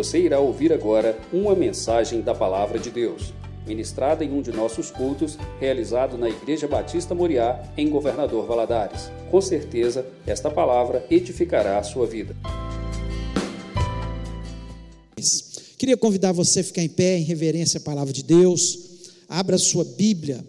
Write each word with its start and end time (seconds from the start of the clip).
Você 0.00 0.18
irá 0.18 0.40
ouvir 0.40 0.72
agora 0.72 1.20
uma 1.30 1.54
mensagem 1.54 2.22
da 2.22 2.34
Palavra 2.34 2.78
de 2.78 2.90
Deus, 2.90 3.34
ministrada 3.66 4.24
em 4.24 4.32
um 4.32 4.40
de 4.40 4.50
nossos 4.50 4.90
cultos, 4.90 5.36
realizado 5.60 6.16
na 6.16 6.26
Igreja 6.26 6.66
Batista 6.66 7.14
Moriá, 7.14 7.70
em 7.76 7.90
Governador 7.90 8.46
Valadares. 8.46 9.10
Com 9.30 9.42
certeza, 9.42 10.06
esta 10.26 10.50
palavra 10.50 11.06
edificará 11.10 11.78
a 11.78 11.82
sua 11.82 12.06
vida. 12.06 12.34
Queria 15.76 15.98
convidar 15.98 16.32
você 16.32 16.60
a 16.60 16.64
ficar 16.64 16.82
em 16.82 16.88
pé 16.88 17.18
em 17.18 17.24
reverência 17.24 17.76
à 17.76 17.82
palavra 17.82 18.14
de 18.14 18.22
Deus. 18.22 19.12
Abra 19.28 19.58
sua 19.58 19.84
Bíblia 19.84 20.42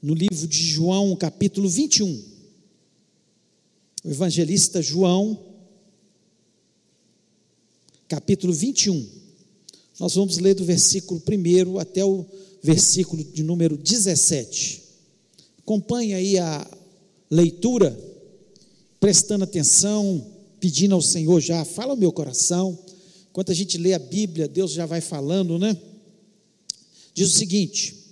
no 0.00 0.14
livro 0.14 0.48
de 0.48 0.62
João, 0.62 1.14
capítulo 1.14 1.68
21. 1.68 2.24
O 4.02 4.08
evangelista 4.08 4.80
João, 4.80 5.52
capítulo 8.08 8.52
21. 8.52 9.06
Nós 9.98 10.14
vamos 10.14 10.38
ler 10.38 10.54
do 10.54 10.64
versículo 10.64 11.22
1 11.26 11.78
até 11.78 12.04
o 12.04 12.24
versículo 12.62 13.22
de 13.22 13.42
número 13.42 13.76
17. 13.76 14.82
Acompanhe 15.58 16.14
aí 16.14 16.38
a 16.38 16.70
leitura, 17.30 17.98
prestando 19.00 19.44
atenção, 19.44 20.24
pedindo 20.60 20.94
ao 20.94 21.02
Senhor 21.02 21.40
já, 21.40 21.64
fala 21.64 21.94
o 21.94 21.96
meu 21.96 22.12
coração. 22.12 22.78
Enquanto 23.30 23.52
a 23.52 23.54
gente 23.54 23.78
lê 23.78 23.94
a 23.94 23.98
Bíblia, 23.98 24.48
Deus 24.48 24.72
já 24.72 24.86
vai 24.86 25.00
falando, 25.00 25.58
né? 25.58 25.76
Diz 27.14 27.34
o 27.34 27.38
seguinte: 27.38 28.04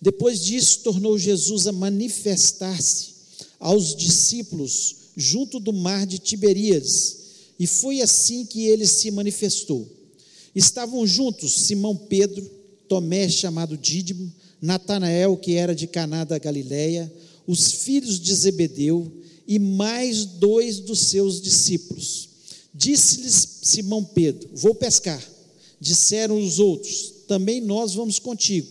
depois 0.00 0.44
disso, 0.44 0.80
tornou 0.80 1.16
Jesus 1.16 1.66
a 1.66 1.72
manifestar-se 1.72 3.12
aos 3.60 3.94
discípulos 3.94 4.96
junto 5.16 5.60
do 5.60 5.72
mar 5.72 6.04
de 6.06 6.18
Tiberíades, 6.18 7.21
e 7.62 7.66
foi 7.68 8.00
assim 8.00 8.44
que 8.44 8.66
ele 8.66 8.84
se 8.84 9.08
manifestou. 9.12 9.88
Estavam 10.52 11.06
juntos 11.06 11.66
Simão 11.66 11.94
Pedro, 11.94 12.44
Tomé, 12.88 13.28
chamado 13.28 13.78
Dídimo, 13.78 14.32
Natanael, 14.60 15.36
que 15.36 15.54
era 15.54 15.72
de 15.72 15.86
Caná 15.86 16.24
da 16.24 16.40
Galileia, 16.40 17.12
os 17.46 17.70
filhos 17.70 18.18
de 18.18 18.34
Zebedeu 18.34 19.12
e 19.46 19.60
mais 19.60 20.24
dois 20.24 20.80
dos 20.80 21.02
seus 21.02 21.40
discípulos. 21.40 22.30
Disse-lhes 22.74 23.60
Simão 23.62 24.02
Pedro: 24.02 24.50
Vou 24.54 24.74
pescar. 24.74 25.24
Disseram 25.78 26.44
os 26.44 26.58
outros: 26.58 27.12
Também 27.28 27.60
nós 27.60 27.94
vamos 27.94 28.18
contigo. 28.18 28.66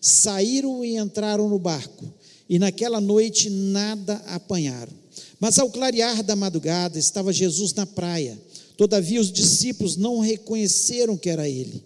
Saíram 0.00 0.82
e 0.82 0.96
entraram 0.96 1.46
no 1.46 1.58
barco, 1.58 2.10
e 2.48 2.58
naquela 2.58 3.02
noite 3.02 3.50
nada 3.50 4.14
apanharam. 4.28 4.99
Mas 5.40 5.58
ao 5.58 5.70
clarear 5.70 6.22
da 6.22 6.36
madrugada 6.36 6.98
estava 6.98 7.32
Jesus 7.32 7.72
na 7.72 7.86
praia. 7.86 8.38
Todavia 8.76 9.20
os 9.20 9.32
discípulos 9.32 9.96
não 9.96 10.20
reconheceram 10.20 11.16
que 11.16 11.30
era 11.30 11.48
ele. 11.48 11.82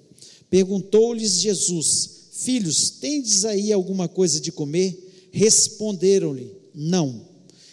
Perguntou-lhes 0.51 1.41
Jesus: 1.41 2.11
Filhos, 2.33 2.91
tendes 2.91 3.45
aí 3.45 3.73
alguma 3.73 4.09
coisa 4.09 4.41
de 4.41 4.51
comer? 4.51 5.29
Responderam-lhe: 5.31 6.51
Não. 6.75 7.23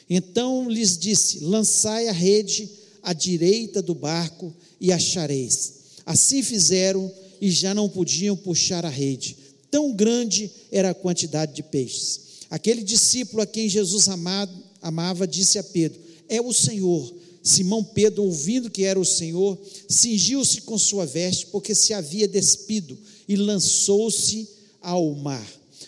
Então 0.08 0.70
lhes 0.70 0.98
disse: 0.98 1.40
Lançai 1.40 2.08
a 2.08 2.14
rede 2.14 2.70
à 3.02 3.12
direita 3.12 3.82
do 3.82 3.96
barco 3.96 4.54
e 4.80 4.92
achareis. 4.92 5.74
Assim 6.06 6.44
fizeram 6.44 7.12
e 7.40 7.50
já 7.50 7.74
não 7.74 7.90
podiam 7.90 8.38
puxar 8.38 8.86
a 8.86 8.90
rede. 8.90 9.36
Tão 9.72 9.94
grande 9.94 10.52
era 10.72 10.92
a 10.92 10.96
quantidade 10.96 11.56
de 11.56 11.64
peixes. 11.64 12.22
Aquele 12.50 12.84
discípulo 12.84 13.42
a 13.42 13.46
quem 13.46 13.70
Jesus 13.70 14.10
amado, 14.10 14.54
amava, 14.82 15.28
disse 15.28 15.60
a 15.60 15.64
Pedro: 15.64 16.00
É 16.28 16.42
o 16.42 16.54
Senhor. 16.54 17.22
Simão 17.44 17.84
Pedro, 17.84 18.24
ouvindo 18.24 18.70
que 18.70 18.84
era 18.84 19.00
o 19.00 19.06
Senhor, 19.06 19.58
cingiu-se 19.90 20.62
com 20.62 20.78
sua 20.78 21.06
veste, 21.06 21.48
porque 21.48 21.74
se 21.74 21.92
havia 21.92 22.28
despido, 22.28 22.98
e 23.28 23.36
lançou-se 23.36 24.48
ao 24.80 25.14
mar. 25.16 25.48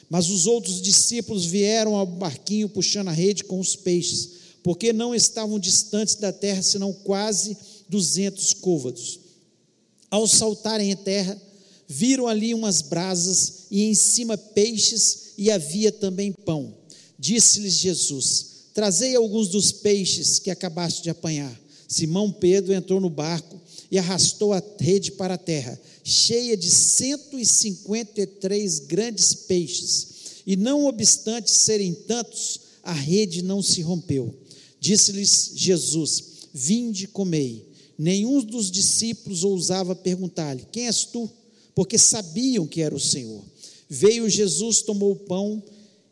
Mas 0.09 0.29
os 0.29 0.47
outros 0.47 0.81
discípulos 0.81 1.45
vieram 1.45 1.95
ao 1.95 2.05
barquinho 2.05 2.69
puxando 2.69 3.09
a 3.09 3.11
rede 3.11 3.43
com 3.43 3.59
os 3.59 3.75
peixes, 3.75 4.29
porque 4.63 4.93
não 4.93 5.13
estavam 5.13 5.59
distantes 5.59 6.15
da 6.15 6.31
terra, 6.31 6.63
senão 6.63 6.91
quase 6.91 7.55
duzentos 7.87 8.53
côvados. 8.53 9.19
Ao 10.09 10.27
saltarem 10.27 10.91
em 10.91 10.95
terra, 10.95 11.39
viram 11.87 12.27
ali 12.27 12.53
umas 12.53 12.81
brasas 12.81 13.65
e 13.69 13.83
em 13.83 13.93
cima 13.93 14.37
peixes, 14.37 15.33
e 15.37 15.51
havia 15.51 15.91
também 15.91 16.31
pão. 16.31 16.75
Disse-lhes 17.17 17.73
Jesus: 17.73 18.52
Trazei 18.73 19.15
alguns 19.15 19.49
dos 19.49 19.71
peixes 19.71 20.39
que 20.39 20.49
acabaste 20.49 21.03
de 21.03 21.09
apanhar. 21.09 21.61
Simão 21.87 22.31
Pedro 22.31 22.73
entrou 22.73 22.99
no 22.99 23.09
barco 23.09 23.61
e 23.91 23.99
arrastou 23.99 24.53
a 24.53 24.63
rede 24.79 25.11
para 25.11 25.35
a 25.35 25.37
terra, 25.37 25.79
cheia 26.03 26.57
de 26.57 26.71
153 26.71 28.79
grandes 28.79 29.35
peixes. 29.35 30.07
E 30.45 30.55
não 30.55 30.87
obstante 30.87 31.51
serem 31.51 31.93
tantos, 31.93 32.59
a 32.81 32.91
rede 32.91 33.43
não 33.43 33.61
se 33.61 33.81
rompeu. 33.81 34.33
Disse-lhes 34.79 35.51
Jesus: 35.55 36.23
Vinde, 36.53 37.07
comei. 37.07 37.71
Nenhum 37.97 38.43
dos 38.43 38.71
discípulos 38.71 39.43
ousava 39.43 39.95
perguntar-lhe: 39.95 40.65
Quem 40.71 40.87
és 40.87 41.05
tu? 41.05 41.29
Porque 41.75 41.97
sabiam 41.97 42.67
que 42.67 42.81
era 42.81 42.95
o 42.95 42.99
Senhor. 42.99 43.43
Veio 43.87 44.29
Jesus, 44.29 44.81
tomou 44.81 45.11
o 45.11 45.15
pão 45.15 45.63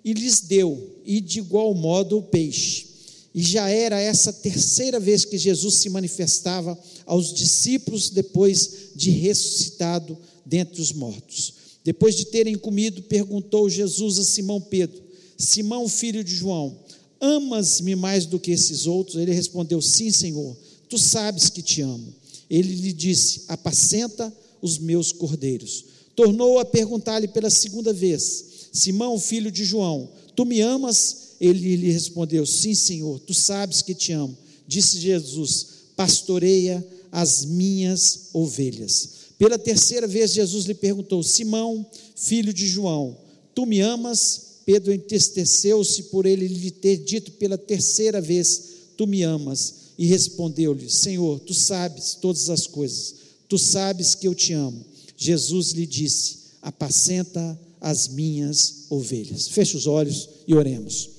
e 0.03 0.13
lhes 0.13 0.41
deu, 0.41 0.99
e 1.05 1.21
de 1.21 1.39
igual 1.39 1.73
modo 1.73 2.17
o 2.17 2.23
peixe. 2.23 2.87
E 3.33 3.41
já 3.41 3.69
era 3.69 3.99
essa 3.99 4.33
terceira 4.33 4.99
vez 4.99 5.23
que 5.23 5.37
Jesus 5.37 5.75
se 5.75 5.89
manifestava 5.89 6.77
aos 7.05 7.33
discípulos 7.33 8.09
depois 8.09 8.91
de 8.95 9.09
ressuscitado 9.09 10.17
dentre 10.45 10.81
os 10.81 10.91
mortos. 10.91 11.53
Depois 11.83 12.15
de 12.15 12.25
terem 12.25 12.55
comido, 12.55 13.01
perguntou 13.03 13.69
Jesus 13.69 14.19
a 14.19 14.23
Simão 14.23 14.59
Pedro: 14.59 15.01
Simão, 15.37 15.87
filho 15.87 16.23
de 16.23 16.35
João, 16.35 16.77
amas-me 17.19 17.95
mais 17.95 18.25
do 18.25 18.39
que 18.39 18.51
esses 18.51 18.85
outros? 18.85 19.15
Ele 19.15 19.31
respondeu: 19.31 19.81
Sim, 19.81 20.11
Senhor, 20.11 20.55
tu 20.89 20.97
sabes 20.97 21.49
que 21.49 21.61
te 21.61 21.81
amo. 21.81 22.13
Ele 22.49 22.75
lhe 22.75 22.91
disse: 22.91 23.43
Apacenta 23.47 24.31
os 24.61 24.77
meus 24.77 25.11
cordeiros. 25.11 25.85
Tornou 26.15 26.59
a 26.59 26.65
perguntar-lhe 26.65 27.27
pela 27.27 27.49
segunda 27.49 27.93
vez: 27.93 28.45
Simão, 28.71 29.19
filho 29.19 29.51
de 29.51 29.65
João, 29.65 30.09
tu 30.35 30.45
me 30.45 30.61
amas? 30.61 31.35
Ele 31.39 31.75
lhe 31.75 31.91
respondeu: 31.91 32.45
Sim, 32.45 32.73
Senhor, 32.73 33.19
tu 33.19 33.33
sabes 33.33 33.81
que 33.81 33.93
te 33.93 34.11
amo. 34.13 34.37
Disse 34.67 34.99
Jesus: 34.99 35.67
Pastoreia 35.95 36.85
as 37.11 37.43
minhas 37.43 38.29
ovelhas. 38.33 39.21
Pela 39.37 39.57
terceira 39.57 40.07
vez, 40.07 40.31
Jesus 40.31 40.65
lhe 40.65 40.73
perguntou: 40.73 41.21
Simão, 41.23 41.85
filho 42.15 42.53
de 42.53 42.67
João, 42.67 43.17
tu 43.53 43.65
me 43.65 43.81
amas? 43.81 44.51
Pedro 44.65 44.93
entristeceu-se 44.93 46.03
por 46.03 46.25
ele 46.25 46.47
lhe 46.47 46.71
ter 46.71 46.97
dito 46.97 47.31
pela 47.33 47.57
terceira 47.57 48.21
vez: 48.21 48.63
Tu 48.95 49.05
me 49.07 49.23
amas. 49.23 49.81
E 49.97 50.05
respondeu-lhe: 50.05 50.89
Senhor, 50.89 51.39
tu 51.39 51.53
sabes 51.53 52.15
todas 52.19 52.49
as 52.49 52.67
coisas, 52.67 53.15
tu 53.49 53.57
sabes 53.57 54.15
que 54.15 54.27
eu 54.27 54.33
te 54.33 54.53
amo. 54.53 54.85
Jesus 55.17 55.71
lhe 55.71 55.85
disse: 55.85 56.37
Apacenta 56.61 57.59
as 57.81 58.07
minhas 58.07 58.85
ovelhas. 58.89 59.47
Feche 59.47 59.75
os 59.75 59.87
olhos 59.87 60.29
e 60.47 60.53
oremos. 60.53 61.09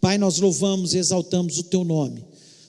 Pai, 0.00 0.18
nós 0.18 0.38
louvamos 0.38 0.94
e 0.94 0.98
exaltamos 0.98 1.58
o 1.58 1.64
teu 1.64 1.82
nome. 1.82 2.22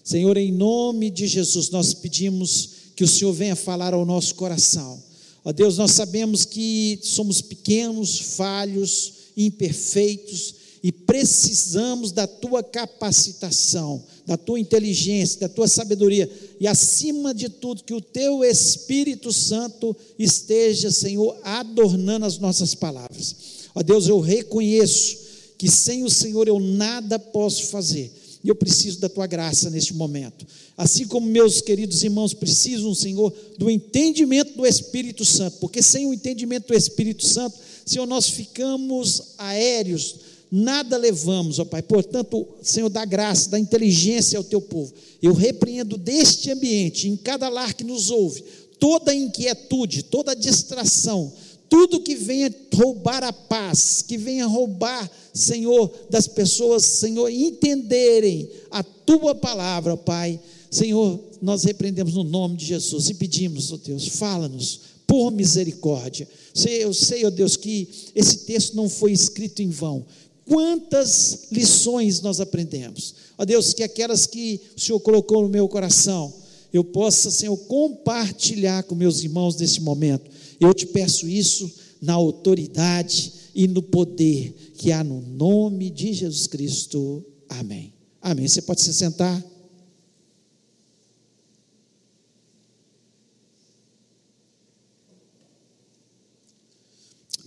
Senhor, 0.03 0.37
em 0.37 0.53
nome 0.53 1.11
de 1.11 1.27
Jesus, 1.27 1.69
nós 1.69 1.93
pedimos 1.93 2.69
que 2.95 3.03
o 3.03 3.07
Senhor 3.07 3.33
venha 3.33 3.55
falar 3.55 3.93
ao 3.93 4.05
nosso 4.05 4.33
coração. 4.35 5.03
Ó 5.43 5.51
Deus, 5.51 5.77
nós 5.77 5.91
sabemos 5.91 6.45
que 6.45 6.97
somos 7.03 7.41
pequenos, 7.41 8.17
falhos, 8.17 9.13
imperfeitos 9.35 10.55
e 10.81 10.91
precisamos 10.91 12.11
da 12.11 12.25
tua 12.25 12.63
capacitação, 12.63 14.03
da 14.27 14.35
tua 14.35 14.59
inteligência, 14.59 15.39
da 15.39 15.47
tua 15.47 15.69
sabedoria 15.69 16.29
e, 16.59 16.67
acima 16.67 17.33
de 17.33 17.47
tudo, 17.47 17.83
que 17.83 17.93
o 17.93 18.01
teu 18.01 18.43
Espírito 18.43 19.31
Santo 19.31 19.95
esteja, 20.19 20.91
Senhor, 20.91 21.37
adornando 21.43 22.25
as 22.25 22.37
nossas 22.37 22.75
palavras. 22.75 23.35
Ó 23.73 23.81
Deus, 23.81 24.09
eu 24.09 24.19
reconheço 24.19 25.17
que 25.57 25.71
sem 25.71 26.03
o 26.03 26.09
Senhor 26.09 26.45
eu 26.45 26.59
nada 26.59 27.17
posso 27.17 27.67
fazer. 27.67 28.11
E 28.43 28.49
eu 28.49 28.55
preciso 28.55 28.99
da 28.99 29.09
tua 29.09 29.25
graça 29.25 29.69
neste 29.69 29.93
momento. 29.93 30.45
Assim 30.77 31.07
como 31.07 31.25
meus 31.25 31.61
queridos 31.61 32.03
irmãos 32.03 32.33
precisam, 32.33 32.93
Senhor, 32.93 33.33
do 33.57 33.69
entendimento 33.69 34.55
do 34.55 34.65
Espírito 34.65 35.23
Santo, 35.25 35.57
porque 35.59 35.81
sem 35.81 36.05
o 36.05 36.13
entendimento 36.13 36.67
do 36.67 36.73
Espírito 36.73 37.25
Santo, 37.25 37.57
Senhor, 37.85 38.05
nós 38.05 38.29
ficamos 38.29 39.21
aéreos, 39.37 40.15
nada 40.51 40.97
levamos, 40.97 41.59
ó 41.59 41.65
Pai. 41.65 41.81
Portanto, 41.81 42.47
Senhor, 42.61 42.89
dá 42.89 43.05
graça, 43.05 43.49
dá 43.49 43.59
inteligência 43.59 44.37
ao 44.37 44.43
teu 44.43 44.61
povo. 44.61 44.93
Eu 45.21 45.33
repreendo 45.33 45.97
deste 45.97 46.51
ambiente, 46.51 47.07
em 47.07 47.15
cada 47.15 47.49
lar 47.49 47.73
que 47.73 47.83
nos 47.83 48.09
ouve, 48.09 48.43
toda 48.79 49.13
inquietude, 49.13 50.03
toda 50.03 50.35
distração, 50.35 51.31
tudo 51.69 52.01
que 52.01 52.15
venha 52.15 52.53
roubar 52.73 53.23
a 53.23 53.33
paz, 53.33 54.01
que 54.01 54.17
venha 54.17 54.45
roubar, 54.45 55.09
Senhor, 55.33 55.91
das 56.09 56.27
pessoas, 56.27 56.83
Senhor, 56.85 57.29
entenderem 57.29 58.49
a 58.71 58.81
tua 58.83 59.35
palavra, 59.35 59.97
Pai. 59.97 60.39
Senhor, 60.71 61.19
nós 61.41 61.63
repreendemos 61.63 62.13
no 62.13 62.23
nome 62.23 62.57
de 62.57 62.65
Jesus 62.65 63.09
e 63.09 63.13
pedimos, 63.13 63.71
ó 63.71 63.77
Deus, 63.77 64.07
fala-nos, 64.07 64.81
por 65.05 65.31
misericórdia. 65.31 66.27
Eu 66.65 66.93
sei, 66.93 67.23
ó 67.23 67.27
oh 67.27 67.31
Deus, 67.31 67.55
que 67.55 67.87
esse 68.13 68.39
texto 68.39 68.75
não 68.75 68.89
foi 68.89 69.11
escrito 69.11 69.61
em 69.61 69.69
vão. 69.69 70.05
Quantas 70.47 71.47
lições 71.51 72.21
nós 72.21 72.39
aprendemos. 72.39 73.13
Ó 73.37 73.43
Deus, 73.43 73.73
que 73.73 73.83
aquelas 73.83 74.25
que 74.25 74.61
o 74.75 74.79
Senhor 74.79 74.99
colocou 75.01 75.41
no 75.41 75.49
meu 75.49 75.67
coração, 75.67 76.33
eu 76.71 76.83
possa, 76.83 77.29
Senhor, 77.29 77.57
compartilhar 77.57 78.83
com 78.83 78.95
meus 78.95 79.23
irmãos 79.23 79.57
nesse 79.57 79.81
momento. 79.81 80.31
Eu 80.59 80.73
te 80.73 80.85
peço 80.85 81.27
isso 81.27 81.69
na 82.01 82.13
autoridade 82.13 83.33
e 83.53 83.67
no 83.67 83.81
poder 83.81 84.53
que 84.77 84.91
há 84.91 85.03
no 85.03 85.21
nome 85.21 85.89
de 85.89 86.13
Jesus 86.13 86.47
Cristo. 86.47 87.25
Amém. 87.49 87.93
Amém. 88.21 88.47
Você 88.47 88.61
pode 88.61 88.81
se 88.81 88.93
sentar. 88.93 89.43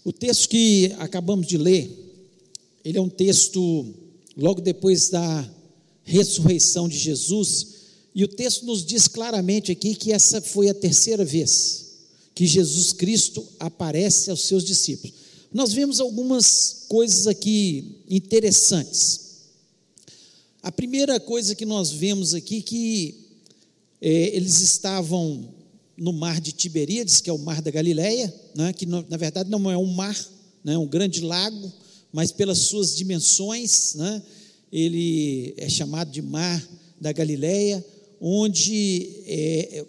O 0.05 0.13
texto 0.13 0.49
que 0.49 0.95
acabamos 0.99 1.47
de 1.47 1.57
ler, 1.57 2.10
ele 2.85 2.99
é 2.99 3.01
um 3.01 3.09
texto 3.09 3.87
logo 4.37 4.61
depois 4.61 5.09
da 5.11 5.49
ressurreição 6.05 6.89
de 6.89 6.99
Jesus, 6.99 7.67
e 8.15 8.25
o 8.25 8.29
texto 8.29 8.65
nos 8.65 8.85
diz 8.85 9.07
claramente 9.07 9.71
aqui 9.71 9.95
que 9.95 10.13
essa 10.13 10.41
foi 10.41 10.69
a 10.69 10.75
terceira 10.75 11.25
vez 11.25 11.91
que 12.35 12.47
Jesus 12.47 12.93
Cristo 12.93 13.47
aparece 13.59 14.31
aos 14.31 14.43
seus 14.43 14.65
discípulos. 14.65 15.15
Nós 15.53 15.73
vemos 15.73 16.01
algumas 16.01 16.87
coisas 16.89 17.27
aqui 17.27 18.03
interessantes. 18.09 19.21
A 20.63 20.73
primeira 20.73 21.21
coisa 21.21 21.55
que 21.55 21.67
nós 21.67 21.91
vemos 21.91 22.35
aqui 22.35 22.63
que 22.63 23.27
é, 24.01 24.35
eles 24.35 24.61
estavam 24.61 25.53
no 25.97 26.13
mar 26.13 26.41
de 26.41 26.53
Tiberíades, 26.53 27.21
que 27.21 27.29
é 27.29 27.33
o 27.33 27.39
mar 27.39 27.61
da 27.61 27.71
Galileia, 27.71 28.33
né, 28.55 28.73
que 28.73 28.87
na 28.87 29.17
verdade 29.19 29.51
não 29.51 29.71
é 29.71 29.77
um 29.77 29.93
mar, 29.93 30.17
né, 30.65 30.75
é 30.75 30.79
um 30.79 30.87
grande 30.87 31.21
lago, 31.21 31.71
mas 32.13 32.33
pelas 32.33 32.59
suas 32.59 32.97
dimensões, 32.97 33.95
né, 33.95 34.23
ele 34.73 35.55
é 35.57 35.69
chamado 35.69 36.11
de 36.11 36.23
mar 36.23 36.67
da 37.01 37.13
Galileia, 37.13 37.85
onde 38.21 39.23
é, 39.27 39.87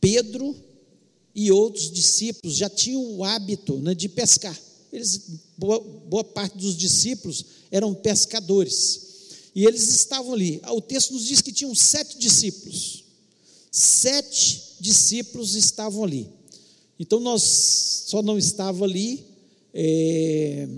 Pedro 0.00 0.54
e 1.34 1.50
outros 1.50 1.90
discípulos 1.90 2.56
já 2.56 2.68
tinham 2.68 3.02
o 3.16 3.24
hábito 3.24 3.76
né, 3.78 3.94
de 3.94 4.08
pescar. 4.08 4.58
Eles, 4.92 5.40
boa, 5.56 5.80
boa 5.80 6.24
parte 6.24 6.56
dos 6.58 6.76
discípulos 6.76 7.44
eram 7.70 7.94
pescadores. 7.94 9.00
E 9.54 9.64
eles 9.64 9.88
estavam 9.88 10.32
ali. 10.32 10.60
O 10.68 10.80
texto 10.80 11.12
nos 11.12 11.24
diz 11.24 11.40
que 11.40 11.52
tinham 11.52 11.74
sete 11.74 12.18
discípulos. 12.18 13.04
Sete 13.70 14.62
discípulos 14.80 15.54
estavam 15.54 16.04
ali. 16.04 16.28
Então 16.98 17.18
nós 17.18 17.42
só 18.06 18.22
não 18.22 18.38
estava 18.38 18.84
ali 18.84 19.24
é, 19.72 20.68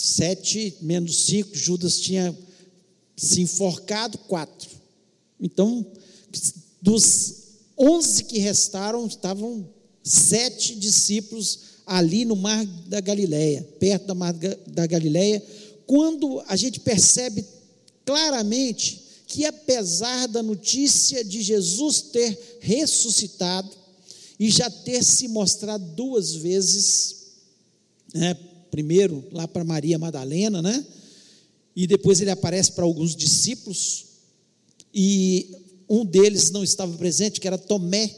sete 0.00 0.76
menos 0.80 1.26
cinco. 1.26 1.54
Judas 1.54 2.00
tinha 2.00 2.36
se 3.16 3.42
enforcado 3.42 4.16
quatro. 4.18 4.70
Então 5.38 5.86
dos 6.80 7.34
onze 7.76 8.24
que 8.24 8.38
restaram 8.38 9.06
estavam 9.06 9.68
sete 10.02 10.74
discípulos 10.74 11.60
ali 11.86 12.24
no 12.24 12.36
mar 12.36 12.64
da 12.86 13.00
Galileia, 13.00 13.62
perto 13.78 14.06
da 14.06 14.14
mar 14.14 14.32
da 14.32 14.86
Galileia, 14.86 15.44
quando 15.86 16.40
a 16.46 16.56
gente 16.56 16.80
percebe 16.80 17.44
claramente 18.04 19.02
que 19.26 19.44
apesar 19.44 20.26
da 20.28 20.42
notícia 20.42 21.24
de 21.24 21.42
Jesus 21.42 22.00
ter 22.00 22.58
ressuscitado 22.60 23.70
e 24.38 24.50
já 24.50 24.70
ter 24.70 25.04
se 25.04 25.28
mostrado 25.28 25.84
duas 25.94 26.34
vezes, 26.34 27.16
né, 28.14 28.34
primeiro 28.70 29.24
lá 29.32 29.46
para 29.48 29.64
Maria 29.64 29.98
Madalena, 29.98 30.62
né, 30.62 30.84
e 31.74 31.86
depois 31.86 32.20
ele 32.20 32.30
aparece 32.30 32.72
para 32.72 32.84
alguns 32.84 33.14
discípulos, 33.14 34.06
e 34.92 35.54
um 35.88 36.04
deles 36.04 36.50
não 36.50 36.62
estava 36.62 36.96
presente, 36.96 37.40
que 37.40 37.46
era 37.46 37.58
Tomé, 37.58 38.14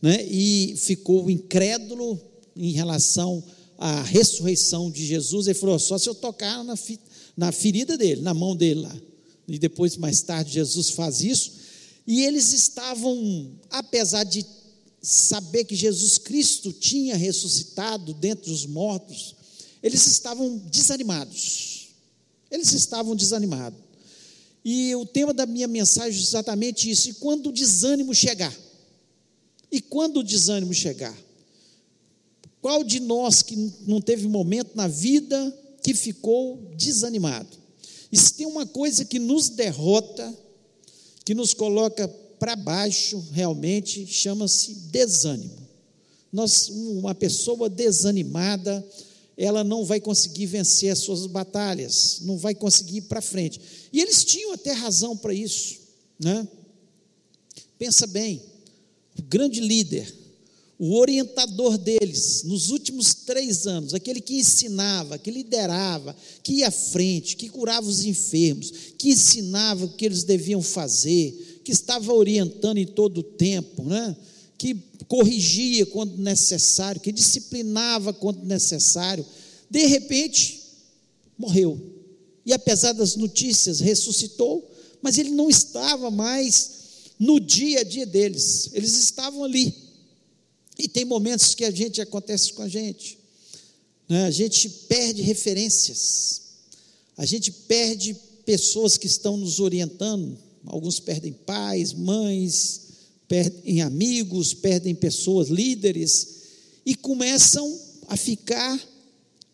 né, 0.00 0.24
e 0.24 0.74
ficou 0.76 1.30
incrédulo 1.30 2.20
em 2.56 2.72
relação 2.72 3.42
à 3.78 4.02
ressurreição 4.02 4.90
de 4.90 5.06
Jesus. 5.06 5.46
Ele 5.46 5.58
falou: 5.58 5.78
só 5.78 5.98
se 5.98 6.08
eu 6.08 6.14
tocar 6.14 6.62
na, 6.64 6.74
na 7.36 7.52
ferida 7.52 7.96
dele, 7.96 8.20
na 8.20 8.34
mão 8.34 8.56
dele 8.56 8.80
lá. 8.80 8.96
E 9.48 9.58
depois, 9.58 9.96
mais 9.96 10.22
tarde, 10.22 10.54
Jesus 10.54 10.90
faz 10.90 11.20
isso. 11.22 11.52
E 12.06 12.22
eles 12.22 12.52
estavam, 12.52 13.52
apesar 13.70 14.24
de 14.24 14.44
saber 15.00 15.64
que 15.64 15.74
Jesus 15.74 16.18
Cristo 16.18 16.72
tinha 16.72 17.16
ressuscitado 17.16 18.14
dentre 18.14 18.50
os 18.50 18.64
mortos, 18.66 19.34
eles 19.82 20.06
estavam 20.06 20.58
desanimados. 20.58 21.88
Eles 22.50 22.72
estavam 22.72 23.16
desanimados. 23.16 23.78
E 24.64 24.94
o 24.94 25.04
tema 25.04 25.34
da 25.34 25.44
minha 25.44 25.66
mensagem 25.66 26.18
é 26.18 26.22
exatamente 26.22 26.88
isso. 26.88 27.10
E 27.10 27.14
quando 27.14 27.46
o 27.48 27.52
desânimo 27.52 28.14
chegar? 28.14 28.54
E 29.70 29.80
quando 29.80 30.18
o 30.18 30.22
desânimo 30.22 30.72
chegar? 30.72 31.16
Qual 32.60 32.84
de 32.84 33.00
nós 33.00 33.42
que 33.42 33.56
não 33.86 34.00
teve 34.00 34.28
momento 34.28 34.76
na 34.76 34.86
vida 34.86 35.58
que 35.82 35.94
ficou 35.94 36.58
desanimado? 36.76 37.48
E 38.12 38.16
se 38.16 38.34
tem 38.34 38.46
uma 38.46 38.66
coisa 38.66 39.04
que 39.04 39.18
nos 39.18 39.48
derrota, 39.48 40.32
que 41.24 41.34
nos 41.34 41.54
coloca 41.54 42.06
para 42.38 42.54
baixo, 42.54 43.24
realmente, 43.32 44.06
chama-se 44.06 44.74
desânimo. 44.90 45.56
Nós, 46.32 46.68
uma 46.68 47.14
pessoa 47.14 47.68
desanimada, 47.68 48.86
ela 49.42 49.64
não 49.64 49.84
vai 49.84 50.00
conseguir 50.00 50.46
vencer 50.46 50.92
as 50.92 51.00
suas 51.00 51.26
batalhas, 51.26 52.20
não 52.22 52.38
vai 52.38 52.54
conseguir 52.54 52.98
ir 52.98 53.02
para 53.02 53.20
frente. 53.20 53.60
E 53.92 54.00
eles 54.00 54.24
tinham 54.24 54.52
até 54.52 54.70
razão 54.70 55.16
para 55.16 55.34
isso, 55.34 55.80
né? 56.16 56.46
Pensa 57.76 58.06
bem, 58.06 58.40
o 59.18 59.22
grande 59.22 59.58
líder, 59.58 60.14
o 60.78 60.96
orientador 60.96 61.76
deles 61.76 62.44
nos 62.44 62.70
últimos 62.70 63.14
três 63.14 63.66
anos, 63.66 63.94
aquele 63.94 64.20
que 64.20 64.36
ensinava, 64.36 65.18
que 65.18 65.32
liderava, 65.32 66.14
que 66.40 66.58
ia 66.58 66.68
à 66.68 66.70
frente, 66.70 67.36
que 67.36 67.48
curava 67.48 67.88
os 67.88 68.04
enfermos, 68.04 68.70
que 68.96 69.08
ensinava 69.08 69.86
o 69.86 69.92
que 69.92 70.06
eles 70.06 70.22
deviam 70.22 70.62
fazer, 70.62 71.60
que 71.64 71.72
estava 71.72 72.12
orientando 72.12 72.78
em 72.78 72.86
todo 72.86 73.18
o 73.18 73.24
tempo, 73.24 73.82
né? 73.82 74.16
que 74.62 74.76
corrigia 75.08 75.84
quando 75.84 76.16
necessário, 76.18 77.00
que 77.00 77.10
disciplinava 77.10 78.12
quando 78.12 78.44
necessário, 78.44 79.26
de 79.72 79.86
repente 79.86 80.60
morreu. 81.38 81.80
E 82.44 82.52
apesar 82.52 82.92
das 82.92 83.16
notícias, 83.16 83.80
ressuscitou, 83.80 84.70
mas 85.00 85.16
ele 85.16 85.30
não 85.30 85.48
estava 85.48 86.10
mais 86.10 86.72
no 87.18 87.40
dia 87.40 87.80
a 87.80 87.82
dia 87.82 88.04
deles. 88.04 88.68
Eles 88.74 88.94
estavam 88.98 89.42
ali. 89.42 89.74
E 90.78 90.86
tem 90.86 91.06
momentos 91.06 91.54
que 91.54 91.64
a 91.64 91.70
gente 91.70 92.02
acontece 92.02 92.52
com 92.52 92.60
a 92.60 92.68
gente. 92.68 93.18
Né? 94.06 94.26
A 94.26 94.30
gente 94.30 94.68
perde 94.68 95.22
referências. 95.22 96.42
A 97.16 97.24
gente 97.24 97.50
perde 97.50 98.14
pessoas 98.44 98.98
que 98.98 99.06
estão 99.06 99.38
nos 99.38 99.58
orientando. 99.58 100.36
Alguns 100.66 101.00
perdem 101.00 101.32
pais, 101.32 101.94
mães, 101.94 102.80
perdem 103.26 103.80
amigos, 103.80 104.52
perdem 104.52 104.94
pessoas, 104.94 105.48
líderes, 105.48 106.28
e 106.84 106.94
começam 106.94 107.80
a 108.06 108.18
ficar 108.18 108.91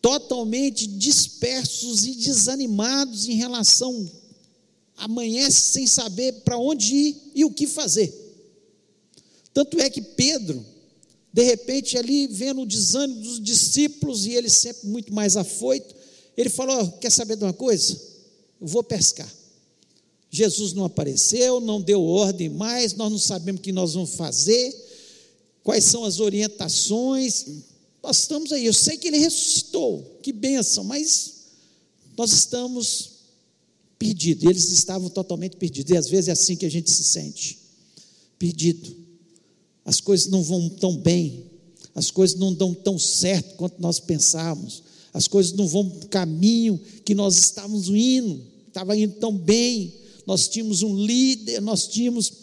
totalmente 0.01 0.87
dispersos 0.87 2.05
e 2.05 2.15
desanimados 2.15 3.27
em 3.27 3.33
relação 3.33 4.09
amanhece 4.99 5.71
sem 5.71 5.87
saber 5.87 6.33
para 6.43 6.57
onde 6.57 6.93
ir 6.93 7.17
e 7.33 7.45
o 7.45 7.51
que 7.51 7.65
fazer. 7.65 8.13
Tanto 9.53 9.79
é 9.79 9.89
que 9.89 10.01
Pedro, 10.01 10.63
de 11.33 11.43
repente, 11.43 11.97
ali 11.97 12.27
vendo 12.27 12.61
o 12.61 12.65
desânimo 12.65 13.21
dos 13.21 13.39
discípulos 13.39 14.25
e 14.25 14.33
ele 14.33 14.49
sempre 14.49 14.87
muito 14.87 15.13
mais 15.13 15.37
afoito, 15.37 15.95
ele 16.35 16.49
falou: 16.49 16.91
Quer 16.93 17.11
saber 17.11 17.37
de 17.37 17.43
uma 17.43 17.53
coisa? 17.53 17.99
Eu 18.59 18.67
vou 18.67 18.83
pescar. 18.83 19.29
Jesus 20.31 20.73
não 20.73 20.85
apareceu, 20.85 21.59
não 21.59 21.81
deu 21.81 22.03
ordem 22.03 22.49
mais, 22.49 22.93
nós 22.93 23.11
não 23.11 23.17
sabemos 23.17 23.59
o 23.59 23.63
que 23.63 23.71
nós 23.71 23.93
vamos 23.93 24.11
fazer, 24.11 24.75
quais 25.63 25.85
são 25.85 26.03
as 26.03 26.19
orientações. 26.19 27.45
Nós 28.09 28.21
estamos 28.21 28.51
aí, 28.51 28.65
eu 28.65 28.73
sei 28.73 28.97
que 28.97 29.07
ele 29.07 29.19
ressuscitou, 29.19 30.17
que 30.23 30.33
bênção, 30.33 30.83
mas 30.83 31.43
nós 32.17 32.31
estamos 32.31 33.11
perdido. 33.99 34.45
E 34.45 34.47
eles 34.47 34.71
estavam 34.71 35.11
totalmente 35.11 35.57
perdidos. 35.57 35.91
E 35.91 35.95
às 35.95 36.09
vezes 36.09 36.27
é 36.27 36.31
assim 36.31 36.55
que 36.55 36.65
a 36.65 36.71
gente 36.71 36.89
se 36.89 37.03
sente: 37.03 37.59
perdido. 38.39 38.95
As 39.85 40.01
coisas 40.01 40.25
não 40.25 40.41
vão 40.41 40.69
tão 40.69 40.97
bem, 40.97 41.51
as 41.93 42.09
coisas 42.09 42.35
não 42.35 42.51
dão 42.51 42.73
tão 42.73 42.97
certo 42.97 43.55
quanto 43.57 43.79
nós 43.79 43.99
pensávamos, 43.99 44.81
as 45.13 45.27
coisas 45.27 45.53
não 45.53 45.67
vão 45.67 45.87
para 45.87 46.05
o 46.05 46.09
caminho 46.09 46.81
que 47.05 47.13
nós 47.13 47.37
estávamos 47.37 47.89
indo, 47.89 48.41
estava 48.67 48.97
indo 48.97 49.17
tão 49.19 49.37
bem. 49.37 49.93
Nós 50.25 50.47
tínhamos 50.47 50.81
um 50.81 51.05
líder, 51.05 51.61
nós 51.61 51.87
tínhamos 51.87 52.33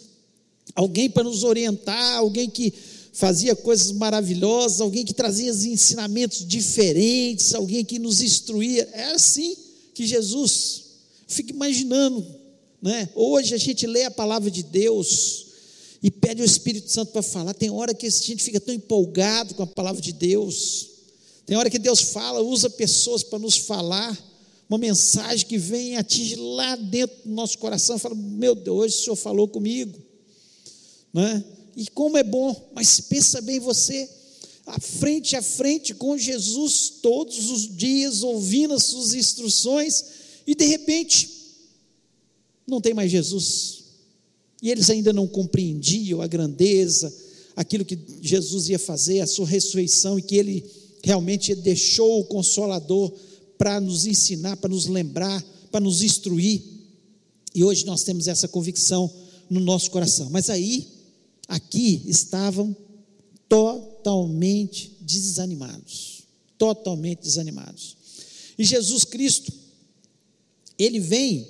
alguém 0.73 1.09
para 1.09 1.23
nos 1.23 1.43
orientar, 1.43 2.15
alguém 2.15 2.49
que 2.49 2.73
fazia 3.17 3.55
coisas 3.55 3.91
maravilhosas, 3.93 4.79
alguém 4.79 5.03
que 5.03 5.11
trazia 5.13 5.49
ensinamentos 5.49 6.47
diferentes, 6.47 7.55
alguém 7.55 7.83
que 7.83 7.97
nos 7.97 8.21
instruía. 8.21 8.87
É 8.93 9.05
assim 9.05 9.57
que 9.95 10.05
Jesus. 10.05 10.83
Fico 11.27 11.49
imaginando, 11.49 12.23
né? 12.79 13.09
Hoje 13.15 13.55
a 13.55 13.57
gente 13.57 13.87
lê 13.87 14.03
a 14.03 14.11
palavra 14.11 14.51
de 14.51 14.61
Deus 14.61 15.47
e 16.03 16.11
pede 16.11 16.43
o 16.43 16.45
Espírito 16.45 16.91
Santo 16.91 17.11
para 17.11 17.23
falar. 17.23 17.55
Tem 17.55 17.71
hora 17.71 17.91
que 17.91 18.05
a 18.05 18.09
gente 18.09 18.43
fica 18.43 18.59
tão 18.59 18.73
empolgado 18.73 19.55
com 19.55 19.63
a 19.63 19.67
palavra 19.67 19.99
de 19.99 20.13
Deus. 20.13 20.87
Tem 21.43 21.57
hora 21.57 21.71
que 21.71 21.79
Deus 21.79 21.99
fala, 21.99 22.39
usa 22.39 22.69
pessoas 22.69 23.23
para 23.23 23.39
nos 23.39 23.57
falar 23.57 24.15
uma 24.69 24.77
mensagem 24.77 25.47
que 25.47 25.57
vem 25.57 25.93
e 25.93 25.95
atinge 25.95 26.35
lá 26.35 26.75
dentro 26.75 27.17
do 27.25 27.31
nosso 27.31 27.57
coração, 27.57 27.97
fala: 27.97 28.13
Meu 28.13 28.53
Deus, 28.53 28.77
hoje 28.77 28.95
o 28.95 29.03
Senhor 29.05 29.15
falou 29.15 29.47
comigo, 29.47 29.97
não 31.11 31.23
é? 31.23 31.56
E 31.77 31.85
como 31.91 32.17
é 32.17 32.23
bom, 32.23 32.71
mas 32.73 32.99
pensa 32.99 33.39
bem 33.39 33.59
você, 33.59 34.09
à 34.65 34.79
frente 34.79 35.35
a 35.35 35.43
frente 35.43 35.93
com 35.93 36.17
Jesus 36.17 36.91
todos 37.03 37.51
os 37.51 37.77
dias, 37.77 38.23
ouvindo 38.23 38.73
as 38.73 38.85
suas 38.85 39.13
instruções, 39.13 40.03
e 40.47 40.55
de 40.55 40.65
repente, 40.65 41.29
não 42.65 42.81
tem 42.81 42.95
mais 42.95 43.11
Jesus. 43.11 43.83
E 44.59 44.71
eles 44.71 44.89
ainda 44.89 45.13
não 45.13 45.27
compreendiam 45.27 46.19
a 46.19 46.25
grandeza, 46.25 47.15
aquilo 47.55 47.85
que 47.85 47.99
Jesus 48.23 48.69
ia 48.69 48.79
fazer, 48.79 49.19
a 49.19 49.27
sua 49.27 49.45
ressurreição, 49.45 50.17
e 50.17 50.23
que 50.23 50.35
ele 50.35 50.65
realmente 51.03 51.53
deixou 51.53 52.21
o 52.21 52.25
Consolador 52.25 53.13
para 53.55 53.79
nos 53.79 54.07
ensinar, 54.07 54.57
para 54.57 54.71
nos 54.71 54.87
lembrar, 54.87 55.45
para 55.71 55.79
nos 55.79 56.01
instruir. 56.01 56.59
E 57.53 57.63
hoje 57.63 57.85
nós 57.85 58.01
temos 58.01 58.27
essa 58.27 58.47
convicção 58.47 59.13
no 59.47 59.59
nosso 59.59 59.91
coração. 59.91 60.27
Mas 60.31 60.49
aí, 60.49 60.96
aqui 61.47 62.03
estavam 62.05 62.75
totalmente 63.47 64.97
desanimados. 65.01 66.23
Totalmente 66.57 67.19
desanimados. 67.19 67.95
E 68.57 68.63
Jesus 68.63 69.03
Cristo, 69.03 69.51
ele 70.77 70.99
vem 70.99 71.47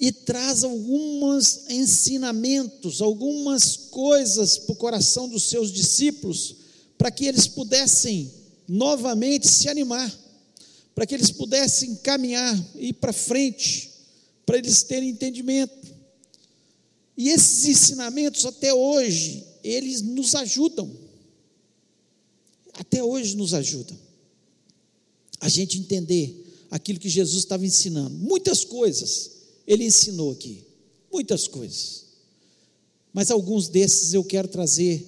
e 0.00 0.12
traz 0.12 0.64
alguns 0.64 1.68
ensinamentos, 1.68 3.02
algumas 3.02 3.76
coisas 3.76 4.58
para 4.58 4.72
o 4.72 4.76
coração 4.76 5.28
dos 5.28 5.42
seus 5.44 5.72
discípulos, 5.72 6.56
para 6.96 7.10
que 7.10 7.26
eles 7.26 7.46
pudessem 7.46 8.32
novamente 8.66 9.48
se 9.48 9.68
animar 9.68 10.28
para 10.98 11.06
que 11.06 11.14
eles 11.14 11.30
pudessem 11.30 11.94
caminhar, 11.94 12.60
ir 12.74 12.94
para 12.94 13.12
frente, 13.12 13.88
para 14.44 14.58
eles 14.58 14.82
terem 14.82 15.10
entendimento. 15.10 15.77
E 17.18 17.28
esses 17.28 17.66
ensinamentos 17.66 18.46
até 18.46 18.72
hoje, 18.72 19.44
eles 19.62 20.00
nos 20.00 20.34
ajudam. 20.34 20.90
Até 22.72 23.04
hoje 23.04 23.36
nos 23.36 23.52
ajudam. 23.52 23.98
A 25.40 25.50
gente 25.50 25.78
entender 25.78 26.66
aquilo 26.70 26.98
que 26.98 27.10
Jesus 27.10 27.40
estava 27.40 27.66
ensinando. 27.66 28.16
Muitas 28.16 28.64
coisas 28.64 29.32
ele 29.66 29.84
ensinou 29.84 30.30
aqui. 30.30 30.64
Muitas 31.12 31.46
coisas. 31.46 32.06
Mas 33.12 33.30
alguns 33.30 33.68
desses 33.68 34.14
eu 34.14 34.22
quero 34.22 34.46
trazer 34.46 35.04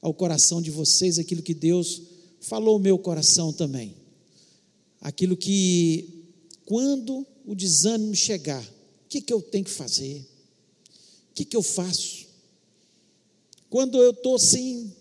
ao 0.00 0.14
coração 0.14 0.62
de 0.62 0.70
vocês 0.70 1.18
aquilo 1.18 1.42
que 1.42 1.52
Deus 1.52 2.00
falou 2.40 2.74
ao 2.74 2.80
meu 2.80 2.96
coração 2.96 3.52
também 3.52 3.96
aquilo 5.04 5.36
que, 5.36 6.24
quando 6.64 7.26
o 7.44 7.54
desânimo 7.54 8.16
chegar, 8.16 8.64
o 8.64 9.08
que, 9.08 9.20
que 9.20 9.32
eu 9.32 9.42
tenho 9.42 9.64
que 9.64 9.70
fazer? 9.70 10.26
O 11.34 11.36
que, 11.36 11.44
que 11.44 11.56
eu 11.56 11.62
faço? 11.64 12.26
Quando 13.68 14.00
eu 14.00 14.12
estou 14.12 14.38
sem 14.38 14.94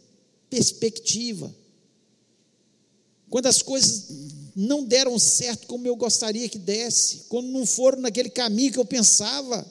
perspectiva, 0.49 1.53
quando 3.29 3.45
as 3.45 3.61
coisas 3.61 4.07
não 4.55 4.83
deram 4.83 5.19
certo 5.19 5.67
como 5.67 5.85
eu 5.85 5.95
gostaria 5.95 6.49
que 6.49 6.57
desse, 6.57 7.25
quando 7.29 7.49
não 7.49 7.67
foram 7.67 8.01
naquele 8.01 8.31
caminho 8.31 8.71
que 8.71 8.79
eu 8.79 8.85
pensava 8.85 9.63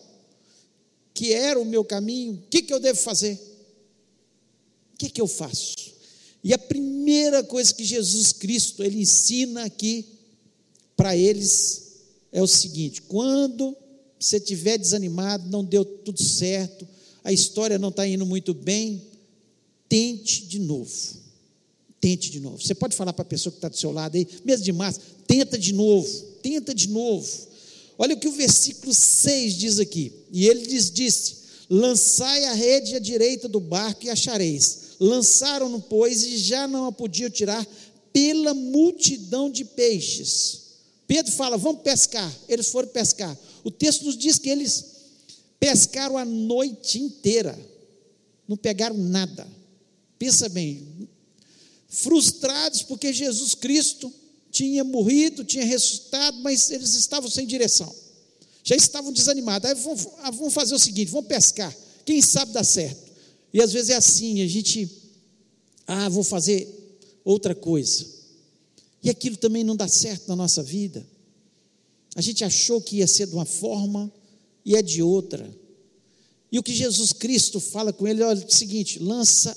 que 1.13 1.33
era 1.33 1.59
o 1.59 1.65
meu 1.65 1.85
caminho, 1.85 2.35
o 2.35 2.49
que, 2.49 2.63
que 2.63 2.73
eu 2.73 2.79
devo 2.79 3.01
fazer? 3.01 3.35
O 4.95 4.99
que, 4.99 5.11
que 5.11 5.21
eu 5.21 5.27
faço? 5.27 5.75
E 6.45 6.55
a 6.55 6.59
primeira 6.59 7.43
coisa 7.43 7.75
que 7.75 7.85
Jesus 7.85 8.33
Cristo 8.33 8.85
ele 8.85 9.01
ensina 9.01 9.65
aqui 9.65 10.07
para 10.97 11.17
eles 11.17 12.03
é 12.31 12.41
o 12.41 12.47
seguinte: 12.47 13.03
quando 13.03 13.77
você 14.25 14.37
estiver 14.37 14.79
desanimado, 14.79 15.49
não 15.51 15.65
deu 15.65 15.85
tudo 15.85 16.23
certo, 16.23 16.87
a 17.25 17.33
história 17.33 17.79
não 17.79 17.89
está 17.89 18.07
indo 18.07 18.25
muito 18.25 18.55
bem, 18.55 19.03
tente 19.89 20.47
de 20.47 20.59
novo. 20.59 20.91
Tente 22.01 22.31
de 22.31 22.41
novo. 22.41 22.61
Você 22.61 22.75
pode 22.75 22.97
falar 22.97 23.13
para 23.13 23.23
a 23.23 23.27
pessoa 23.27 23.53
que 23.53 23.59
está 23.59 23.69
do 23.69 23.77
seu 23.77 23.93
lado 23.93 24.17
aí, 24.17 24.27
mesmo 24.45 24.65
de 24.65 24.73
massa, 24.73 25.01
tenta 25.27 25.57
de 25.57 25.73
novo, 25.73 26.09
tenta 26.43 26.75
de 26.75 26.89
novo. 26.89 27.29
Olha 27.99 28.15
o 28.15 28.19
que 28.19 28.27
o 28.27 28.33
versículo 28.33 28.93
6 28.93 29.55
diz 29.55 29.79
aqui. 29.79 30.13
E 30.33 30.49
ele 30.49 30.65
lhes 30.65 30.91
disse: 30.91 31.37
Lançai 31.71 32.45
a 32.45 32.55
rede 32.55 32.97
à 32.97 32.99
direita 32.99 33.49
do 33.49 33.61
barco 33.61 34.05
e 34.05 34.11
achareis. 34.11 34.97
Lançaram-no, 34.99 35.81
pois, 35.81 36.23
e 36.25 36.39
já 36.39 36.67
não 36.67 36.87
a 36.87 36.93
podiam 36.93 37.31
tirar 37.31 37.67
pela 38.13 38.53
multidão 38.55 39.51
de 39.51 39.65
peixes. 39.65 40.63
Pedro 41.07 41.33
fala: 41.33 41.57
vamos 41.57 41.83
pescar. 41.83 42.33
Eles 42.49 42.69
foram 42.69 42.89
pescar. 42.89 43.37
O 43.65 43.71
texto 43.71 44.05
nos 44.05 44.17
diz 44.17 44.39
que 44.39 44.51
eles 44.51 44.85
pescaram 45.59 46.19
a 46.19 46.25
noite 46.25 46.99
inteira, 46.99 47.59
não 48.49 48.57
pegaram 48.57 48.97
nada. 48.97 49.47
Pensa 50.19 50.49
bem, 50.49 51.09
frustrados 51.89 52.83
porque 52.83 53.13
Jesus 53.13 53.55
Cristo 53.55 54.13
tinha 54.51 54.85
morrido, 54.85 55.45
tinha 55.45 55.65
ressuscitado, 55.65 56.39
mas 56.41 56.71
eles 56.71 56.95
estavam 56.95 57.31
sem 57.31 57.47
direção, 57.47 57.93
já 58.65 58.77
estavam 58.77 59.13
desanimados. 59.13 59.71
Aí 59.71 59.77
ah, 60.19 60.31
vamos 60.31 60.53
fazer 60.53 60.75
o 60.75 60.79
seguinte: 60.79 61.11
vamos 61.11 61.29
pescar, 61.29 61.75
quem 62.05 62.21
sabe 62.21 62.53
dá 62.53 62.65
certo. 62.65 63.13
E 63.53 63.61
às 63.61 63.73
vezes 63.73 63.91
é 63.91 63.97
assim, 63.97 64.43
a 64.43 64.49
gente, 64.49 64.91
ah, 65.87 66.09
vou 66.09 66.25
fazer 66.25 66.69
outra 67.25 67.55
coisa. 67.55 68.07
E 69.03 69.11
aquilo 69.11 69.37
também 69.37 69.65
não 69.65 69.77
dá 69.77 69.89
certo 69.89 70.29
na 70.29 70.37
nossa 70.37 70.63
vida. 70.63 71.07
A 72.15 72.21
gente 72.21 72.45
achou 72.45 72.81
que 72.81 72.97
ia 72.97 73.07
ser 73.07 73.27
de 73.27 73.35
uma 73.35 73.45
forma 73.45 74.13
e 74.65 74.77
é 74.77 74.83
de 74.83 75.03
outra. 75.03 75.49
E 76.51 76.59
o 76.59 76.63
que 76.63 76.75
Jesus 76.75 77.13
Cristo 77.13 77.59
fala 77.59 77.93
com 77.93 78.07
ele, 78.07 78.23
olha, 78.23 78.43
é 78.43 78.47
o 78.47 78.51
seguinte: 78.51 78.99
lança 78.99 79.57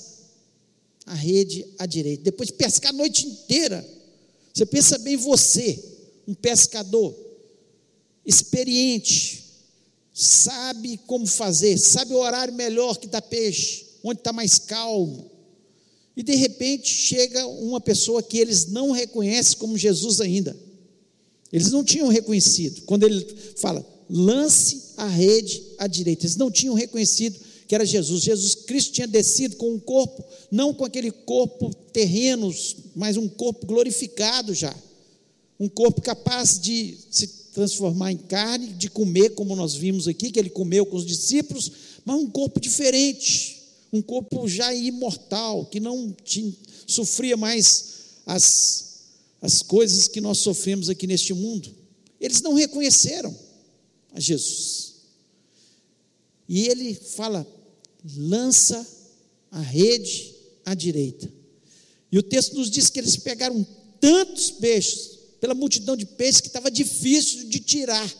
a 1.04 1.14
rede 1.14 1.66
à 1.78 1.86
direita. 1.86 2.24
Depois 2.24 2.48
de 2.48 2.54
pescar 2.54 2.90
a 2.92 2.96
noite 2.96 3.26
inteira. 3.26 3.86
Você 4.52 4.64
pensa 4.64 4.96
bem 4.98 5.16
você, 5.16 5.78
um 6.26 6.32
pescador 6.32 7.14
experiente, 8.24 9.44
sabe 10.14 10.96
como 11.06 11.26
fazer, 11.26 11.76
sabe 11.76 12.14
o 12.14 12.18
horário 12.18 12.54
melhor 12.54 12.96
que 12.96 13.06
dá 13.06 13.20
peixe, 13.20 13.84
onde 14.02 14.20
está 14.20 14.32
mais 14.32 14.58
calmo. 14.58 15.30
E 16.16 16.22
de 16.22 16.34
repente 16.34 16.88
chega 16.88 17.46
uma 17.46 17.80
pessoa 17.80 18.22
que 18.22 18.38
eles 18.38 18.66
não 18.66 18.90
reconhecem 18.90 19.58
como 19.58 19.76
Jesus 19.76 20.22
ainda. 20.22 20.56
Eles 21.52 21.70
não 21.70 21.84
tinham 21.84 22.08
reconhecido. 22.08 22.82
Quando 22.82 23.04
ele 23.04 23.24
fala, 23.56 23.84
lance 24.08 24.92
a 24.96 25.06
rede 25.06 25.62
à 25.78 25.86
direita, 25.86 26.26
eles 26.26 26.36
não 26.36 26.50
tinham 26.50 26.74
reconhecido 26.74 27.38
que 27.66 27.74
era 27.74 27.84
Jesus. 27.84 28.22
Jesus 28.22 28.54
Cristo 28.54 28.92
tinha 28.92 29.06
descido 29.06 29.56
com 29.56 29.74
um 29.74 29.78
corpo, 29.78 30.24
não 30.50 30.72
com 30.72 30.84
aquele 30.84 31.10
corpo 31.10 31.74
terreno, 31.92 32.54
mas 32.94 33.16
um 33.16 33.28
corpo 33.28 33.66
glorificado 33.66 34.54
já. 34.54 34.74
Um 35.58 35.68
corpo 35.68 36.00
capaz 36.02 36.60
de 36.60 36.96
se 37.10 37.26
transformar 37.52 38.12
em 38.12 38.16
carne, 38.16 38.68
de 38.68 38.90
comer, 38.90 39.30
como 39.30 39.56
nós 39.56 39.74
vimos 39.74 40.06
aqui, 40.06 40.30
que 40.30 40.38
ele 40.38 40.50
comeu 40.50 40.84
com 40.84 40.96
os 40.96 41.06
discípulos, 41.06 41.72
mas 42.04 42.16
um 42.16 42.28
corpo 42.28 42.60
diferente 42.60 43.56
um 43.92 44.02
corpo 44.02 44.48
já 44.48 44.74
imortal, 44.74 45.66
que 45.66 45.80
não 45.80 46.14
tinha, 46.24 46.52
sofria 46.86 47.36
mais 47.36 47.94
as, 48.26 48.85
as 49.46 49.62
coisas 49.62 50.08
que 50.08 50.20
nós 50.20 50.38
sofremos 50.38 50.88
aqui 50.88 51.06
neste 51.06 51.32
mundo. 51.32 51.74
Eles 52.20 52.40
não 52.42 52.54
reconheceram 52.54 53.34
a 54.12 54.20
Jesus. 54.20 54.96
E 56.48 56.66
ele 56.68 56.94
fala: 56.94 57.46
lança 58.16 58.86
a 59.50 59.60
rede 59.60 60.34
à 60.64 60.74
direita. 60.74 61.32
E 62.10 62.18
o 62.18 62.22
texto 62.22 62.54
nos 62.54 62.70
diz 62.70 62.90
que 62.90 62.98
eles 62.98 63.16
pegaram 63.16 63.66
tantos 64.00 64.50
peixes, 64.50 65.18
pela 65.40 65.54
multidão 65.54 65.96
de 65.96 66.06
peixes, 66.06 66.40
que 66.40 66.48
estava 66.48 66.70
difícil 66.70 67.48
de 67.48 67.60
tirar. 67.60 68.14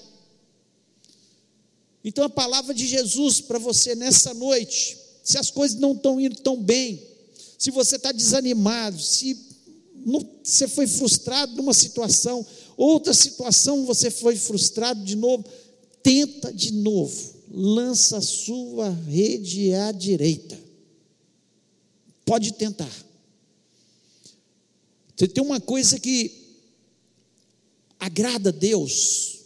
Então 2.05 2.25
a 2.25 2.31
palavra 2.31 2.73
de 2.73 2.87
Jesus 2.87 3.41
para 3.41 3.59
você 3.59 3.95
nessa 3.95 4.33
noite 4.33 4.97
se 5.25 5.37
as 5.39 5.51
coisas 5.51 5.77
não 5.81 5.91
estão 5.91 6.21
indo 6.21 6.37
tão 6.37 6.57
bem, 6.63 7.03
se 7.59 7.73
você 7.73 7.97
está 7.97 8.13
desanimado, 8.13 9.01
se 9.01 9.56
você 10.07 10.69
foi 10.69 10.87
frustrado 10.87 11.57
numa 11.57 11.75
situação, 11.75 12.47
outra 12.77 13.13
situação 13.13 13.85
você 13.85 14.09
foi 14.09 14.37
frustrado 14.37 15.05
de 15.05 15.17
novo, 15.17 15.45
tenta 16.01 16.53
de 16.53 16.73
novo, 16.73 17.35
lança 17.51 18.19
a 18.19 18.23
sua 18.23 18.91
rede 18.91 19.75
à 19.75 19.91
direita. 19.91 20.57
Pode 22.25 22.53
tentar. 22.53 22.91
Tem 25.17 25.43
uma 25.43 25.61
coisa 25.61 25.99
que 25.99 26.31
agrada 27.99 28.51
a 28.51 28.53
Deus, 28.53 29.41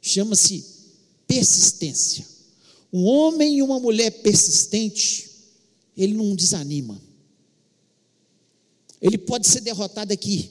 chama-se 0.00 0.64
persistência. 1.26 2.26
Um 2.90 3.04
homem 3.04 3.58
e 3.58 3.62
uma 3.62 3.78
mulher 3.78 4.10
persistente, 4.22 5.30
ele 5.94 6.14
não 6.14 6.34
desanima. 6.34 7.07
Ele 9.00 9.16
pode 9.16 9.46
ser 9.46 9.60
derrotado 9.60 10.12
aqui, 10.12 10.50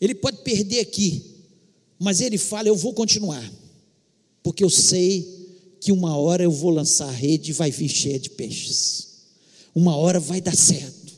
ele 0.00 0.14
pode 0.14 0.38
perder 0.38 0.80
aqui, 0.80 1.24
mas 1.98 2.20
ele 2.20 2.38
fala: 2.38 2.68
Eu 2.68 2.76
vou 2.76 2.94
continuar, 2.94 3.52
porque 4.42 4.62
eu 4.62 4.70
sei 4.70 5.38
que 5.80 5.92
uma 5.92 6.16
hora 6.16 6.42
eu 6.42 6.50
vou 6.50 6.70
lançar 6.70 7.08
a 7.08 7.12
rede 7.12 7.50
e 7.50 7.54
vai 7.54 7.70
vir 7.70 7.88
cheia 7.88 8.18
de 8.18 8.30
peixes. 8.30 9.08
Uma 9.74 9.96
hora 9.96 10.18
vai 10.18 10.40
dar 10.40 10.56
certo. 10.56 11.12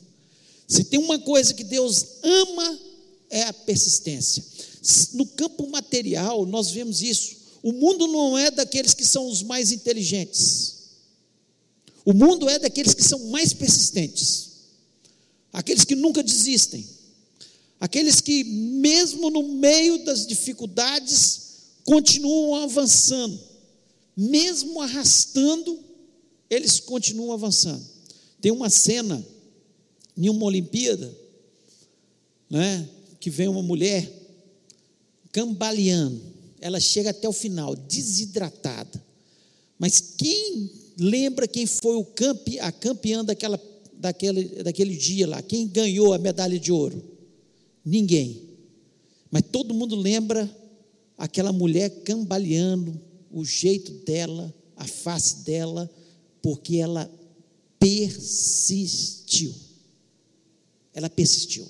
Se 0.67 0.83
tem 0.83 0.99
uma 0.99 1.19
coisa 1.19 1.53
que 1.53 1.63
Deus 1.63 2.05
ama, 2.23 2.79
é 3.29 3.43
a 3.43 3.53
persistência. 3.53 4.43
No 5.13 5.25
campo 5.25 5.67
material, 5.67 6.45
nós 6.45 6.71
vemos 6.71 7.01
isso. 7.01 7.35
O 7.63 7.71
mundo 7.71 8.07
não 8.07 8.37
é 8.37 8.49
daqueles 8.49 8.93
que 8.93 9.05
são 9.05 9.27
os 9.27 9.43
mais 9.43 9.71
inteligentes. 9.71 10.81
O 12.03 12.13
mundo 12.13 12.49
é 12.49 12.57
daqueles 12.57 12.93
que 12.93 13.03
são 13.03 13.19
mais 13.27 13.53
persistentes. 13.53 14.50
Aqueles 15.51 15.83
que 15.83 15.95
nunca 15.95 16.23
desistem. 16.23 16.87
Aqueles 17.79 18.21
que, 18.21 18.43
mesmo 18.43 19.29
no 19.29 19.43
meio 19.43 20.03
das 20.05 20.25
dificuldades, 20.25 21.41
continuam 21.83 22.63
avançando. 22.63 23.39
Mesmo 24.15 24.81
arrastando, 24.81 25.79
eles 26.49 26.79
continuam 26.79 27.33
avançando. 27.33 27.83
Tem 28.39 28.51
uma 28.51 28.69
cena 28.69 29.25
em 30.17 30.29
uma 30.29 30.45
Olimpíada, 30.45 31.17
né, 32.49 32.87
que 33.19 33.29
vem 33.29 33.47
uma 33.47 33.63
mulher 33.63 34.11
cambaleando 35.31 36.31
ela 36.61 36.79
chega 36.79 37.09
até 37.09 37.27
o 37.27 37.33
final, 37.33 37.75
desidratada. 37.75 39.03
Mas 39.79 39.99
quem 39.99 40.69
lembra 40.95 41.47
quem 41.47 41.65
foi 41.65 41.95
o 41.95 42.05
campe, 42.05 42.59
a 42.59 42.71
campeã 42.71 43.25
daquela, 43.25 43.57
daquele, 44.01 44.63
daquele 44.63 44.95
dia 44.95 45.27
lá? 45.27 45.41
Quem 45.41 45.67
ganhou 45.67 46.11
a 46.11 46.17
medalha 46.17 46.59
de 46.59 46.71
ouro? 46.71 47.01
Ninguém. 47.85 48.41
Mas 49.29 49.43
todo 49.51 49.73
mundo 49.73 49.95
lembra 49.95 50.49
aquela 51.17 51.53
mulher 51.53 52.01
cambaleando, 52.03 52.99
o 53.31 53.45
jeito 53.45 53.91
dela, 54.03 54.53
a 54.75 54.85
face 54.85 55.45
dela, 55.45 55.89
porque 56.41 56.77
ela 56.77 57.09
persistiu. 57.79 59.53
Ela 60.93 61.09
persistiu. 61.09 61.65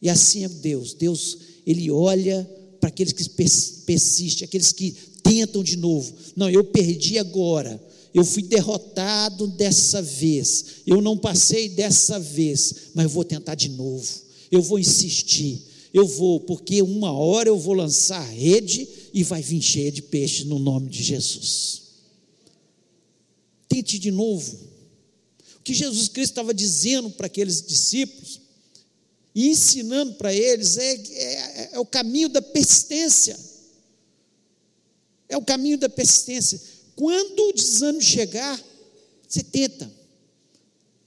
E 0.00 0.08
assim 0.10 0.44
é 0.44 0.48
Deus. 0.48 0.92
Deus, 0.92 1.38
Ele 1.66 1.90
olha 1.90 2.48
para 2.78 2.88
aqueles 2.88 3.14
que 3.14 3.28
persistem, 3.30 4.44
aqueles 4.44 4.70
que 4.70 4.92
tentam 5.22 5.64
de 5.64 5.76
novo. 5.76 6.14
Não, 6.36 6.50
eu 6.50 6.62
perdi 6.62 7.18
agora. 7.18 7.82
Eu 8.14 8.24
fui 8.24 8.44
derrotado 8.44 9.48
dessa 9.48 10.00
vez. 10.00 10.82
Eu 10.86 11.02
não 11.02 11.18
passei 11.18 11.68
dessa 11.68 12.20
vez, 12.20 12.74
mas 12.94 13.04
eu 13.04 13.10
vou 13.10 13.24
tentar 13.24 13.56
de 13.56 13.68
novo. 13.68 14.08
Eu 14.52 14.62
vou 14.62 14.78
insistir. 14.78 15.60
Eu 15.92 16.06
vou, 16.06 16.38
porque 16.38 16.80
uma 16.80 17.12
hora 17.12 17.48
eu 17.48 17.58
vou 17.58 17.74
lançar 17.74 18.20
a 18.20 18.30
rede 18.30 18.88
e 19.12 19.24
vai 19.24 19.42
vir 19.42 19.60
cheia 19.60 19.90
de 19.90 20.02
peixe 20.02 20.44
no 20.44 20.60
nome 20.60 20.88
de 20.88 21.02
Jesus. 21.02 21.82
Tente 23.68 23.98
de 23.98 24.12
novo. 24.12 24.58
O 25.58 25.62
que 25.64 25.74
Jesus 25.74 26.08
Cristo 26.08 26.32
estava 26.32 26.54
dizendo 26.54 27.10
para 27.10 27.26
aqueles 27.26 27.62
discípulos 27.62 28.40
e 29.34 29.48
ensinando 29.48 30.14
para 30.14 30.32
eles 30.32 30.76
é, 30.76 30.94
é, 30.94 31.70
é 31.72 31.80
o 31.80 31.86
caminho 31.86 32.28
da 32.28 32.40
persistência. 32.40 33.36
É 35.28 35.36
o 35.36 35.42
caminho 35.42 35.78
da 35.78 35.88
persistência. 35.88 36.60
Quando 36.96 37.48
o 37.48 37.52
desânimo 37.52 38.02
chegar, 38.02 38.62
você 39.26 39.42
tenta, 39.42 39.90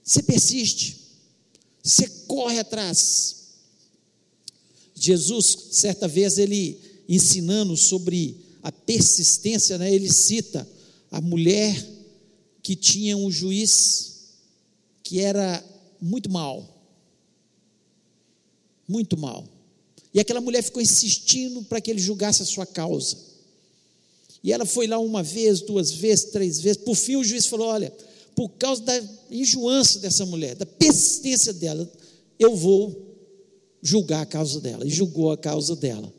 você 0.03 0.21
persiste, 0.21 0.97
você 1.83 2.07
corre 2.27 2.59
atrás. 2.59 3.35
Jesus, 4.93 5.69
certa 5.71 6.07
vez, 6.07 6.37
ele 6.37 6.79
ensinando 7.07 7.77
sobre 7.77 8.37
a 8.61 8.71
persistência, 8.71 9.77
né, 9.77 9.93
ele 9.93 10.11
cita 10.11 10.67
a 11.09 11.21
mulher 11.21 11.87
que 12.61 12.75
tinha 12.75 13.15
um 13.15 13.31
juiz 13.31 14.33
que 15.03 15.21
era 15.21 15.63
muito 16.01 16.29
mal 16.29 16.77
muito 18.87 19.17
mal. 19.17 19.47
E 20.13 20.19
aquela 20.19 20.39
mulher 20.39 20.63
ficou 20.63 20.81
insistindo 20.81 21.63
para 21.63 21.81
que 21.81 21.91
ele 21.91 21.99
julgasse 21.99 22.41
a 22.41 22.45
sua 22.45 22.65
causa. 22.65 23.17
E 24.43 24.53
ela 24.53 24.65
foi 24.65 24.87
lá 24.87 24.99
uma 24.99 25.23
vez, 25.23 25.61
duas 25.61 25.91
vezes, 25.91 26.25
três 26.25 26.59
vezes. 26.59 26.81
Por 26.81 26.95
fim, 26.95 27.15
o 27.15 27.23
juiz 27.23 27.45
falou: 27.45 27.67
Olha, 27.67 27.93
por 28.35 28.49
causa 28.49 28.81
da 28.81 29.03
enjoança 29.31 29.99
dessa 29.99 30.25
mulher, 30.25 30.55
da 30.55 30.65
persistência 30.65 31.53
dela, 31.53 31.91
eu 32.37 32.55
vou 32.55 33.07
julgar 33.81 34.21
a 34.21 34.25
causa 34.25 34.59
dela. 34.61 34.85
E 34.85 34.89
julgou 34.89 35.31
a 35.31 35.37
causa 35.37 35.75
dela. 35.75 36.13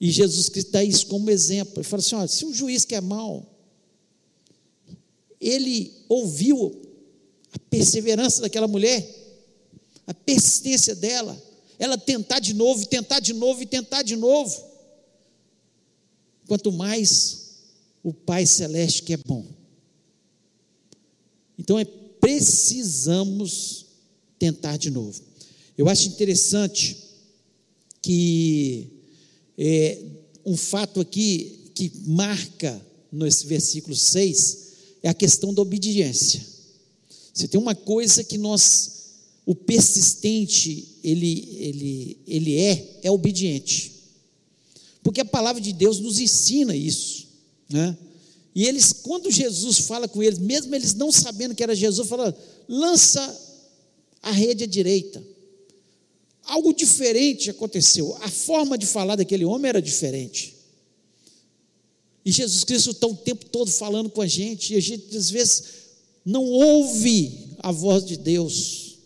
E 0.00 0.10
Jesus 0.10 0.48
Cristo 0.48 0.70
dá 0.72 0.82
isso 0.82 1.06
como 1.06 1.30
exemplo. 1.30 1.74
Ele 1.76 1.84
fala 1.84 2.00
assim: 2.00 2.14
olha, 2.14 2.28
se 2.28 2.44
um 2.44 2.52
juiz 2.52 2.84
que 2.84 2.94
é 2.94 3.00
mau, 3.00 3.46
ele 5.40 5.92
ouviu 6.08 6.80
a 7.52 7.58
perseverança 7.58 8.42
daquela 8.42 8.68
mulher, 8.68 9.08
a 10.06 10.14
persistência 10.14 10.94
dela, 10.94 11.40
ela 11.78 11.96
tentar 11.96 12.40
de 12.40 12.54
novo, 12.54 12.84
tentar 12.86 13.20
de 13.20 13.32
novo 13.32 13.62
e 13.62 13.66
tentar 13.66 14.02
de 14.02 14.16
novo. 14.16 14.67
Quanto 16.48 16.72
mais 16.72 17.60
o 18.02 18.12
Pai 18.12 18.46
Celeste 18.46 19.04
que 19.04 19.12
é 19.12 19.18
bom. 19.18 19.46
Então 21.56 21.78
é 21.78 21.84
precisamos 21.84 23.86
tentar 24.38 24.76
de 24.76 24.90
novo. 24.90 25.22
Eu 25.76 25.88
acho 25.88 26.08
interessante 26.08 26.96
que 28.02 28.88
é, 29.56 30.02
um 30.44 30.56
fato 30.56 31.00
aqui 31.00 31.70
que 31.74 31.92
marca 32.06 32.84
nesse 33.12 33.46
versículo 33.46 33.94
6 33.94 34.68
é 35.02 35.08
a 35.08 35.14
questão 35.14 35.54
da 35.54 35.62
obediência. 35.62 36.44
Você 37.32 37.46
tem 37.46 37.60
uma 37.60 37.74
coisa 37.74 38.24
que 38.24 38.36
nós 38.36 38.96
o 39.46 39.54
persistente, 39.54 40.96
ele, 41.02 41.56
ele, 41.58 42.18
ele 42.26 42.58
é, 42.58 43.00
é 43.04 43.10
obediente. 43.10 43.97
Porque 45.08 45.22
a 45.22 45.24
palavra 45.24 45.58
de 45.58 45.72
Deus 45.72 46.00
nos 46.00 46.20
ensina 46.20 46.76
isso. 46.76 47.28
Né? 47.66 47.96
E 48.54 48.66
eles, 48.66 48.92
quando 48.92 49.30
Jesus 49.30 49.78
fala 49.78 50.06
com 50.06 50.22
eles, 50.22 50.38
mesmo 50.38 50.74
eles 50.74 50.92
não 50.92 51.10
sabendo 51.10 51.54
que 51.54 51.62
era 51.62 51.74
Jesus, 51.74 52.06
fala: 52.06 52.38
lança 52.68 53.58
a 54.20 54.30
rede 54.30 54.64
à 54.64 54.66
direita. 54.66 55.24
Algo 56.42 56.74
diferente 56.74 57.48
aconteceu. 57.48 58.14
A 58.20 58.28
forma 58.28 58.76
de 58.76 58.84
falar 58.84 59.16
daquele 59.16 59.46
homem 59.46 59.70
era 59.70 59.80
diferente. 59.80 60.54
E 62.22 62.30
Jesus 62.30 62.62
Cristo 62.64 62.90
está 62.90 63.06
o 63.06 63.16
tempo 63.16 63.46
todo 63.46 63.70
falando 63.70 64.10
com 64.10 64.20
a 64.20 64.26
gente, 64.26 64.74
e 64.74 64.76
a 64.76 64.80
gente 64.80 65.16
às 65.16 65.30
vezes 65.30 65.64
não 66.22 66.44
ouve 66.44 67.56
a 67.60 67.72
voz 67.72 68.04
de 68.04 68.18
Deus. 68.18 68.98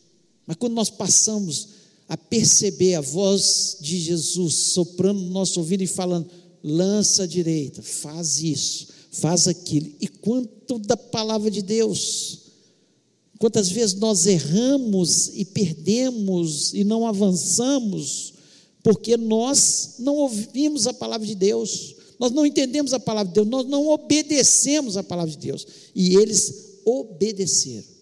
Mas 0.48 0.56
quando 0.56 0.72
nós 0.72 0.90
passamos 0.90 1.68
a 2.08 2.16
perceber 2.16 2.94
a 2.94 3.00
voz 3.00 3.78
de 3.80 3.98
Jesus 3.98 4.54
soprando 4.54 5.20
no 5.20 5.30
nosso 5.30 5.60
ouvido 5.60 5.82
e 5.82 5.86
falando, 5.86 6.28
lança 6.62 7.24
a 7.24 7.26
direita, 7.26 7.82
faz 7.82 8.40
isso, 8.42 8.88
faz 9.10 9.48
aquilo, 9.48 9.90
e 10.00 10.06
quanto 10.06 10.78
da 10.78 10.96
palavra 10.96 11.50
de 11.50 11.62
Deus, 11.62 12.38
quantas 13.38 13.68
vezes 13.68 13.94
nós 13.96 14.26
erramos 14.26 15.28
e 15.34 15.44
perdemos 15.44 16.72
e 16.72 16.84
não 16.84 17.06
avançamos, 17.06 18.34
porque 18.82 19.16
nós 19.16 19.96
não 19.98 20.16
ouvimos 20.16 20.86
a 20.86 20.94
palavra 20.94 21.26
de 21.26 21.34
Deus, 21.34 21.96
nós 22.18 22.30
não 22.30 22.46
entendemos 22.46 22.92
a 22.92 23.00
palavra 23.00 23.28
de 23.28 23.34
Deus, 23.34 23.48
nós 23.48 23.66
não 23.66 23.88
obedecemos 23.88 24.96
a 24.96 25.02
palavra 25.02 25.32
de 25.32 25.38
Deus, 25.38 25.66
e 25.94 26.14
eles 26.14 26.80
obedeceram. 26.84 27.92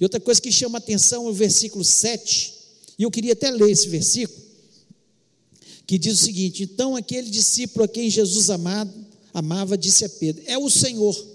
E 0.00 0.04
outra 0.04 0.18
coisa 0.18 0.40
que 0.40 0.50
chama 0.50 0.78
atenção 0.78 1.26
é 1.26 1.30
o 1.30 1.34
versículo 1.34 1.84
7, 1.84 2.54
e 2.98 3.02
eu 3.02 3.10
queria 3.10 3.32
até 3.32 3.50
ler 3.50 3.70
esse 3.70 3.88
versículo, 3.88 4.42
que 5.86 5.98
diz 5.98 6.20
o 6.20 6.24
seguinte: 6.24 6.62
Então 6.62 6.96
aquele 6.96 7.28
discípulo 7.28 7.84
a 7.84 7.88
quem 7.88 8.08
Jesus 8.08 8.50
amado, 8.50 8.92
amava 9.32 9.76
disse 9.76 10.04
a 10.04 10.08
Pedro: 10.08 10.42
É 10.46 10.56
o 10.56 10.70
Senhor. 10.70 11.34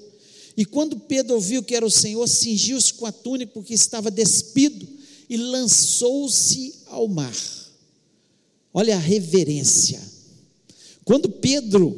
E 0.56 0.66
quando 0.66 1.00
Pedro 1.00 1.36
ouviu 1.36 1.64
que 1.64 1.76
era 1.76 1.86
o 1.86 1.92
Senhor, 1.92 2.28
cingiu-se 2.28 2.94
com 2.94 3.06
a 3.06 3.12
túnica 3.12 3.52
porque 3.54 3.74
estava 3.74 4.12
despido 4.12 4.88
e 5.30 5.38
lançou-se 5.38 6.74
ao 6.88 7.08
mar. 7.08 7.34
Olha 8.74 8.96
a 8.96 9.00
reverência. 9.00 10.02
Quando 11.06 11.30
Pedro 11.30 11.96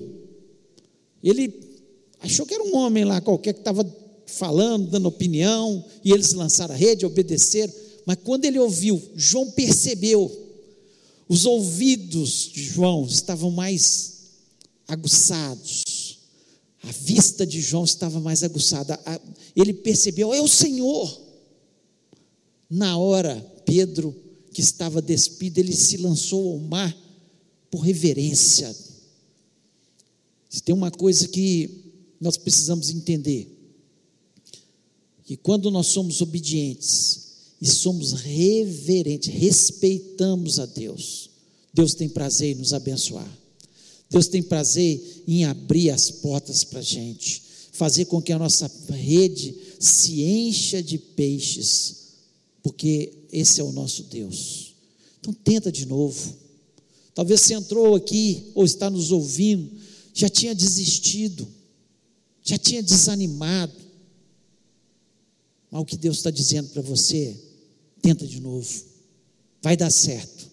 Ele 1.24 1.54
achou 2.20 2.46
que 2.46 2.54
era 2.54 2.64
um 2.64 2.76
homem 2.76 3.04
lá 3.04 3.20
qualquer 3.20 3.54
que 3.54 3.60
estava 3.60 3.84
falando, 4.26 4.90
dando 4.90 5.08
opinião, 5.08 5.84
e 6.04 6.12
eles 6.12 6.34
lançaram 6.34 6.74
a 6.74 6.78
rede, 6.78 7.06
obedeceram. 7.06 7.74
Mas 8.06 8.18
quando 8.24 8.46
ele 8.46 8.60
ouviu, 8.60 9.02
João 9.16 9.52
percebeu, 9.52 10.50
os 11.28 11.46
ouvidos 11.46 12.50
de 12.52 12.64
João 12.64 13.06
estavam 13.06 13.52
mais 13.52 14.12
aguçados, 14.88 16.20
a 16.84 16.92
vista 16.92 17.46
de 17.46 17.62
João 17.62 17.84
estava 17.84 18.20
mais 18.20 18.44
aguçada, 18.44 19.00
ele 19.56 19.74
percebeu, 19.74 20.34
é 20.34 20.42
o 20.42 20.48
Senhor. 20.48 21.22
Na 22.70 22.98
hora, 22.98 23.40
Pedro, 23.66 24.16
que 24.52 24.62
estava 24.62 25.02
despido, 25.02 25.60
ele 25.60 25.74
se 25.74 25.98
lançou 25.98 26.54
ao 26.54 26.60
mar 26.60 26.98
por 27.70 27.80
reverência. 27.80 28.76
Se 30.50 30.62
tem 30.62 30.76
uma 30.76 30.92
coisa 30.92 31.28
que 31.28 31.86
nós 32.20 32.36
precisamos 32.36 32.90
entender, 32.90 33.58
que 35.24 35.38
quando 35.38 35.72
nós 35.72 35.88
somos 35.88 36.22
obedientes 36.22 37.31
e 37.62 37.68
somos 37.68 38.14
reverentes, 38.14 39.32
respeitamos 39.32 40.60
a 40.60 40.66
Deus, 40.66 41.30
Deus 41.74 41.94
tem 41.94 42.10
prazer 42.10 42.56
em 42.56 42.60
nos 42.60 42.74
abençoar. 42.74 43.40
Deus 44.10 44.28
tem 44.28 44.44
prazer 44.44 45.24
em 45.26 45.46
abrir 45.46 45.90
as 45.90 46.12
portas 46.12 46.66
para 46.66 46.80
a 46.80 46.84
gente, 46.84 47.44
fazer 47.72 48.06
com 48.06 48.22
que 48.22 48.34
a 48.34 48.40
nossa 48.40 48.70
rede 48.90 49.56
se 49.80 50.22
encha 50.22 50.84
de 50.84 50.98
peixes 50.98 52.02
porque 52.62 53.14
esse 53.32 53.60
é 53.60 53.64
o 53.64 53.72
nosso 53.72 54.04
Deus. 54.04 54.76
Então 55.20 55.34
tenta 55.34 55.72
de 55.72 55.86
novo. 55.86 56.36
Talvez 57.14 57.42
você 57.42 57.54
entrou 57.54 57.96
aqui 57.96 58.52
ou 58.56 58.64
está 58.64 58.90
nos 58.90 59.12
ouvindo, 59.12 59.72
já 60.14 60.30
tinha 60.30 60.56
desistido, 60.56 61.48
já 62.44 62.58
tinha 62.58 62.82
desanimado. 62.82 63.74
Mas 65.70 65.82
o 65.82 65.86
que 65.86 65.98
Deus 65.98 66.18
está 66.18 66.32
dizendo 66.32 66.70
para 66.70 66.82
você, 66.82 67.36
tenta 68.02 68.26
de 68.26 68.40
novo. 68.40 68.68
Vai 69.62 69.78
dar 69.78 69.92
certo. 69.92 70.50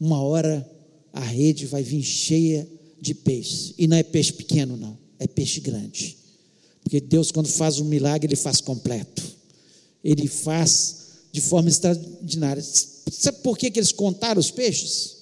Uma 0.00 0.20
hora 0.22 0.68
a 1.12 1.20
rede 1.20 1.66
vai 1.66 1.82
vir 1.82 2.02
cheia 2.02 2.68
de 3.00 3.14
peixes. 3.14 3.74
E 3.78 3.86
não 3.86 3.96
é 3.96 4.02
peixe 4.02 4.32
pequeno, 4.32 4.76
não, 4.76 4.98
é 5.18 5.26
peixe 5.26 5.60
grande. 5.60 6.16
Porque 6.82 7.00
Deus, 7.00 7.30
quando 7.30 7.48
faz 7.48 7.78
um 7.78 7.84
milagre, 7.84 8.28
Ele 8.28 8.36
faz 8.36 8.60
completo. 8.60 9.22
Ele 10.02 10.26
faz 10.26 11.04
de 11.32 11.40
forma 11.40 11.68
extraordinária. 11.68 12.62
Sabe 12.62 13.38
por 13.42 13.58
que, 13.58 13.70
que 13.70 13.78
eles 13.78 13.92
contaram 13.92 14.40
os 14.40 14.50
peixes? 14.50 15.16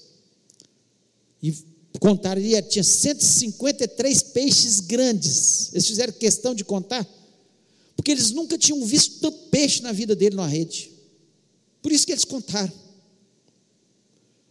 E 1.42 1.54
contaram, 1.98 2.40
e 2.40 2.60
tinha 2.62 2.84
153 2.84 4.22
peixes 4.24 4.80
grandes. 4.80 5.70
Eles 5.72 5.86
fizeram 5.86 6.12
questão 6.12 6.54
de 6.54 6.64
contar, 6.64 7.06
porque 7.96 8.10
eles 8.10 8.30
nunca 8.30 8.58
tinham 8.58 8.84
visto 8.84 9.20
tanto 9.20 9.38
peixe 9.50 9.82
na 9.82 9.92
vida 9.92 10.14
dele 10.14 10.36
na 10.36 10.46
rede. 10.46 10.91
Por 11.82 11.90
isso 11.92 12.06
que 12.06 12.12
eles 12.12 12.24
contaram. 12.24 12.72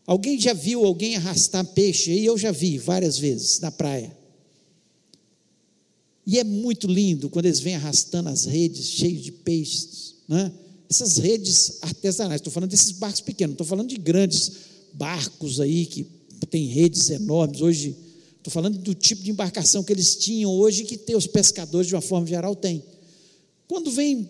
Alguém 0.06 0.40
já 0.40 0.54
viu 0.54 0.86
alguém 0.86 1.16
arrastar 1.16 1.66
peixe? 1.66 2.12
E 2.12 2.26
eu 2.26 2.38
já 2.38 2.52
vi 2.52 2.78
várias 2.78 3.18
vezes 3.18 3.60
na 3.60 3.72
praia. 3.72 4.16
E 6.28 6.38
é 6.38 6.44
muito 6.44 6.88
lindo 6.88 7.30
quando 7.30 7.46
eles 7.46 7.60
vêm 7.60 7.76
arrastando 7.76 8.30
as 8.30 8.46
redes 8.46 8.88
cheias 8.88 9.24
de 9.24 9.32
peixes, 9.32 10.16
né? 10.28 10.52
essas 10.90 11.18
redes 11.18 11.78
artesanais, 11.82 12.42
estou 12.42 12.52
falando 12.52 12.70
desses 12.70 12.92
barcos 12.92 13.22
pequenos, 13.22 13.54
estou 13.54 13.66
falando 13.66 13.88
de 13.88 13.98
grandes 13.98 14.52
barcos 14.94 15.62
aí 15.62 15.86
que 15.86 16.06
tem 16.50 16.66
redes 16.66 17.10
enormes. 17.10 17.62
Hoje, 17.62 17.96
estou 18.38 18.52
falando 18.52 18.78
do 18.78 18.94
tipo 18.94 19.24
de 19.24 19.32
embarcação 19.32 19.84
que 19.84 19.94
eles 19.94 20.18
tinham 20.18 20.52
hoje, 20.52 20.84
que 20.84 20.98
tem 20.98 21.16
os 21.16 21.28
pescadores, 21.28 21.88
de 21.88 21.96
uma 21.96 22.02
forma 22.02 22.28
geral, 22.28 22.54
têm. 22.56 22.84
Quando 23.70 23.90
vem 23.90 24.30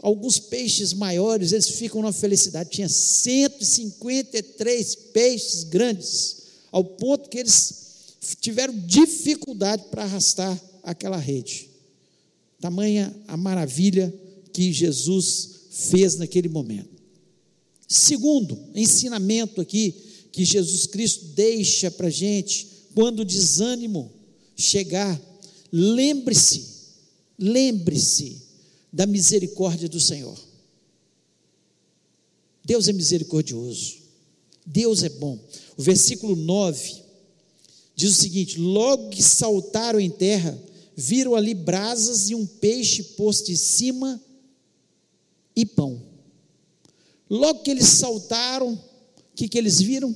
alguns 0.00 0.38
peixes 0.38 0.92
maiores, 0.92 1.52
eles 1.52 1.68
ficam 1.68 2.00
numa 2.00 2.12
felicidade. 2.12 2.70
Tinha 2.70 2.88
153 2.88 4.94
peixes 5.12 5.64
grandes, 5.64 6.36
ao 6.72 6.84
ponto 6.84 7.28
que 7.28 7.38
eles 7.38 7.80
tiveram 8.40 8.78
dificuldade 8.86 9.84
para 9.90 10.04
arrastar 10.04 10.56
aquela 10.82 11.16
rede. 11.16 11.68
Tamanha 12.60 13.14
a 13.26 13.36
maravilha 13.36 14.14
que 14.52 14.72
Jesus 14.72 15.50
fez 15.70 16.16
naquele 16.16 16.48
momento. 16.48 17.00
Segundo 17.88 18.58
ensinamento 18.74 19.60
aqui 19.60 19.94
que 20.32 20.44
Jesus 20.44 20.86
Cristo 20.86 21.24
deixa 21.34 21.90
para 21.90 22.06
a 22.06 22.10
gente, 22.10 22.68
quando 22.94 23.20
o 23.20 23.24
desânimo 23.24 24.12
chegar, 24.56 25.20
lembre-se, 25.72 26.64
lembre-se 27.38 28.49
da 28.92 29.06
misericórdia 29.06 29.88
do 29.88 30.00
Senhor. 30.00 30.38
Deus 32.64 32.88
é 32.88 32.92
misericordioso, 32.92 33.98
Deus 34.66 35.02
é 35.02 35.08
bom. 35.08 35.38
O 35.76 35.82
versículo 35.82 36.36
9 36.36 37.02
diz 37.94 38.12
o 38.12 38.20
seguinte: 38.20 38.58
Logo 38.58 39.10
que 39.10 39.22
saltaram 39.22 39.98
em 39.98 40.10
terra, 40.10 40.58
viram 40.96 41.34
ali 41.34 41.54
brasas 41.54 42.30
e 42.30 42.34
um 42.34 42.46
peixe 42.46 43.02
posto 43.02 43.50
em 43.50 43.56
cima 43.56 44.20
e 45.56 45.64
pão. 45.64 46.02
Logo 47.28 47.62
que 47.62 47.70
eles 47.70 47.86
saltaram, 47.86 48.74
o 48.74 48.80
que, 49.34 49.48
que 49.48 49.56
eles 49.56 49.80
viram? 49.80 50.14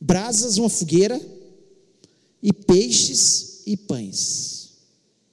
Brasas, 0.00 0.56
uma 0.56 0.68
fogueira, 0.68 1.20
e 2.42 2.52
peixes 2.52 3.62
e 3.66 3.76
pães 3.76 4.70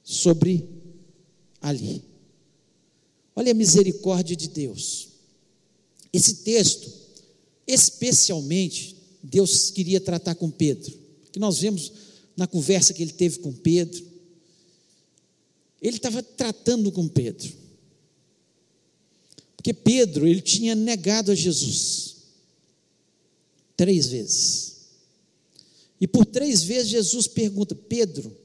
sobre 0.04 0.70
ali. 1.62 2.09
Olha 3.40 3.54
a 3.54 3.56
misericórdia 3.56 4.36
de 4.36 4.50
Deus. 4.50 5.08
Esse 6.12 6.36
texto, 6.44 6.92
especialmente, 7.66 8.98
Deus 9.24 9.72
queria 9.72 10.02
tratar 10.02 10.36
com 10.36 10.52
Pedro, 10.52 10.94
que 11.32 11.40
nós 11.40 11.58
vemos 11.60 11.90
na 12.36 12.46
conversa 12.46 12.94
que 12.94 13.02
ele 13.02 13.14
teve 13.14 13.40
com 13.40 13.54
Pedro. 13.54 14.06
Ele 15.82 15.96
estava 15.96 16.22
tratando 16.22 16.92
com 16.92 17.08
Pedro. 17.08 17.50
Porque 19.56 19.74
Pedro, 19.74 20.28
ele 20.28 20.42
tinha 20.42 20.76
negado 20.76 21.32
a 21.32 21.36
Jesus 21.36 22.18
três 23.78 24.08
vezes. 24.08 24.76
E 26.02 26.06
por 26.06 26.26
três 26.26 26.62
vezes 26.62 26.90
Jesus 26.90 27.26
pergunta: 27.26 27.74
Pedro, 27.74 28.38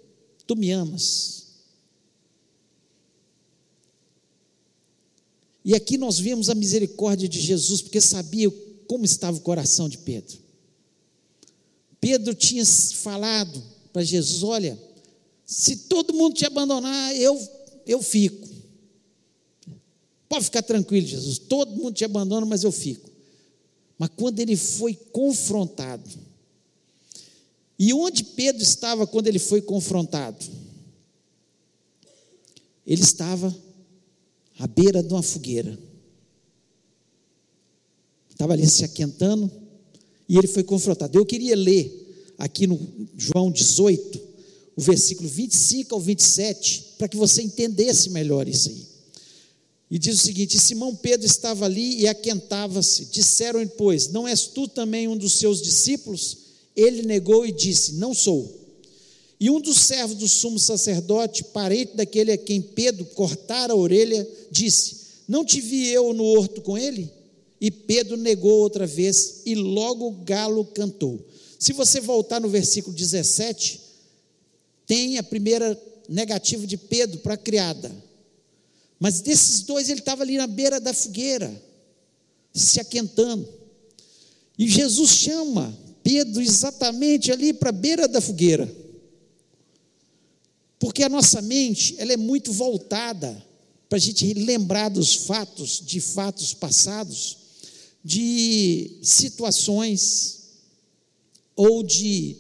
tu 0.47 0.55
me 0.55 0.71
amas? 0.71 1.44
E 5.65 5.75
aqui 5.75 5.97
nós 5.97 6.19
vemos 6.19 6.51
a 6.51 6.55
misericórdia 6.55 7.29
de 7.29 7.41
Jesus, 7.41 7.81
porque 7.81 8.01
sabia 8.01 8.51
como 8.87 9.05
estava 9.05 9.37
o 9.37 9.41
coração 9.41 9.89
de 9.89 9.99
Pedro. 9.99 10.37
Pedro 12.01 12.35
tinha 12.35 12.65
falado 12.67 13.63
para 13.93 14.05
Jesus: 14.05 14.43
Olha, 14.43 14.79
se 15.47 15.77
todo 15.77 16.13
mundo 16.13 16.35
te 16.35 16.45
abandonar, 16.45 17.17
eu, 17.17 17.41
eu 17.87 18.03
fico. 18.03 18.47
Pode 20.29 20.45
ficar 20.45 20.63
tranquilo, 20.63 21.07
Jesus, 21.07 21.39
todo 21.39 21.77
mundo 21.77 21.95
te 21.95 22.05
abandona, 22.05 22.45
mas 22.45 22.63
eu 22.63 22.73
fico. 22.73 23.11
Mas 23.99 24.11
quando 24.17 24.41
ele 24.41 24.57
foi 24.57 24.95
confrontado, 24.95 26.11
e 27.79 27.93
onde 27.93 28.25
Pedro 28.25 28.63
estava 28.63 29.07
quando 29.07 29.29
ele 29.29 29.39
foi 29.39 29.63
confrontado? 29.63 30.45
Ele 32.87 33.03
estava 33.03 33.55
à 34.65 34.67
beira 34.67 35.03
de 35.03 35.13
uma 35.13 35.23
fogueira. 35.23 35.79
Estava 38.31 38.55
ali 38.55 38.67
se 38.67 38.83
aquentando 38.83 39.51
e 40.27 40.39
ele 40.39 40.47
foi 40.47 40.63
confrontado. 40.63 41.19
Eu 41.19 41.27
queria 41.27 41.55
ler 41.55 42.33
aqui 42.39 42.67
no 42.67 42.81
João 43.15 43.51
18, 43.51 44.19
o 44.75 44.81
versículo 44.81 45.29
25 45.29 45.95
ao 45.95 46.01
27, 46.01 46.95
para 46.97 47.09
que 47.09 47.17
você 47.17 47.43
entendesse 47.43 48.09
melhor 48.09 48.49
isso 48.49 48.71
aí. 48.71 48.87
E 49.91 49.99
diz 49.99 50.19
o 50.19 50.25
seguinte: 50.25 50.59
Simão 50.59 50.97
Pedro 50.97 51.27
estava 51.27 51.67
ali 51.67 52.01
e 52.01 52.09
aquentava-se. 52.09 53.05
Disseram-lhe, 53.05 53.69
pois, 53.77 54.09
não 54.09 54.27
és 54.27 54.47
tu 54.47 54.67
também 54.67 55.07
um 55.07 55.17
dos 55.17 55.35
seus 55.35 55.61
discípulos? 55.61 56.39
Ele 56.75 57.03
negou 57.03 57.45
e 57.45 57.53
disse: 57.53 57.97
Não 57.97 58.15
sou. 58.15 58.64
E 59.45 59.51
um 59.51 59.61
dos 59.61 59.77
servos 59.77 60.17
do 60.17 60.27
sumo 60.27 60.59
sacerdote, 60.59 61.45
parente 61.45 61.95
daquele 61.95 62.33
a 62.33 62.39
quem 62.39 62.63
Pedro 62.63 63.05
cortara 63.05 63.75
a 63.75 63.77
orelha, 63.77 64.27
disse: 64.51 64.97
Não 65.29 65.45
te 65.45 65.61
vi 65.61 65.87
eu 65.89 66.15
no 66.15 66.25
horto 66.25 66.63
com 66.63 66.79
ele? 66.79 67.13
E 67.61 67.71
Pedro 67.71 68.17
negou 68.17 68.61
outra 68.61 68.87
vez, 68.87 69.43
e 69.45 69.55
logo 69.55 70.07
o 70.07 70.25
galo 70.25 70.65
cantou. 70.65 71.23
Se 71.59 71.75
você 71.75 72.01
voltar 72.01 72.41
no 72.41 72.49
versículo 72.49 72.97
17, 72.97 73.83
tem 74.87 75.19
a 75.19 75.23
primeira 75.23 75.79
negativa 76.09 76.67
de 76.67 76.79
Pedro 76.79 77.19
para 77.19 77.35
a 77.35 77.37
criada. 77.37 77.95
Mas 78.99 79.21
desses 79.21 79.61
dois, 79.61 79.91
ele 79.91 80.01
estava 80.01 80.23
ali 80.23 80.39
na 80.39 80.47
beira 80.47 80.81
da 80.81 80.95
fogueira, 80.95 81.55
se 82.55 82.81
aquentando. 82.81 83.47
E 84.59 84.67
Jesus 84.71 85.11
chama 85.11 85.79
Pedro 86.03 86.41
exatamente 86.41 87.31
ali 87.31 87.53
para 87.53 87.69
a 87.69 87.73
beira 87.73 88.09
da 88.09 88.23
fogueira. 88.23 88.84
Porque 90.85 91.03
a 91.03 91.09
nossa 91.09 91.41
mente, 91.41 91.95
ela 91.97 92.13
é 92.13 92.17
muito 92.19 92.53
voltada 92.53 93.43
para 93.89 93.97
a 93.97 93.99
gente 93.99 94.35
lembrar 94.35 94.91
dos 94.91 95.15
fatos, 95.15 95.81
de 95.83 95.99
fatos 95.99 96.53
passados, 96.53 97.39
de 98.05 98.99
situações, 99.03 100.41
ou 101.57 101.83
de, 101.83 102.37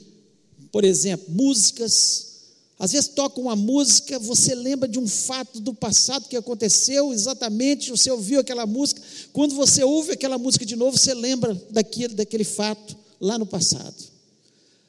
por 0.71 0.85
exemplo, 0.85 1.25
músicas. 1.31 2.43
Às 2.79 2.93
vezes 2.93 3.09
toca 3.09 3.41
uma 3.41 3.57
música, 3.57 4.19
você 4.19 4.55
lembra 4.55 4.87
de 4.87 4.99
um 4.99 5.09
fato 5.09 5.59
do 5.59 5.73
passado 5.73 6.29
que 6.29 6.37
aconteceu 6.37 7.15
exatamente, 7.15 7.93
você 7.93 8.11
ouviu 8.11 8.41
aquela 8.41 8.67
música. 8.67 9.01
Quando 9.33 9.55
você 9.55 9.83
ouve 9.83 10.13
aquela 10.13 10.37
música 10.37 10.67
de 10.67 10.77
novo, 10.77 10.99
você 10.99 11.15
lembra 11.15 11.55
daquele, 11.71 12.13
daquele 12.13 12.45
fato 12.45 12.95
lá 13.19 13.39
no 13.39 13.47
passado. 13.47 14.05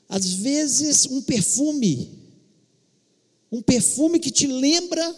Às 0.10 0.26
vezes, 0.26 1.06
um 1.06 1.22
perfume, 1.22 2.25
um 3.56 3.62
perfume 3.62 4.20
que 4.20 4.30
te 4.30 4.48
lembra 4.48 5.16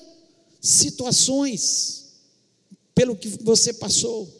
situações 0.62 2.14
pelo 2.94 3.16
que 3.16 3.30
você 3.42 3.74
passou. 3.74 4.32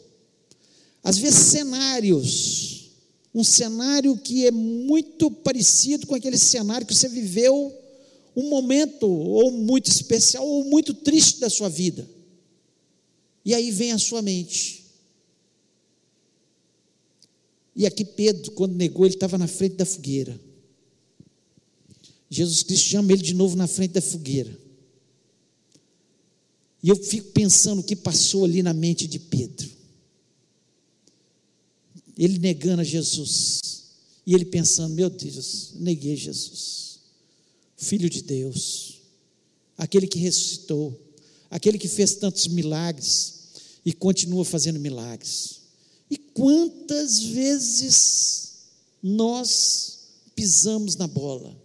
Às 1.02 1.18
vezes, 1.18 1.50
cenários, 1.50 2.90
um 3.34 3.42
cenário 3.42 4.16
que 4.16 4.46
é 4.46 4.52
muito 4.52 5.30
parecido 5.30 6.06
com 6.06 6.14
aquele 6.14 6.38
cenário 6.38 6.86
que 6.86 6.94
você 6.94 7.08
viveu, 7.08 7.76
um 8.36 8.48
momento 8.48 9.08
ou 9.08 9.50
muito 9.50 9.90
especial 9.90 10.46
ou 10.46 10.64
muito 10.64 10.94
triste 10.94 11.40
da 11.40 11.50
sua 11.50 11.68
vida. 11.68 12.08
E 13.44 13.52
aí 13.52 13.72
vem 13.72 13.90
a 13.90 13.98
sua 13.98 14.22
mente. 14.22 14.84
E 17.74 17.84
aqui 17.84 18.04
Pedro, 18.04 18.52
quando 18.52 18.76
negou, 18.76 19.06
ele 19.06 19.14
estava 19.14 19.36
na 19.36 19.48
frente 19.48 19.74
da 19.74 19.84
fogueira. 19.84 20.47
Jesus 22.30 22.62
Cristo 22.62 22.88
chama 22.88 23.12
ele 23.12 23.22
de 23.22 23.34
novo 23.34 23.56
na 23.56 23.66
frente 23.66 23.92
da 23.92 24.02
fogueira. 24.02 24.56
E 26.82 26.88
eu 26.88 26.96
fico 26.96 27.30
pensando 27.32 27.80
o 27.80 27.84
que 27.84 27.96
passou 27.96 28.44
ali 28.44 28.62
na 28.62 28.72
mente 28.72 29.06
de 29.06 29.18
Pedro. 29.18 29.68
Ele 32.16 32.38
negando 32.38 32.82
a 32.82 32.84
Jesus. 32.84 33.60
E 34.28 34.34
ele 34.34 34.44
pensando: 34.44 34.94
meu 34.94 35.08
Deus, 35.08 35.72
neguei 35.76 36.14
Jesus, 36.14 37.00
Filho 37.78 38.10
de 38.10 38.20
Deus, 38.20 39.00
aquele 39.76 40.06
que 40.06 40.18
ressuscitou, 40.18 41.00
aquele 41.50 41.78
que 41.78 41.88
fez 41.88 42.14
tantos 42.16 42.46
milagres 42.46 43.38
e 43.86 43.92
continua 43.92 44.44
fazendo 44.44 44.78
milagres. 44.78 45.60
E 46.10 46.18
quantas 46.18 47.20
vezes 47.20 48.52
nós 49.02 50.00
pisamos 50.34 50.94
na 50.96 51.06
bola? 51.06 51.57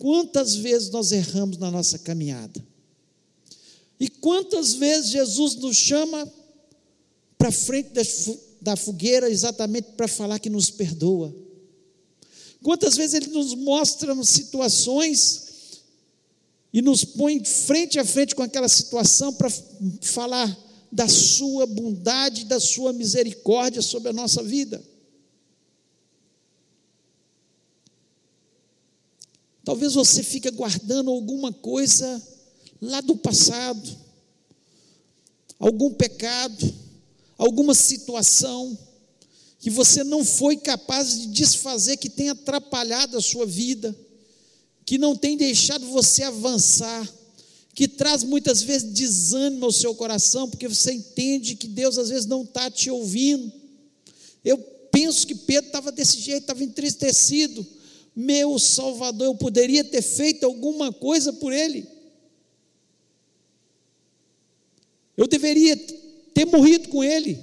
Quantas 0.00 0.54
vezes 0.54 0.88
nós 0.88 1.12
erramos 1.12 1.58
na 1.58 1.70
nossa 1.70 1.98
caminhada? 1.98 2.66
E 4.00 4.08
quantas 4.08 4.72
vezes 4.72 5.10
Jesus 5.10 5.56
nos 5.56 5.76
chama 5.76 6.26
para 7.36 7.52
frente 7.52 7.90
da 8.62 8.76
fogueira 8.76 9.28
exatamente 9.28 9.88
para 9.98 10.08
falar 10.08 10.38
que 10.38 10.48
nos 10.48 10.70
perdoa? 10.70 11.36
Quantas 12.62 12.96
vezes 12.96 13.12
Ele 13.12 13.26
nos 13.26 13.54
mostra 13.54 14.14
situações 14.24 15.82
e 16.72 16.80
nos 16.80 17.04
põe 17.04 17.44
frente 17.44 17.98
a 17.98 18.04
frente 18.04 18.34
com 18.34 18.42
aquela 18.42 18.70
situação 18.70 19.34
para 19.34 19.52
falar 20.00 20.58
da 20.90 21.08
Sua 21.08 21.66
bondade, 21.66 22.46
da 22.46 22.58
Sua 22.58 22.94
misericórdia 22.94 23.82
sobre 23.82 24.08
a 24.08 24.14
nossa 24.14 24.42
vida? 24.42 24.82
Talvez 29.64 29.94
você 29.94 30.22
fique 30.22 30.50
guardando 30.50 31.10
alguma 31.10 31.52
coisa 31.52 32.22
lá 32.80 33.00
do 33.00 33.16
passado, 33.16 33.96
algum 35.58 35.92
pecado, 35.92 36.74
alguma 37.36 37.74
situação 37.74 38.78
que 39.58 39.68
você 39.68 40.02
não 40.02 40.24
foi 40.24 40.56
capaz 40.56 41.20
de 41.20 41.26
desfazer, 41.26 41.98
que 41.98 42.08
tem 42.08 42.30
atrapalhado 42.30 43.18
a 43.18 43.20
sua 43.20 43.44
vida, 43.44 43.94
que 44.86 44.96
não 44.96 45.14
tem 45.14 45.36
deixado 45.36 45.86
você 45.86 46.22
avançar, 46.22 47.06
que 47.74 47.86
traz 47.86 48.24
muitas 48.24 48.62
vezes 48.62 48.90
desânimo 48.90 49.66
ao 49.66 49.72
seu 49.72 49.94
coração, 49.94 50.48
porque 50.48 50.66
você 50.66 50.92
entende 50.92 51.54
que 51.54 51.68
Deus 51.68 51.98
às 51.98 52.08
vezes 52.08 52.26
não 52.26 52.42
está 52.42 52.70
te 52.70 52.90
ouvindo. 52.90 53.52
Eu 54.42 54.56
penso 54.90 55.26
que 55.26 55.34
Pedro 55.34 55.66
estava 55.66 55.92
desse 55.92 56.18
jeito, 56.20 56.42
estava 56.42 56.64
entristecido. 56.64 57.64
Meu 58.20 58.58
Salvador, 58.58 59.28
eu 59.28 59.34
poderia 59.34 59.82
ter 59.82 60.02
feito 60.02 60.44
alguma 60.44 60.92
coisa 60.92 61.32
por 61.32 61.54
ele. 61.54 61.88
Eu 65.16 65.26
deveria 65.26 65.74
ter 66.34 66.44
morrido 66.44 66.90
com 66.90 67.02
ele. 67.02 67.38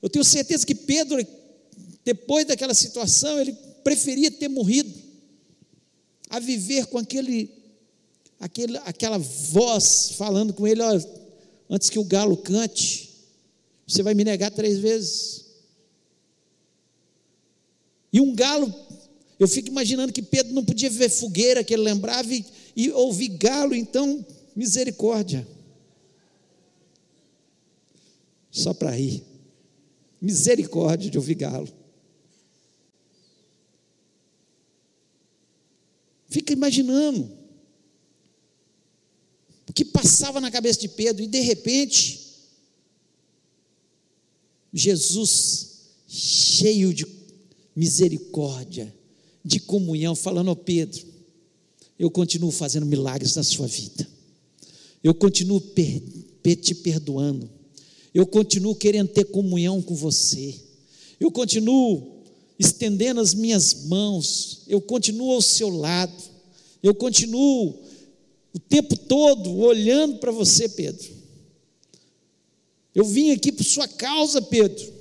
Eu 0.00 0.08
tenho 0.08 0.24
certeza 0.24 0.64
que 0.64 0.74
Pedro, 0.74 1.24
depois 2.02 2.46
daquela 2.46 2.72
situação, 2.72 3.38
ele 3.38 3.52
preferia 3.84 4.30
ter 4.30 4.48
morrido 4.48 4.90
a 6.30 6.40
viver 6.40 6.86
com 6.86 6.96
aquele, 6.96 7.52
aquele 8.40 8.78
aquela 8.78 9.18
voz 9.18 10.12
falando 10.16 10.54
com 10.54 10.66
ele, 10.66 10.80
ó, 10.80 10.98
antes 11.68 11.90
que 11.90 11.98
o 11.98 12.04
galo 12.04 12.38
cante, 12.38 13.10
você 13.86 14.02
vai 14.02 14.14
me 14.14 14.24
negar 14.24 14.50
três 14.50 14.78
vezes. 14.78 15.44
E 18.10 18.18
um 18.18 18.34
galo, 18.34 18.72
eu 19.42 19.48
fico 19.48 19.68
imaginando 19.68 20.12
que 20.12 20.22
Pedro 20.22 20.52
não 20.52 20.64
podia 20.64 20.88
ver 20.88 21.08
fogueira, 21.08 21.64
que 21.64 21.74
ele 21.74 21.82
lembrava, 21.82 22.32
e, 22.32 22.44
e 22.76 22.90
ouvir 22.92 23.28
galo, 23.30 23.74
então, 23.74 24.24
misericórdia 24.54 25.44
só 28.52 28.72
para 28.72 28.90
rir. 28.90 29.24
Misericórdia 30.20 31.10
de 31.10 31.18
ouvir 31.18 31.34
galo. 31.34 31.68
Fica 36.28 36.52
imaginando 36.52 37.28
o 39.68 39.72
que 39.72 39.84
passava 39.84 40.40
na 40.40 40.52
cabeça 40.52 40.78
de 40.78 40.88
Pedro, 40.88 41.24
e 41.24 41.26
de 41.26 41.40
repente, 41.40 42.20
Jesus, 44.72 45.80
cheio 46.06 46.94
de 46.94 47.06
misericórdia, 47.74 49.01
de 49.44 49.60
comunhão, 49.60 50.14
falando 50.14 50.48
ao 50.48 50.56
Pedro: 50.56 51.04
Eu 51.98 52.10
continuo 52.10 52.50
fazendo 52.50 52.86
milagres 52.86 53.36
na 53.36 53.42
sua 53.42 53.66
vida, 53.66 54.06
eu 55.02 55.14
continuo 55.14 55.60
te 55.60 56.74
perdoando 56.74 57.62
eu 58.14 58.26
continuo 58.26 58.74
querendo 58.74 59.08
ter 59.08 59.24
comunhão 59.24 59.80
com 59.80 59.94
você. 59.94 60.54
Eu 61.18 61.30
continuo 61.30 62.22
estendendo 62.58 63.20
as 63.20 63.32
minhas 63.32 63.86
mãos. 63.86 64.62
Eu 64.68 64.80
continuo 64.80 65.32
ao 65.32 65.42
seu 65.42 65.70
lado. 65.70 66.12
Eu 66.82 66.94
continuo 66.94 67.74
o 68.52 68.58
tempo 68.58 68.96
todo 68.96 69.56
olhando 69.58 70.18
para 70.18 70.30
você, 70.30 70.68
Pedro. 70.68 71.08
Eu 72.94 73.04
vim 73.04 73.30
aqui 73.30 73.50
por 73.50 73.64
sua 73.64 73.88
causa, 73.88 74.42
Pedro. 74.42 74.92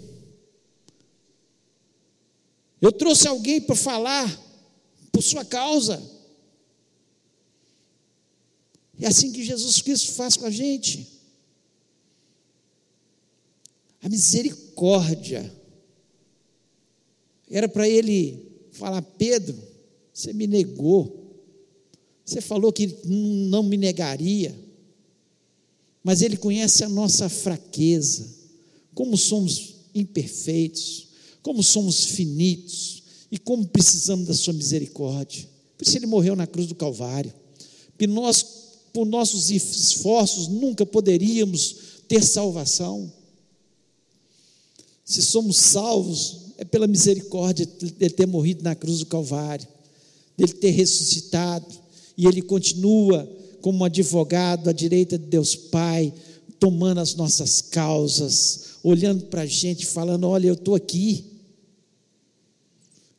Eu 2.82 2.92
trouxe 2.92 3.28
alguém 3.28 3.62
para 3.62 3.76
falar 3.76 4.28
por 5.12 5.22
sua 5.22 5.46
causa. 5.46 6.02
É 9.00 9.08
assim 9.08 9.32
que 9.32 9.44
Jesus 9.44 9.82
Cristo 9.82 10.14
faz 10.14 10.36
com 10.36 10.46
a 10.46 10.52
gente 10.52 11.08
a 14.02 14.10
misericórdia. 14.10 15.56
Era 17.50 17.70
para 17.70 17.88
ele 17.88 18.52
falar: 18.72 19.02
Pedro, 19.02 19.56
você 20.12 20.34
me 20.34 20.48
negou. 20.48 21.20
Você 22.26 22.42
falou 22.42 22.74
que 22.74 22.88
não 23.06 23.64
me 23.64 23.78
negaria. 23.78 24.58
Mas 26.04 26.22
ele 26.22 26.38
conhece 26.38 26.84
a 26.84 26.90
nossa 26.90 27.30
fraqueza, 27.30 28.28
como 28.94 29.16
somos 29.16 29.76
imperfeitos, 29.94 31.11
como 31.42 31.64
somos 31.64 32.06
finitos 32.06 33.04
e 33.32 33.38
como 33.38 33.68
precisamos 33.68 34.28
da 34.28 34.34
sua 34.34 34.54
misericórdia. 34.54 35.48
Por 35.78 35.88
isso 35.88 35.98
ele 35.98 36.06
morreu 36.06 36.36
na 36.36 36.46
cruz 36.46 36.68
do 36.68 36.76
Calvário. 36.76 37.34
E 38.00 38.08
nós, 38.08 38.44
por 38.92 39.06
nossos 39.06 39.50
esforços, 39.52 40.48
nunca 40.48 40.86
poderíamos 40.86 41.76
ter 42.08 42.24
salvação. 42.24 43.12
Se 45.06 45.22
somos 45.22 45.58
salvos, 45.58 46.38
é 46.58 46.66
pela 46.66 46.88
misericórdia 46.88 47.66
dele 47.66 48.14
ter 48.14 48.26
morrido 48.26 48.64
na 48.64 48.76
cruz 48.76 49.00
do 49.00 49.06
Calvário, 49.06 49.68
dele 50.38 50.54
ter 50.54 50.72
ressuscitado, 50.72 51.66
e 52.18 52.26
ele 52.26 52.42
continua 52.42 53.30
como 53.62 53.86
advogado 53.86 54.70
à 54.70 54.74
direita 54.74 55.18
de 55.18 55.26
Deus 55.26 55.56
Pai, 55.56 56.14
tomando 56.60 57.00
as 57.00 57.16
nossas 57.16 57.62
causas, 57.62 58.78
olhando 58.84 59.26
para 59.26 59.42
a 59.42 59.46
gente, 59.46 59.86
falando: 59.86 60.28
Olha, 60.28 60.48
eu 60.48 60.54
estou 60.54 60.76
aqui, 60.76 61.31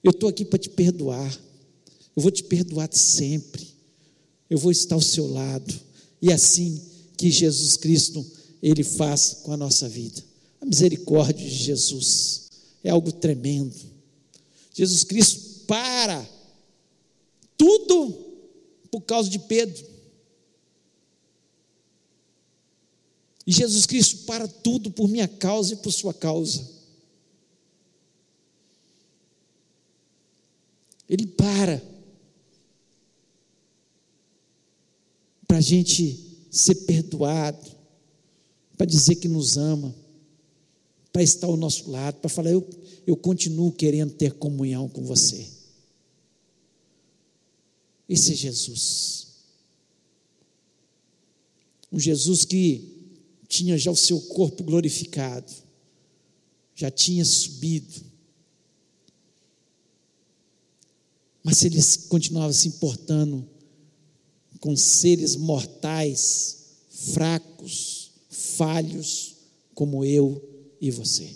eu 0.02 0.10
estou 0.10 0.28
aqui 0.28 0.44
para 0.44 0.58
te 0.58 0.68
perdoar, 0.68 1.32
eu 2.16 2.22
vou 2.22 2.30
te 2.30 2.42
perdoar 2.42 2.88
sempre, 2.92 3.66
eu 4.50 4.58
vou 4.58 4.70
estar 4.70 4.94
ao 4.94 5.00
seu 5.00 5.26
lado. 5.26 5.72
E 6.20 6.30
é 6.30 6.34
assim 6.34 6.80
que 7.16 7.30
Jesus 7.30 7.76
Cristo 7.76 8.24
ele 8.62 8.84
faz 8.84 9.38
com 9.42 9.52
a 9.52 9.56
nossa 9.56 9.88
vida. 9.88 10.22
A 10.60 10.64
misericórdia 10.64 11.48
de 11.48 11.54
Jesus 11.54 12.50
é 12.84 12.90
algo 12.90 13.10
tremendo. 13.12 13.74
Jesus 14.74 15.04
Cristo 15.04 15.64
para 15.66 16.28
tudo 17.56 18.14
por 18.90 19.00
causa 19.02 19.28
de 19.28 19.38
Pedro. 19.38 19.92
E 23.46 23.52
Jesus 23.52 23.86
Cristo 23.86 24.18
para 24.18 24.46
tudo 24.46 24.90
por 24.90 25.08
minha 25.08 25.26
causa 25.26 25.74
e 25.74 25.76
por 25.76 25.90
sua 25.90 26.14
causa. 26.14 26.71
Ele 31.12 31.26
para 31.26 31.92
para 35.46 35.58
a 35.58 35.60
gente 35.60 36.18
ser 36.50 36.74
perdoado, 36.86 37.70
para 38.78 38.86
dizer 38.86 39.16
que 39.16 39.28
nos 39.28 39.58
ama, 39.58 39.94
para 41.12 41.22
estar 41.22 41.48
ao 41.48 41.56
nosso 41.58 41.90
lado, 41.90 42.16
para 42.16 42.30
falar: 42.30 42.50
eu, 42.50 42.66
eu 43.06 43.14
continuo 43.14 43.70
querendo 43.72 44.14
ter 44.14 44.32
comunhão 44.32 44.88
com 44.88 45.02
você. 45.02 45.46
Esse 48.08 48.32
é 48.32 48.34
Jesus. 48.34 49.26
Um 51.92 52.00
Jesus 52.00 52.46
que 52.46 53.10
tinha 53.46 53.76
já 53.76 53.90
o 53.90 53.96
seu 53.96 54.18
corpo 54.18 54.64
glorificado, 54.64 55.52
já 56.74 56.90
tinha 56.90 57.22
subido. 57.22 58.11
Mas 61.42 61.58
se 61.58 61.66
ele 61.66 61.80
continuava 62.08 62.52
se 62.52 62.68
importando 62.68 63.48
com 64.60 64.76
seres 64.76 65.34
mortais, 65.34 66.58
fracos, 66.88 68.12
falhos, 68.30 69.34
como 69.74 70.04
eu 70.04 70.40
e 70.80 70.90
você. 70.90 71.34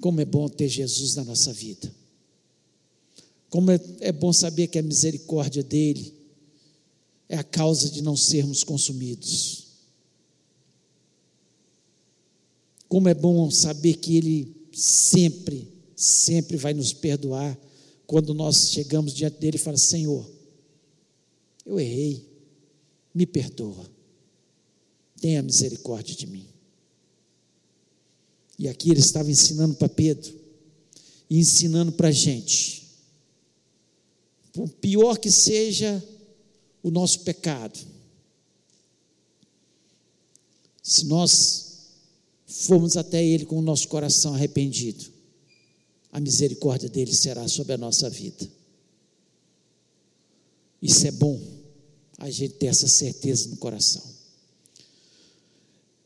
Como 0.00 0.20
é 0.20 0.24
bom 0.24 0.48
ter 0.48 0.68
Jesus 0.68 1.14
na 1.14 1.24
nossa 1.24 1.52
vida. 1.52 1.94
Como 3.48 3.70
é, 3.70 3.80
é 4.00 4.12
bom 4.12 4.32
saber 4.32 4.66
que 4.66 4.78
a 4.78 4.82
misericórdia 4.82 5.62
dele 5.62 6.12
é 7.28 7.36
a 7.36 7.44
causa 7.44 7.90
de 7.90 8.02
não 8.02 8.16
sermos 8.16 8.62
consumidos. 8.64 9.66
Como 12.88 13.08
é 13.08 13.14
bom 13.14 13.50
saber 13.50 13.94
que 13.94 14.16
Ele 14.16 14.56
sempre, 14.72 15.72
sempre 15.96 16.58
vai 16.58 16.74
nos 16.74 16.92
perdoar 16.92 17.58
quando 18.06 18.34
nós 18.34 18.70
chegamos 18.70 19.14
diante 19.14 19.38
dele 19.38 19.56
e 19.56 19.60
falamos: 19.60 19.80
Senhor, 19.80 20.30
eu 21.64 21.80
errei, 21.80 22.28
me 23.14 23.26
perdoa, 23.26 23.90
tenha 25.20 25.42
misericórdia 25.42 26.14
de 26.14 26.26
mim. 26.26 26.46
E 28.58 28.68
aqui 28.68 28.90
ele 28.90 29.00
estava 29.00 29.30
ensinando 29.30 29.74
para 29.74 29.88
Pedro 29.88 30.32
e 31.28 31.38
ensinando 31.38 31.92
para 31.92 32.08
a 32.08 32.12
gente. 32.12 32.84
Por 34.52 34.68
pior 34.68 35.18
que 35.18 35.30
seja 35.30 36.02
o 36.82 36.90
nosso 36.90 37.20
pecado. 37.20 37.78
Se 40.82 41.04
nós 41.04 41.66
formos 42.46 42.96
até 42.96 43.22
Ele 43.22 43.44
com 43.44 43.58
o 43.58 43.62
nosso 43.62 43.88
coração 43.88 44.34
arrependido, 44.34 45.15
a 46.16 46.20
misericórdia 46.20 46.88
dele 46.88 47.12
será 47.12 47.46
sobre 47.46 47.74
a 47.74 47.78
nossa 47.78 48.08
vida. 48.08 48.48
Isso 50.80 51.06
é 51.06 51.10
bom, 51.10 51.40
a 52.16 52.30
gente 52.30 52.54
ter 52.54 52.66
essa 52.66 52.88
certeza 52.88 53.48
no 53.48 53.56
coração. 53.56 54.02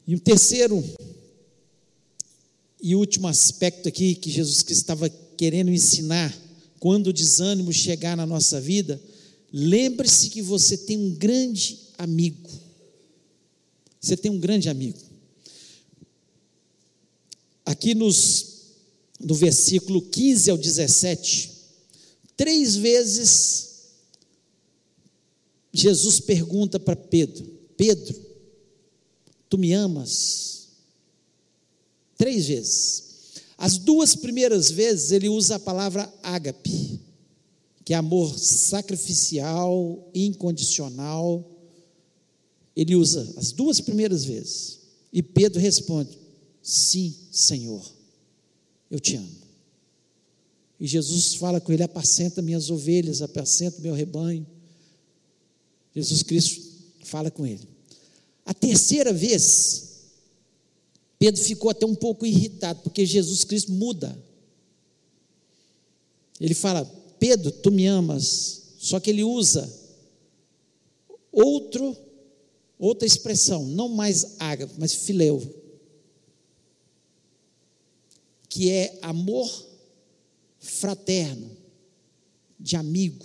E 0.07 0.15
o 0.15 0.21
terceiro 0.21 0.83
e 2.83 2.97
último 2.97 3.29
aspecto 3.29 3.89
aqui 3.89 4.15
que 4.15 4.31
Jesus 4.31 4.63
Cristo 4.63 4.81
estava 4.81 5.09
querendo 5.37 5.71
ensinar, 5.71 6.37
quando 6.79 7.09
o 7.09 7.13
desânimo 7.13 7.73
chegar 7.73 8.17
na 8.17 8.27
nossa 8.27 8.61
vida, 8.61 9.01
Lembre-se 9.53 10.31
que 10.31 10.41
você 10.41 10.77
tem 10.77 10.97
um 10.97 11.15
grande 11.15 11.79
amigo. 11.99 12.49
Você 14.01 14.17
tem 14.17 14.31
um 14.31 14.39
grande 14.39 14.69
amigo. 14.69 14.99
Aqui 17.67 17.95
nos, 17.95 18.50
no 19.21 19.35
versículo 19.35 20.03
15 20.03 20.51
ao 20.51 20.57
17, 20.57 21.51
três 22.37 22.77
vezes 22.77 23.69
Jesus 25.73 26.21
pergunta 26.21 26.81
para 26.81 26.97
Pedro: 26.97 27.45
Pedro, 27.77 28.19
tu 29.49 29.59
me 29.59 29.73
amas? 29.73 30.69
Três 32.17 32.49
vezes. 32.49 33.11
As 33.57 33.77
duas 33.77 34.17
primeiras 34.17 34.71
vezes 34.71 35.13
ele 35.13 35.29
usa 35.29 35.57
a 35.57 35.61
palavra 35.61 36.13
ágape 36.23 37.01
que 37.91 37.95
é 37.95 37.97
amor 37.97 38.39
sacrificial, 38.39 40.09
incondicional. 40.15 41.45
Ele 42.77 42.95
usa 42.95 43.35
as 43.37 43.51
duas 43.51 43.81
primeiras 43.81 44.25
vezes. 44.25 44.79
E 45.13 45.21
Pedro 45.21 45.61
responde: 45.61 46.17
Sim, 46.63 47.13
Senhor, 47.33 47.83
eu 48.91 48.99
te 48.99 49.17
amo. 49.17 49.41
E 50.79 50.87
Jesus 50.87 51.35
fala 51.35 51.61
com 51.61 51.73
ele: 51.73 51.83
Apacenta 51.83 52.43
minhas 52.43 52.71
ovelhas, 52.71 53.23
apacenta 53.23 53.81
meu 53.81 53.95
rebanho. 53.95 54.47
Jesus 55.95 56.23
Cristo 56.23 56.63
fala 57.05 57.31
com 57.31 57.47
ele. 57.47 57.69
A 58.45 58.55
terceira 58.55 59.13
vez, 59.13 59.91
Pedro 61.19 61.43
ficou 61.43 61.71
até 61.71 61.85
um 61.85 61.95
pouco 61.95 62.25
irritado, 62.25 62.81
porque 62.83 63.05
Jesus 63.05 63.45
Cristo 63.45 63.73
muda. 63.73 64.17
Ele 66.41 66.55
fala: 66.55 66.85
Pedro, 67.19 67.53
tu 67.53 67.71
me 67.71 67.87
amas. 67.87 68.61
Só 68.79 68.99
que 68.99 69.11
ele 69.11 69.23
usa 69.23 69.71
outro, 71.31 71.95
outra 72.79 73.07
expressão, 73.07 73.67
não 73.67 73.91
mais 73.91 74.37
ágape, 74.39 74.73
mas 74.79 74.95
fileu, 74.95 75.39
que 78.51 78.71
é 78.71 78.99
amor 79.01 79.49
fraterno, 80.59 81.57
de 82.59 82.77
amigo. 82.77 83.25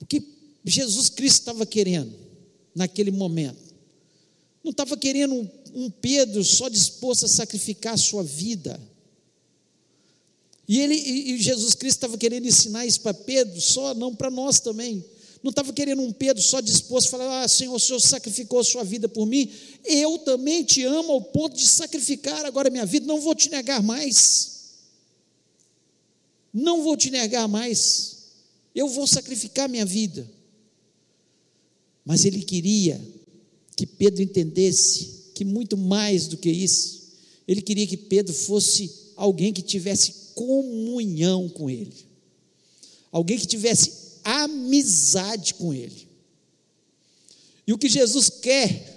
O 0.00 0.06
que 0.06 0.22
Jesus 0.64 1.08
Cristo 1.08 1.40
estava 1.40 1.66
querendo 1.66 2.16
naquele 2.72 3.10
momento? 3.10 3.74
Não 4.62 4.70
estava 4.70 4.96
querendo 4.96 5.50
um, 5.74 5.90
Pedro 5.90 6.44
só 6.44 6.68
disposto 6.68 7.24
a 7.24 7.28
sacrificar 7.28 7.94
a 7.94 7.98
sua 7.98 8.22
vida 8.22 8.80
e, 10.72 10.78
ele, 10.80 10.94
e 10.94 11.38
Jesus 11.38 11.74
Cristo 11.74 11.98
estava 11.98 12.16
querendo 12.16 12.46
ensinar 12.46 12.86
isso 12.86 13.00
para 13.00 13.12
Pedro, 13.12 13.60
só 13.60 13.94
não 13.94 14.14
para 14.14 14.30
nós 14.30 14.60
também. 14.60 15.04
Não 15.42 15.50
estava 15.50 15.72
querendo 15.72 16.02
um 16.02 16.12
Pedro 16.12 16.42
só 16.42 16.60
disposto 16.60 17.10
falar: 17.10 17.42
Ah, 17.42 17.48
Senhor, 17.48 17.74
o 17.74 17.80
Senhor 17.80 18.00
sacrificou 18.00 18.60
a 18.60 18.64
sua 18.64 18.84
vida 18.84 19.08
por 19.08 19.26
mim. 19.26 19.50
Eu 19.84 20.18
também 20.18 20.62
te 20.62 20.84
amo 20.84 21.12
ao 21.12 21.20
ponto 21.20 21.56
de 21.56 21.66
sacrificar 21.66 22.44
agora 22.46 22.68
a 22.68 22.70
minha 22.70 22.86
vida. 22.86 23.06
Não 23.06 23.20
vou 23.20 23.34
te 23.34 23.50
negar 23.50 23.82
mais. 23.82 24.52
Não 26.52 26.82
vou 26.82 26.96
te 26.96 27.10
negar 27.10 27.48
mais. 27.48 28.18
Eu 28.74 28.88
vou 28.88 29.06
sacrificar 29.06 29.68
minha 29.68 29.84
vida. 29.84 30.30
Mas 32.04 32.24
ele 32.24 32.42
queria 32.42 33.00
que 33.76 33.86
Pedro 33.86 34.22
entendesse 34.22 35.22
que 35.34 35.44
muito 35.44 35.76
mais 35.76 36.26
do 36.26 36.36
que 36.36 36.50
isso, 36.50 37.02
ele 37.48 37.62
queria 37.62 37.86
que 37.86 37.96
Pedro 37.96 38.32
fosse 38.32 39.12
alguém 39.16 39.52
que 39.52 39.62
tivesse 39.62 40.32
comunhão 40.34 41.48
com 41.48 41.68
Ele, 41.68 41.94
alguém 43.10 43.38
que 43.38 43.46
tivesse 43.46 44.01
amizade 44.24 45.54
com 45.54 45.72
Ele. 45.72 46.08
E 47.66 47.72
o 47.72 47.78
que 47.78 47.88
Jesus 47.88 48.28
quer 48.28 48.90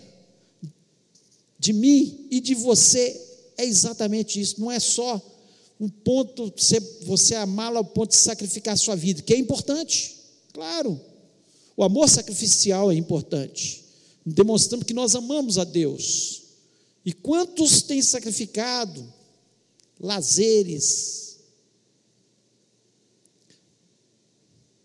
de 1.59 1.73
mim 1.73 2.27
e 2.29 2.39
de 2.39 2.55
você 2.55 3.21
é 3.57 3.65
exatamente 3.65 4.39
isso, 4.39 4.59
não 4.59 4.71
é 4.71 4.79
só 4.79 5.21
um 5.79 5.89
ponto, 5.89 6.53
você, 6.55 6.79
você 7.01 7.35
amá-lo 7.35 7.77
ao 7.77 7.85
ponto 7.85 8.11
de 8.11 8.17
sacrificar 8.17 8.73
a 8.73 8.77
sua 8.77 8.95
vida, 8.95 9.21
que 9.21 9.33
é 9.33 9.37
importante, 9.37 10.15
claro. 10.53 10.99
O 11.75 11.83
amor 11.83 12.09
sacrificial 12.09 12.91
é 12.91 12.95
importante, 12.95 13.83
demonstrando 14.25 14.85
que 14.85 14.93
nós 14.93 15.15
amamos 15.15 15.57
a 15.57 15.63
Deus. 15.63 16.43
E 17.05 17.11
quantos 17.11 17.81
têm 17.81 18.01
sacrificado 18.01 19.05
lazeres, 19.99 21.24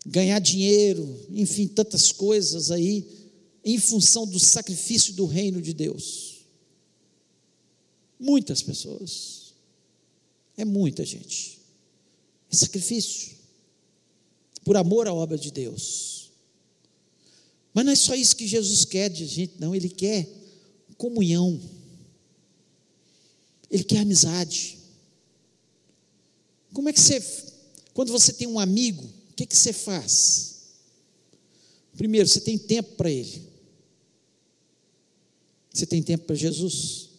ganhar 0.05 0.39
dinheiro, 0.39 1.25
enfim, 1.29 1.67
tantas 1.67 2.11
coisas 2.11 2.71
aí, 2.71 3.05
em 3.63 3.77
função 3.77 4.25
do 4.25 4.39
sacrifício 4.39 5.13
do 5.13 5.25
reino 5.25 5.61
de 5.61 5.73
Deus. 5.73 6.45
Muitas 8.19 8.61
pessoas. 8.61 9.53
É 10.57 10.65
muita 10.65 11.05
gente. 11.05 11.59
É 12.51 12.55
sacrifício. 12.55 13.31
Por 14.63 14.77
amor 14.77 15.07
à 15.07 15.13
obra 15.13 15.37
de 15.37 15.51
Deus. 15.51 16.31
Mas 17.73 17.85
não 17.85 17.91
é 17.91 17.95
só 17.95 18.13
isso 18.15 18.35
que 18.35 18.47
Jesus 18.47 18.85
quer 18.85 19.09
de 19.09 19.25
gente, 19.25 19.53
não. 19.59 19.73
Ele 19.73 19.89
quer 19.89 20.27
comunhão. 20.97 21.59
Ele 23.69 23.83
quer 23.83 23.99
amizade. 23.99 24.77
Como 26.73 26.89
é 26.89 26.93
que 26.93 26.99
você, 26.99 27.23
quando 27.93 28.11
você 28.11 28.33
tem 28.33 28.47
um 28.47 28.59
amigo, 28.59 29.07
o 29.31 29.33
que, 29.33 29.45
que 29.45 29.55
você 29.55 29.71
faz? 29.71 30.57
Primeiro, 31.95 32.27
você 32.27 32.41
tem 32.41 32.57
tempo 32.57 32.95
para 32.95 33.09
ele. 33.09 33.49
Você 35.73 35.85
tem 35.85 36.03
tempo 36.03 36.25
para 36.25 36.35
Jesus? 36.35 37.09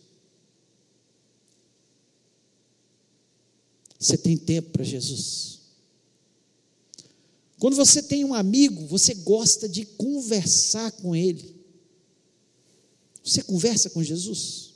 Você 3.98 4.18
tem 4.18 4.36
tempo 4.36 4.70
para 4.70 4.84
Jesus? 4.84 5.60
Quando 7.58 7.76
você 7.76 8.02
tem 8.02 8.24
um 8.24 8.34
amigo, 8.34 8.86
você 8.86 9.14
gosta 9.14 9.66
de 9.66 9.86
conversar 9.86 10.92
com 10.92 11.16
ele. 11.16 11.56
Você 13.24 13.42
conversa 13.42 13.88
com 13.88 14.02
Jesus? 14.02 14.74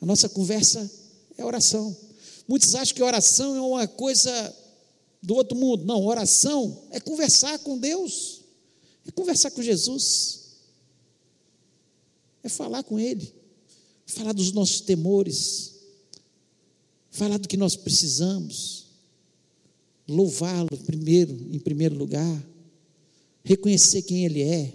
A 0.00 0.06
nossa 0.06 0.28
conversa 0.28 0.88
é 1.36 1.44
oração. 1.44 2.03
Muitos 2.46 2.74
acham 2.74 2.94
que 2.94 3.02
oração 3.02 3.56
é 3.56 3.60
uma 3.60 3.88
coisa 3.88 4.54
do 5.22 5.34
outro 5.34 5.56
mundo. 5.56 5.84
Não, 5.84 6.04
oração 6.04 6.84
é 6.90 7.00
conversar 7.00 7.58
com 7.60 7.78
Deus, 7.78 8.42
é 9.06 9.10
conversar 9.10 9.50
com 9.50 9.62
Jesus, 9.62 10.40
é 12.42 12.48
falar 12.48 12.82
com 12.82 13.00
Ele, 13.00 13.32
falar 14.06 14.32
dos 14.32 14.52
nossos 14.52 14.82
temores, 14.82 15.74
falar 17.10 17.38
do 17.38 17.48
que 17.48 17.56
nós 17.56 17.74
precisamos, 17.74 18.86
louvá-lo 20.06 20.68
primeiro, 20.84 21.32
em 21.32 21.58
primeiro 21.58 21.96
lugar, 21.96 22.46
reconhecer 23.42 24.02
quem 24.02 24.26
Ele 24.26 24.42
é. 24.42 24.74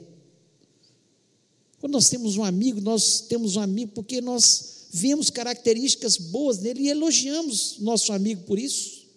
Quando 1.79 1.93
nós 1.93 2.09
temos 2.09 2.35
um 2.35 2.43
amigo, 2.43 2.81
nós 2.81 3.21
temos 3.21 3.55
um 3.55 3.61
amigo 3.61 3.91
porque 3.93 4.19
nós 4.19 4.78
vemos 4.89 5.29
características 5.29 6.17
boas 6.17 6.59
nele 6.59 6.83
e 6.83 6.89
elogiamos 6.89 7.77
nosso 7.79 8.11
amigo 8.11 8.43
por 8.43 8.57
isso. 8.57 9.07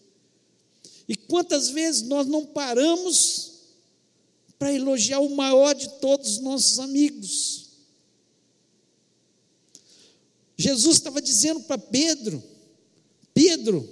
E 1.08 1.16
quantas 1.16 1.70
vezes 1.70 2.02
nós 2.02 2.26
não 2.26 2.44
paramos 2.44 3.52
para 4.58 4.72
elogiar 4.72 5.20
o 5.20 5.34
maior 5.34 5.74
de 5.74 5.88
todos 6.00 6.32
os 6.32 6.38
nossos 6.38 6.78
amigos? 6.78 7.70
Jesus 10.56 10.96
estava 10.96 11.20
dizendo 11.20 11.60
para 11.60 11.78
Pedro: 11.78 12.42
Pedro, 13.34 13.88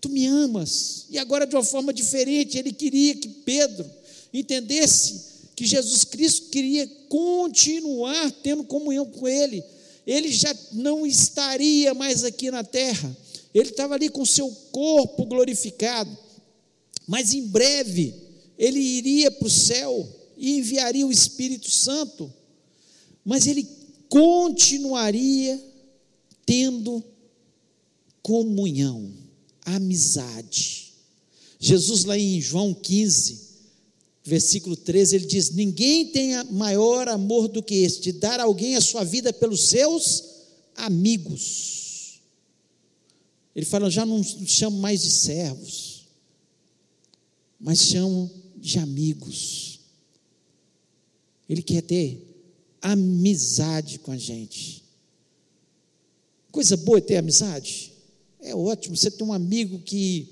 tu 0.00 0.08
me 0.08 0.26
amas. 0.26 1.06
E 1.10 1.18
agora, 1.18 1.46
de 1.46 1.54
uma 1.54 1.64
forma 1.64 1.92
diferente, 1.92 2.58
ele 2.58 2.72
queria 2.72 3.14
que 3.14 3.28
Pedro 3.28 3.88
entendesse 4.32 5.36
que 5.54 5.64
Jesus 5.64 6.04
Cristo 6.04 6.50
queria 6.50 6.86
continuar 7.08 8.30
tendo 8.42 8.64
comunhão 8.64 9.06
com 9.06 9.26
ele. 9.26 9.64
Ele 10.06 10.30
já 10.30 10.54
não 10.72 11.04
estaria 11.04 11.92
mais 11.92 12.22
aqui 12.22 12.50
na 12.50 12.62
terra, 12.62 13.16
ele 13.52 13.70
estava 13.70 13.94
ali 13.94 14.08
com 14.08 14.24
seu 14.24 14.48
corpo 14.70 15.26
glorificado, 15.26 16.16
mas 17.06 17.34
em 17.34 17.46
breve 17.46 18.14
ele 18.58 18.78
iria 18.78 19.30
para 19.30 19.46
o 19.46 19.50
céu 19.50 20.08
e 20.36 20.58
enviaria 20.58 21.06
o 21.06 21.12
Espírito 21.12 21.70
Santo, 21.70 22.32
mas 23.24 23.46
ele 23.46 23.66
continuaria 24.08 25.60
tendo 26.44 27.02
comunhão, 28.22 29.12
amizade. 29.64 30.92
Jesus, 31.58 32.04
lá 32.04 32.16
em 32.16 32.40
João 32.40 32.72
15, 32.72 33.45
versículo 34.26 34.76
13, 34.76 35.16
ele 35.16 35.26
diz: 35.26 35.50
Ninguém 35.50 36.08
tem 36.08 36.42
maior 36.50 37.08
amor 37.08 37.46
do 37.46 37.62
que 37.62 37.76
este, 37.76 38.12
de 38.12 38.18
dar 38.18 38.40
alguém 38.40 38.74
a 38.74 38.80
sua 38.80 39.04
vida 39.04 39.32
pelos 39.32 39.68
seus 39.68 40.24
amigos. 40.74 42.20
Ele 43.54 43.64
fala: 43.64 43.88
já 43.88 44.04
não 44.04 44.22
chamo 44.22 44.78
mais 44.78 45.02
de 45.02 45.10
servos, 45.10 46.08
mas 47.58 47.78
chamo 47.78 48.30
de 48.56 48.80
amigos. 48.80 49.78
Ele 51.48 51.62
quer 51.62 51.82
ter 51.82 52.20
amizade 52.82 54.00
com 54.00 54.10
a 54.10 54.16
gente. 54.16 54.82
Coisa 56.50 56.76
boa 56.76 56.98
é 56.98 57.00
ter 57.00 57.16
amizade. 57.16 57.92
É 58.40 58.54
ótimo 58.54 58.96
você 58.96 59.10
ter 59.10 59.22
um 59.22 59.32
amigo 59.32 59.78
que 59.78 60.28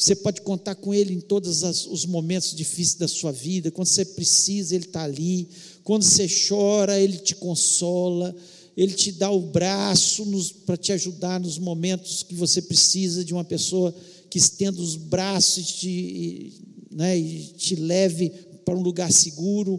você 0.00 0.16
pode 0.16 0.40
contar 0.40 0.76
com 0.76 0.94
ele 0.94 1.12
em 1.12 1.20
todos 1.20 1.62
os 1.62 2.06
momentos 2.06 2.56
difíceis 2.56 2.94
da 2.94 3.06
sua 3.06 3.30
vida. 3.32 3.70
Quando 3.70 3.88
você 3.88 4.02
precisa, 4.02 4.74
ele 4.74 4.86
está 4.86 5.02
ali. 5.02 5.46
Quando 5.84 6.04
você 6.04 6.26
chora, 6.26 6.98
ele 6.98 7.18
te 7.18 7.34
consola. 7.34 8.34
Ele 8.74 8.94
te 8.94 9.12
dá 9.12 9.30
o 9.30 9.42
braço 9.42 10.24
para 10.64 10.78
te 10.78 10.90
ajudar 10.92 11.38
nos 11.38 11.58
momentos 11.58 12.22
que 12.22 12.34
você 12.34 12.62
precisa 12.62 13.22
de 13.22 13.34
uma 13.34 13.44
pessoa 13.44 13.94
que 14.30 14.38
estenda 14.38 14.80
os 14.80 14.96
braços 14.96 15.68
e 15.68 15.72
te, 15.74 16.52
né, 16.90 17.18
e 17.18 17.52
te 17.58 17.76
leve 17.76 18.30
para 18.64 18.74
um 18.74 18.80
lugar 18.80 19.12
seguro. 19.12 19.78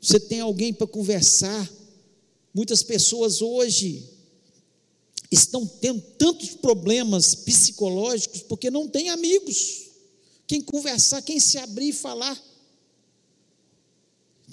Você 0.00 0.18
tem 0.18 0.40
alguém 0.40 0.74
para 0.74 0.88
conversar. 0.88 1.70
Muitas 2.52 2.82
pessoas 2.82 3.40
hoje 3.40 4.02
estão 5.34 5.66
tendo 5.66 6.00
tantos 6.18 6.50
problemas 6.50 7.34
psicológicos 7.34 8.42
porque 8.42 8.70
não 8.70 8.88
têm 8.88 9.10
amigos. 9.10 9.90
Quem 10.46 10.60
conversar, 10.60 11.22
quem 11.22 11.40
se 11.40 11.58
abrir 11.58 11.88
e 11.88 11.92
falar. 11.92 12.40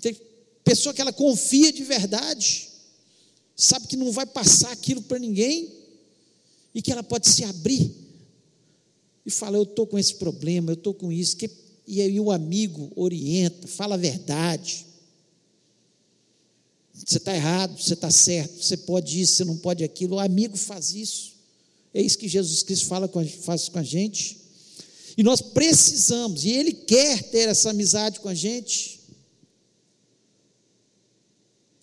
Tem 0.02 0.16
pessoa 0.64 0.94
que 0.94 1.02
ela 1.02 1.12
confia 1.12 1.74
de 1.74 1.84
verdade 1.84 2.70
sabe 3.60 3.88
que 3.88 3.98
não 3.98 4.10
vai 4.12 4.26
passar 4.26 4.72
aquilo 4.72 5.02
para 5.02 5.20
ninguém 5.20 5.70
e 6.74 6.82
que 6.82 6.92
ela 6.92 7.04
pode 7.04 7.30
se 7.30 7.44
abrir 7.44 7.94
e 9.26 9.30
falar: 9.30 9.58
Eu 9.58 9.64
estou 9.64 9.86
com 9.86 10.00
esse 10.00 10.16
problema, 10.16 10.72
eu 10.72 10.76
estou 10.76 10.94
com 10.94 11.12
isso. 11.12 11.36
Que, 11.36 11.50
e 11.86 12.02
aí 12.02 12.20
o 12.20 12.32
amigo 12.32 12.90
orienta, 12.96 13.68
fala 13.68 13.96
a 13.96 13.98
verdade. 13.98 14.86
Você 17.06 17.18
está 17.18 17.34
errado, 17.34 17.82
você 17.82 17.94
está 17.94 18.12
certo, 18.12 18.64
você 18.64 18.78
pode 18.78 19.20
isso, 19.20 19.36
você 19.36 19.46
não 19.46 19.58
pode 19.58 19.84
aquilo. 19.84 20.16
O 20.16 20.20
amigo 20.20 20.58
faz 20.58 20.94
isso. 20.94 21.34
É 21.94 22.02
isso 22.02 22.18
que 22.18 22.28
Jesus 22.28 22.62
Cristo 22.64 22.86
fala 22.86 23.08
com, 23.08 23.26
faz 23.28 23.70
com 23.70 23.80
a 23.80 23.84
gente. 23.84 24.38
E 25.18 25.24
nós 25.24 25.42
precisamos, 25.42 26.46
e 26.46 26.50
Ele 26.50 26.72
quer 26.72 27.24
ter 27.24 27.50
essa 27.50 27.72
amizade 27.72 28.20
com 28.20 28.30
a 28.30 28.34
gente. 28.34 29.00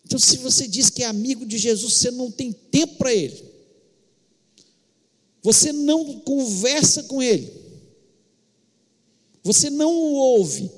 Então, 0.07 0.19
se 0.21 0.37
você 0.37 0.69
diz 0.69 0.89
que 0.89 1.03
é 1.03 1.07
amigo 1.07 1.45
de 1.45 1.59
Jesus, 1.59 1.95
você 1.95 2.13
não 2.13 2.31
tem 2.31 2.53
tempo 2.53 2.95
para 2.95 3.13
ele. 3.13 3.45
Você 5.43 5.73
não 5.73 6.21
conversa 6.21 7.03
com 7.03 7.21
ele. 7.21 7.53
Você 9.43 9.69
não 9.69 9.93
o 9.93 10.13
ouve 10.15 10.71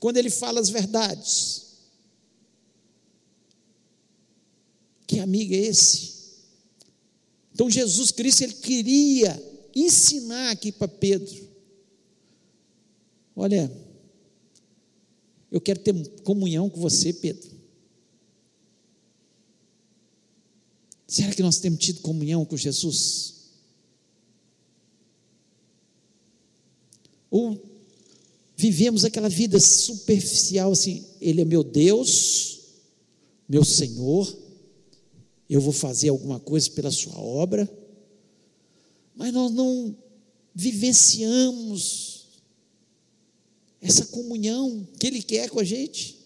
quando 0.00 0.16
ele 0.16 0.30
fala 0.30 0.60
as 0.60 0.68
verdades. 0.68 1.67
Que 5.08 5.18
amigo 5.20 5.54
é 5.54 5.56
esse? 5.56 6.18
Então 7.52 7.68
Jesus 7.68 8.12
Cristo 8.12 8.42
ele 8.42 8.52
queria 8.52 9.42
ensinar 9.74 10.50
aqui 10.50 10.70
para 10.70 10.86
Pedro. 10.86 11.48
Olha, 13.34 13.72
eu 15.50 15.60
quero 15.60 15.80
ter 15.80 15.94
comunhão 16.20 16.68
com 16.68 16.78
você, 16.78 17.12
Pedro. 17.12 17.50
Será 21.06 21.34
que 21.34 21.42
nós 21.42 21.58
temos 21.58 21.78
tido 21.82 22.02
comunhão 22.02 22.44
com 22.44 22.56
Jesus? 22.56 23.34
Ou 27.30 27.58
vivemos 28.54 29.06
aquela 29.06 29.30
vida 29.30 29.58
superficial 29.58 30.72
assim, 30.72 31.06
Ele 31.18 31.40
é 31.40 31.44
meu 31.46 31.64
Deus, 31.64 32.60
meu 33.48 33.64
Senhor, 33.64 34.47
eu 35.48 35.60
vou 35.60 35.72
fazer 35.72 36.10
alguma 36.10 36.38
coisa 36.38 36.70
pela 36.70 36.90
Sua 36.90 37.18
obra, 37.18 37.68
mas 39.14 39.32
nós 39.32 39.50
não 39.50 39.96
vivenciamos 40.54 42.26
essa 43.80 44.06
comunhão 44.06 44.86
que 44.98 45.06
Ele 45.06 45.22
quer 45.22 45.48
com 45.48 45.60
a 45.60 45.64
gente. 45.64 46.18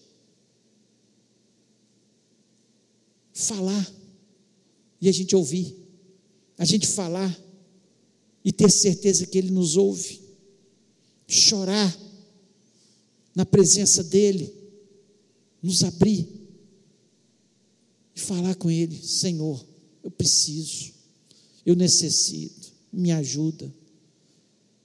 Falar 3.31 3.91
e 4.99 5.07
a 5.07 5.11
gente 5.11 5.35
ouvir, 5.35 5.75
a 6.57 6.65
gente 6.65 6.85
falar 6.85 7.35
e 8.43 8.51
ter 8.51 8.69
certeza 8.69 9.25
que 9.25 9.37
Ele 9.37 9.51
nos 9.51 9.77
ouve, 9.77 10.21
chorar 11.27 11.97
na 13.33 13.45
presença 13.45 14.03
dEle, 14.03 14.53
nos 15.61 15.83
abrir 15.83 16.42
e 18.15 18.19
falar 18.19 18.55
com 18.55 18.69
Ele: 18.69 18.95
Senhor, 18.95 19.63
eu 20.03 20.11
preciso, 20.11 20.91
Eu 21.65 21.75
necessito, 21.75 22.71
me 22.91 23.11
ajuda. 23.11 23.73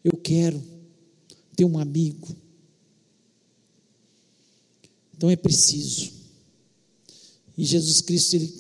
Eu 0.05 0.17
quero 0.17 0.63
ter 1.57 1.65
um 1.65 1.79
amigo. 1.79 2.29
Então 5.17 5.29
é 5.29 5.35
preciso. 5.35 6.13
E 7.57 7.65
Jesus 7.65 8.01
Cristo, 8.01 8.37
ele 8.37 8.55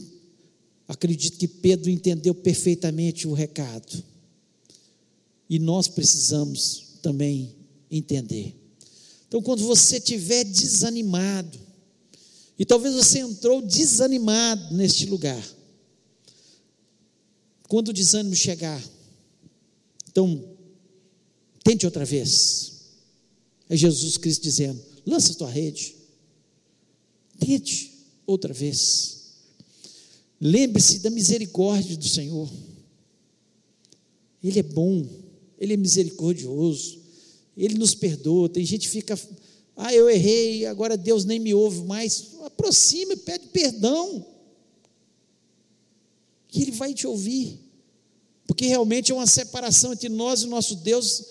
acredito 0.88 1.38
que 1.38 1.46
Pedro 1.46 1.88
entendeu 1.88 2.34
perfeitamente 2.34 3.28
o 3.28 3.32
recado. 3.32 4.02
E 5.48 5.60
nós 5.60 5.86
precisamos 5.86 6.98
também 7.00 7.54
entender. 7.88 8.56
Então, 9.28 9.40
quando 9.40 9.64
você 9.64 9.98
estiver 9.98 10.42
desanimado, 10.44 11.67
e 12.58 12.64
talvez 12.64 12.94
você 12.94 13.20
entrou 13.20 13.62
desanimado 13.62 14.74
neste 14.74 15.06
lugar, 15.06 15.42
quando 17.68 17.88
o 17.88 17.92
desânimo 17.92 18.34
chegar, 18.34 18.82
então, 20.10 20.42
tente 21.62 21.86
outra 21.86 22.04
vez. 22.04 22.72
É 23.68 23.76
Jesus 23.76 24.16
Cristo 24.16 24.42
dizendo: 24.42 24.82
lança 25.06 25.32
a 25.32 25.36
tua 25.36 25.50
rede, 25.50 25.94
tente 27.38 27.92
outra 28.26 28.52
vez. 28.52 29.18
Lembre-se 30.40 31.00
da 31.00 31.10
misericórdia 31.10 31.96
do 31.96 32.08
Senhor. 32.08 32.50
Ele 34.42 34.58
é 34.58 34.62
bom, 34.62 35.06
Ele 35.58 35.74
é 35.74 35.76
misericordioso, 35.76 37.00
Ele 37.56 37.74
nos 37.74 37.94
perdoa. 37.94 38.48
Tem 38.48 38.64
gente 38.64 38.82
que 38.82 38.92
fica, 38.92 39.16
ah, 39.80 39.94
eu 39.94 40.10
errei, 40.10 40.66
agora 40.66 40.96
Deus 40.96 41.24
nem 41.24 41.38
me 41.38 41.54
ouve 41.54 41.84
mais. 41.84 42.34
Aproxima, 42.44 43.16
pede 43.16 43.46
perdão, 43.46 44.26
que 46.48 46.62
Ele 46.62 46.72
vai 46.72 46.92
te 46.92 47.06
ouvir, 47.06 47.60
porque 48.44 48.66
realmente 48.66 49.12
é 49.12 49.14
uma 49.14 49.26
separação 49.26 49.92
entre 49.92 50.08
nós 50.08 50.42
e 50.42 50.46
o 50.46 50.50
nosso 50.50 50.74
Deus, 50.74 51.22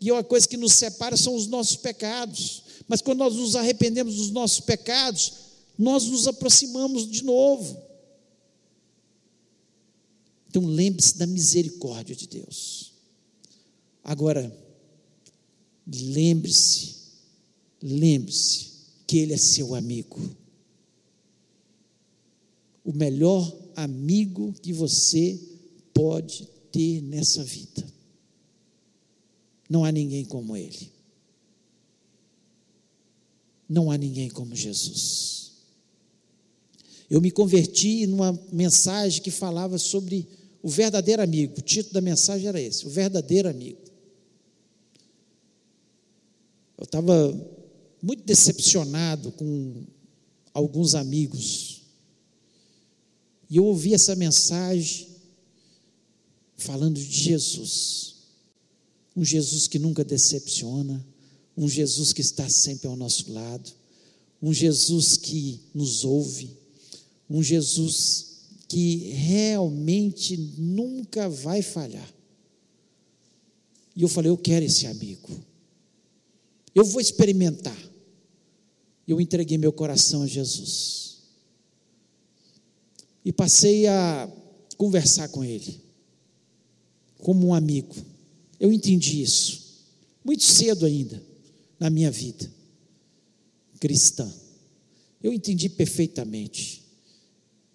e 0.00 0.12
uma 0.12 0.22
coisa 0.22 0.46
que 0.46 0.56
nos 0.56 0.74
separa 0.74 1.16
são 1.16 1.34
os 1.34 1.48
nossos 1.48 1.74
pecados. 1.78 2.62
Mas 2.86 3.02
quando 3.02 3.18
nós 3.18 3.34
nos 3.34 3.56
arrependemos 3.56 4.14
dos 4.14 4.30
nossos 4.30 4.60
pecados, 4.60 5.32
nós 5.76 6.04
nos 6.04 6.28
aproximamos 6.28 7.10
de 7.10 7.24
novo. 7.24 7.76
Então 10.48 10.64
lembre-se 10.64 11.18
da 11.18 11.26
misericórdia 11.26 12.14
de 12.14 12.28
Deus. 12.28 12.92
Agora, 14.04 14.56
lembre-se, 15.84 16.95
lembre-se 17.82 18.70
que 19.06 19.18
Ele 19.18 19.34
é 19.34 19.36
seu 19.36 19.74
amigo. 19.74 20.18
O 22.84 22.92
melhor 22.92 23.56
amigo 23.74 24.52
que 24.62 24.72
você 24.72 25.38
pode 25.92 26.48
ter 26.70 27.00
nessa 27.02 27.42
vida. 27.42 27.84
Não 29.68 29.84
há 29.84 29.92
ninguém 29.92 30.24
como 30.24 30.56
Ele. 30.56 30.92
Não 33.68 33.90
há 33.90 33.98
ninguém 33.98 34.28
como 34.28 34.54
Jesus. 34.54 35.52
Eu 37.10 37.20
me 37.20 37.30
converti 37.30 38.06
numa 38.06 38.32
mensagem 38.52 39.22
que 39.22 39.30
falava 39.30 39.78
sobre 39.78 40.28
o 40.62 40.68
verdadeiro 40.68 41.22
amigo. 41.22 41.58
O 41.58 41.62
título 41.62 41.94
da 41.94 42.00
mensagem 42.00 42.48
era 42.48 42.60
esse: 42.60 42.86
O 42.86 42.90
verdadeiro 42.90 43.48
amigo. 43.48 43.80
Eu 46.78 46.84
estava 46.84 47.55
muito 48.02 48.24
decepcionado 48.24 49.32
com 49.32 49.84
alguns 50.52 50.94
amigos. 50.94 51.82
E 53.48 53.56
eu 53.56 53.64
ouvi 53.64 53.94
essa 53.94 54.14
mensagem 54.16 55.08
falando 56.56 56.94
de 56.94 57.10
Jesus. 57.10 58.16
Um 59.14 59.24
Jesus 59.24 59.66
que 59.66 59.78
nunca 59.78 60.04
decepciona, 60.04 61.04
um 61.56 61.68
Jesus 61.68 62.12
que 62.12 62.20
está 62.20 62.48
sempre 62.48 62.86
ao 62.86 62.96
nosso 62.96 63.32
lado, 63.32 63.72
um 64.42 64.52
Jesus 64.52 65.16
que 65.16 65.60
nos 65.74 66.04
ouve, 66.04 66.50
um 67.28 67.42
Jesus 67.42 68.36
que 68.68 69.10
realmente 69.10 70.36
nunca 70.58 71.28
vai 71.28 71.62
falhar. 71.62 72.12
E 73.94 74.02
eu 74.02 74.08
falei: 74.08 74.30
eu 74.30 74.36
quero 74.36 74.64
esse 74.64 74.86
amigo. 74.86 75.28
Eu 76.76 76.84
vou 76.84 77.00
experimentar. 77.00 77.74
Eu 79.08 79.18
entreguei 79.18 79.56
meu 79.56 79.72
coração 79.72 80.24
a 80.24 80.26
Jesus. 80.26 81.22
E 83.24 83.32
passei 83.32 83.86
a 83.86 84.30
conversar 84.76 85.28
com 85.28 85.42
ele, 85.42 85.80
como 87.22 87.46
um 87.46 87.54
amigo. 87.54 87.94
Eu 88.60 88.70
entendi 88.70 89.22
isso, 89.22 89.86
muito 90.22 90.44
cedo 90.44 90.84
ainda, 90.84 91.22
na 91.80 91.88
minha 91.88 92.10
vida 92.10 92.54
cristã. 93.80 94.30
Eu 95.22 95.32
entendi 95.32 95.70
perfeitamente. 95.70 96.84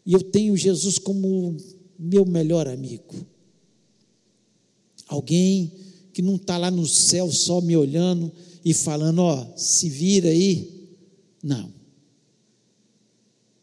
E 0.06 0.14
eu 0.14 0.22
tenho 0.22 0.56
Jesus 0.56 1.00
como 1.00 1.58
meu 1.98 2.24
melhor 2.24 2.68
amigo. 2.68 3.26
Alguém 5.08 5.72
que 6.14 6.22
não 6.22 6.36
está 6.36 6.58
lá 6.58 6.70
no 6.70 6.86
céu 6.86 7.32
só 7.32 7.62
me 7.62 7.76
olhando 7.76 8.32
e 8.64 8.74
falando, 8.74 9.20
ó, 9.20 9.58
se 9.58 9.90
vira 9.90 10.30
aí. 10.30 10.90
Não. 11.44 11.74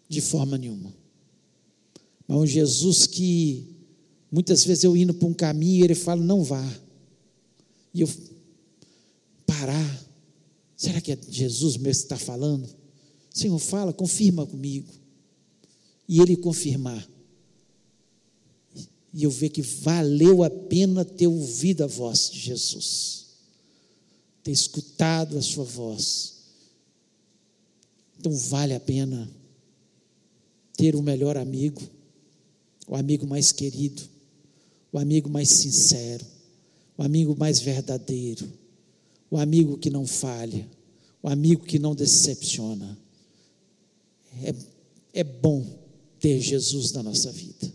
De 0.09 0.21
forma 0.21 0.59
nenhuma. 0.59 0.95
Mas 2.27 2.39
um 2.39 2.47
Jesus 2.47 3.07
que 3.07 3.77
muitas 4.31 4.65
vezes 4.65 4.85
eu 4.85 4.97
indo 4.97 5.15
para 5.15 5.29
um 5.29 5.35
caminho, 5.35 5.85
ele 5.85 5.95
fala, 5.95 6.23
não 6.23 6.43
vá. 6.43 6.65
E 7.95 8.01
eu 8.01 8.09
parar. 9.47 10.09
Será 10.77 11.01
que 11.01 11.13
é 11.13 11.19
Jesus 11.29 11.77
mesmo 11.77 12.07
que 12.07 12.15
está 12.15 12.19
falando? 12.19 12.69
Senhor, 13.33 13.59
fala, 13.59 13.93
confirma 13.93 14.47
comigo 14.47 14.99
e 16.09 16.21
ele 16.21 16.37
confirmar. 16.37 17.07
E 19.13 19.25
eu 19.25 19.31
ver 19.31 19.51
que 19.51 19.63
valeu 19.63 20.43
a 20.43 20.51
pena 20.51 21.05
ter 21.05 21.27
ouvido 21.27 21.83
a 21.83 21.87
voz 21.87 22.31
de 22.31 22.39
Jesus, 22.39 23.28
ter 24.49 24.53
escutado 24.53 25.37
a 25.37 25.43
sua 25.43 25.65
voz. 25.65 26.37
Então 28.19 28.35
vale 28.35 28.75
a 28.75 28.81
pena 28.81 29.31
ter 30.75 30.97
o 30.97 31.03
melhor 31.03 31.37
amigo, 31.37 31.83
o 32.87 32.97
amigo 32.97 33.27
mais 33.27 33.53
querido, 33.53 34.03
o 34.91 34.99
amigo 34.99 35.29
mais 35.29 35.51
sincero, 35.51 36.25
o 36.97 37.03
amigo 37.03 37.37
mais 37.37 37.61
verdadeiro, 37.61 38.51
o 39.31 39.37
amigo 39.37 39.77
que 39.77 39.91
não 39.91 40.07
falha, 40.07 40.67
o 41.23 41.29
amigo 41.29 41.67
que 41.67 41.79
não 41.79 41.95
decepciona. 41.95 42.99
É, 44.43 44.55
é 45.21 45.25
bom 45.25 45.63
ter 46.19 46.41
Jesus 46.41 46.93
na 46.93 47.03
nossa 47.03 47.31
vida. 47.31 47.71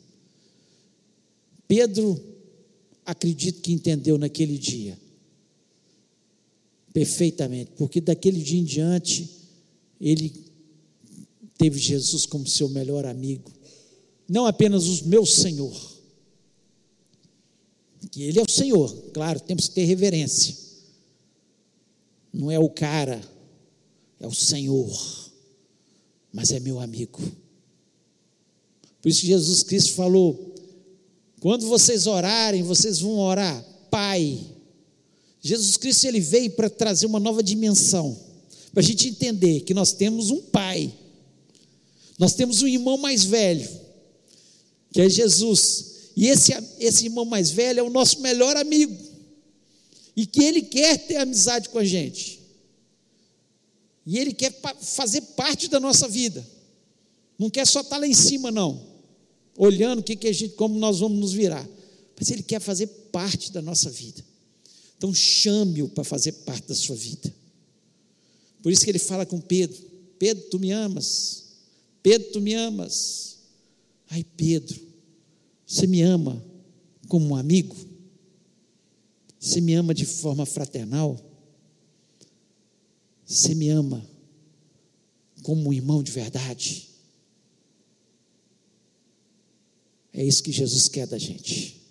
Pedro, 1.68 2.20
acredito 3.06 3.62
que 3.62 3.72
entendeu 3.72 4.18
naquele 4.18 4.58
dia, 4.58 4.98
perfeitamente, 6.94 7.72
porque 7.76 8.00
daquele 8.00 8.42
dia 8.42 8.60
em 8.60 8.64
diante, 8.64 9.30
ele 10.00 10.32
teve 11.58 11.80
Jesus 11.80 12.26
como 12.26 12.48
seu 12.48 12.70
melhor 12.70 13.06
amigo, 13.06 13.52
não 14.30 14.46
apenas 14.46 14.88
o 14.88 15.08
meu 15.08 15.26
Senhor, 15.26 15.76
que 18.12 18.22
Ele 18.22 18.40
é 18.40 18.44
o 18.44 18.50
Senhor, 18.50 18.94
claro, 19.12 19.40
temos 19.40 19.68
que 19.68 19.76
ter 19.76 19.86
reverência, 19.86 20.56
não 22.32 22.52
é 22.52 22.60
o 22.60 22.70
cara, 22.70 23.20
é 24.20 24.28
o 24.28 24.34
Senhor, 24.34 25.32
mas 26.32 26.52
é 26.52 26.60
meu 26.60 26.80
amigo. 26.80 27.20
Por 29.02 29.10
isso 29.10 29.22
que 29.22 29.28
Jesus 29.28 29.64
Cristo 29.64 29.94
falou: 29.94 30.56
quando 31.42 31.68
vocês 31.68 32.08
orarem, 32.08 32.64
vocês 32.64 33.00
vão 33.00 33.18
orar, 33.18 33.64
Pai. 33.92 34.53
Jesus 35.44 35.78
Cristo 35.78 36.08
ele 36.08 36.22
veio 36.22 36.52
para 36.52 36.70
trazer 36.70 37.06
uma 37.06 37.20
nova 37.20 37.44
dimensão, 37.44 38.18
para 38.72 38.82
a 38.82 38.84
gente 38.84 39.10
entender 39.10 39.60
que 39.62 39.74
nós 39.74 39.92
temos 39.92 40.32
um 40.32 40.42
Pai, 40.42 40.92
nós 42.18 42.34
temos 42.34 42.62
um 42.62 42.68
irmão 42.68 42.98
mais 42.98 43.26
velho, 43.26 43.70
que 44.92 45.02
é 45.02 45.10
Jesus, 45.10 46.12
e 46.16 46.28
esse, 46.28 46.54
esse 46.80 47.06
irmão 47.06 47.26
mais 47.26 47.52
velho 47.52 47.82
é 47.82 47.84
o 47.84 47.90
nosso 47.90 48.22
melhor 48.22 48.56
amigo, 48.56 48.98
e 50.16 50.26
que 50.26 50.44
ele 50.44 50.62
quer 50.62 50.98
ter 50.98 51.18
amizade 51.18 51.70
com 51.70 51.78
a 51.78 51.86
gente, 51.86 52.40
e 54.06 54.18
ele 54.18 54.34
quer 54.34 54.58
fazer 54.80 55.22
parte 55.36 55.68
da 55.68 55.80
nossa 55.80 56.08
vida, 56.08 56.48
não 57.38 57.50
quer 57.50 57.68
só 57.68 57.82
estar 57.82 57.98
lá 57.98 58.08
em 58.08 58.14
cima, 58.14 58.50
não 58.50 58.94
olhando 59.58 60.00
o 60.00 60.04
que, 60.04 60.16
que 60.16 60.28
a 60.28 60.34
gente, 60.34 60.56
como 60.56 60.78
nós 60.78 61.00
vamos 61.00 61.20
nos 61.20 61.34
virar. 61.34 61.68
Mas 62.18 62.30
Ele 62.32 62.44
quer 62.44 62.60
fazer 62.60 62.88
parte 63.12 63.52
da 63.52 63.62
nossa 63.62 63.90
vida. 63.90 64.24
Então 64.98 65.14
chame-o 65.14 65.90
para 65.90 66.04
fazer 66.04 66.32
parte 66.32 66.68
da 66.68 66.76
sua 66.76 66.96
vida. 66.96 67.34
Por 68.62 68.72
isso 68.72 68.84
que 68.84 68.92
ele 68.92 69.00
fala 69.00 69.26
com 69.26 69.40
Pedro: 69.42 69.82
Pedro, 70.18 70.44
tu 70.50 70.60
me 70.60 70.72
amas. 70.72 71.44
Pedro, 72.02 72.32
tu 72.32 72.42
me 72.42 72.54
amas. 72.54 73.40
Ai, 74.10 74.24
Pedro, 74.24 74.80
você 75.66 75.88
me 75.88 76.02
ama 76.02 76.44
como 77.08 77.28
um 77.28 77.36
amigo? 77.36 77.76
Você 79.40 79.60
me 79.60 79.74
ama 79.74 79.94
de 79.94 80.06
forma 80.06 80.46
fraternal? 80.46 81.20
Você 83.26 83.54
me 83.56 83.70
ama 83.70 84.08
como 85.42 85.70
um 85.70 85.74
irmão 85.74 86.02
de 86.02 86.12
verdade? 86.12 86.90
É 90.14 90.24
isso 90.24 90.44
que 90.44 90.52
Jesus 90.52 90.88
quer 90.88 91.08
da 91.08 91.18
gente. 91.18 91.83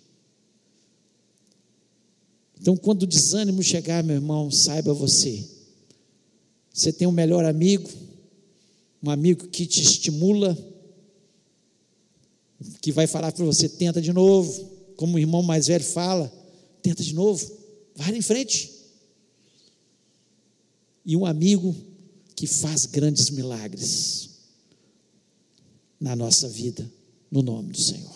Então, 2.63 2.77
quando 2.77 3.03
o 3.03 3.07
desânimo 3.07 3.61
chegar, 3.61 4.01
meu 4.05 4.15
irmão, 4.15 4.49
saiba 4.49 4.93
você. 4.93 5.45
Você 6.73 6.93
tem 6.93 7.05
um 7.05 7.11
melhor 7.11 7.43
amigo, 7.43 7.89
um 9.03 9.09
amigo 9.09 9.49
que 9.49 9.65
te 9.65 9.81
estimula, 9.81 10.57
que 12.79 12.89
vai 12.89 13.05
falar 13.05 13.33
para 13.33 13.43
você: 13.43 13.67
tenta 13.67 14.01
de 14.01 14.13
novo, 14.13 14.71
como 14.95 15.17
o 15.17 15.19
irmão 15.19 15.43
mais 15.43 15.67
velho 15.67 15.83
fala, 15.83 16.31
tenta 16.81 17.03
de 17.03 17.13
novo, 17.13 17.45
vai 17.97 18.15
em 18.15 18.21
frente. 18.21 18.71
E 21.05 21.17
um 21.17 21.25
amigo 21.25 21.75
que 22.33 22.47
faz 22.47 22.85
grandes 22.85 23.29
milagres 23.29 24.29
na 25.99 26.15
nossa 26.15 26.47
vida, 26.47 26.89
no 27.29 27.41
nome 27.41 27.73
do 27.73 27.81
Senhor. 27.81 28.15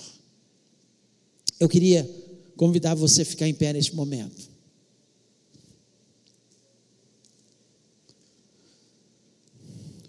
Eu 1.59 1.67
queria 1.67 2.09
convidar 2.57 2.95
você 2.95 3.21
a 3.21 3.25
ficar 3.25 3.47
em 3.47 3.53
pé 3.53 3.71
neste 3.71 3.95
momento. 3.95 4.49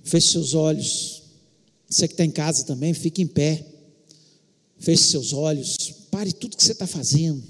Feche 0.02 0.32
seus 0.32 0.54
olhos. 0.54 1.22
Você 1.88 2.08
que 2.08 2.14
está 2.14 2.24
em 2.24 2.30
casa 2.30 2.64
também, 2.64 2.94
fique 2.94 3.22
em 3.22 3.26
pé. 3.26 3.64
Feche 4.78 5.04
seus 5.04 5.32
olhos. 5.32 5.76
Pare 6.10 6.32
tudo 6.32 6.56
que 6.56 6.64
você 6.64 6.72
está 6.72 6.86
fazendo. 6.86 7.42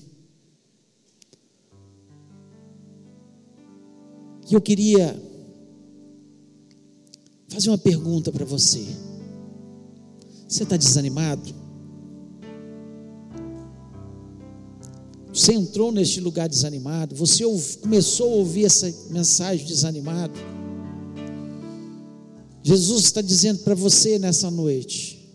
E 4.50 4.54
eu 4.54 4.60
queria 4.60 5.14
fazer 7.48 7.70
uma 7.70 7.78
pergunta 7.78 8.32
para 8.32 8.44
você. 8.44 8.84
Você 10.48 10.64
está 10.64 10.76
desanimado? 10.76 11.67
Você 15.48 15.54
entrou 15.54 15.90
neste 15.90 16.20
lugar 16.20 16.46
desanimado, 16.46 17.16
você 17.16 17.42
começou 17.80 18.34
a 18.34 18.36
ouvir 18.36 18.66
essa 18.66 18.94
mensagem 19.08 19.64
desanimado. 19.66 20.34
Jesus 22.62 23.04
está 23.04 23.22
dizendo 23.22 23.60
para 23.60 23.74
você 23.74 24.18
nessa 24.18 24.50
noite: 24.50 25.26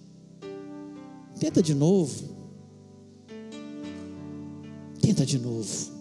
tenta 1.40 1.64
de 1.64 1.74
novo, 1.74 2.30
tenta 5.02 5.26
de 5.26 5.40
novo. 5.40 5.92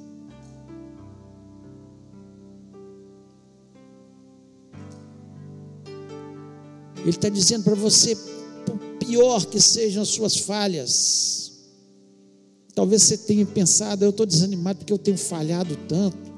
Ele 6.98 7.08
está 7.08 7.30
dizendo 7.30 7.64
para 7.64 7.74
você, 7.74 8.14
por 8.66 8.78
pior 8.98 9.46
que 9.46 9.58
sejam 9.58 10.02
as 10.02 10.10
suas 10.10 10.36
falhas, 10.36 11.51
Talvez 12.74 13.02
você 13.02 13.18
tenha 13.18 13.44
pensado, 13.44 14.04
eu 14.04 14.10
estou 14.10 14.24
desanimado 14.24 14.78
porque 14.78 14.92
eu 14.92 14.98
tenho 14.98 15.18
falhado 15.18 15.76
tanto. 15.88 16.32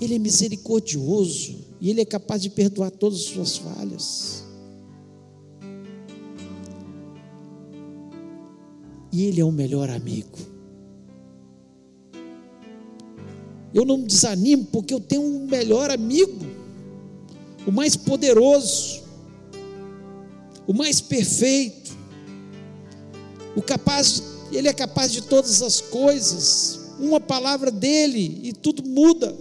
Ele 0.00 0.14
é 0.14 0.18
misericordioso 0.18 1.56
e 1.80 1.90
Ele 1.90 2.00
é 2.00 2.04
capaz 2.04 2.42
de 2.42 2.50
perdoar 2.50 2.90
todas 2.90 3.18
as 3.18 3.24
suas 3.26 3.56
falhas. 3.58 4.44
E 9.12 9.24
Ele 9.24 9.40
é 9.40 9.44
o 9.44 9.52
melhor 9.52 9.90
amigo. 9.90 10.38
Eu 13.74 13.84
não 13.84 13.98
me 13.98 14.06
desanimo 14.06 14.64
porque 14.66 14.94
eu 14.94 15.00
tenho 15.00 15.22
um 15.22 15.46
melhor 15.46 15.90
amigo, 15.90 16.46
o 17.66 17.72
mais 17.72 17.96
poderoso, 17.96 19.02
o 20.66 20.72
mais 20.72 21.00
perfeito 21.00 21.83
o 23.56 23.62
capaz, 23.62 24.22
ele 24.52 24.68
é 24.68 24.72
capaz 24.72 25.12
de 25.12 25.22
todas 25.22 25.62
as 25.62 25.80
coisas. 25.80 26.80
Uma 26.98 27.20
palavra 27.20 27.70
dele 27.70 28.40
e 28.42 28.52
tudo 28.52 28.82
muda. 28.88 29.34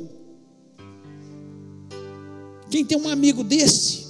Quem 2.69 2.83
tem 2.83 2.97
um 2.97 3.07
amigo 3.07 3.43
desse? 3.43 4.03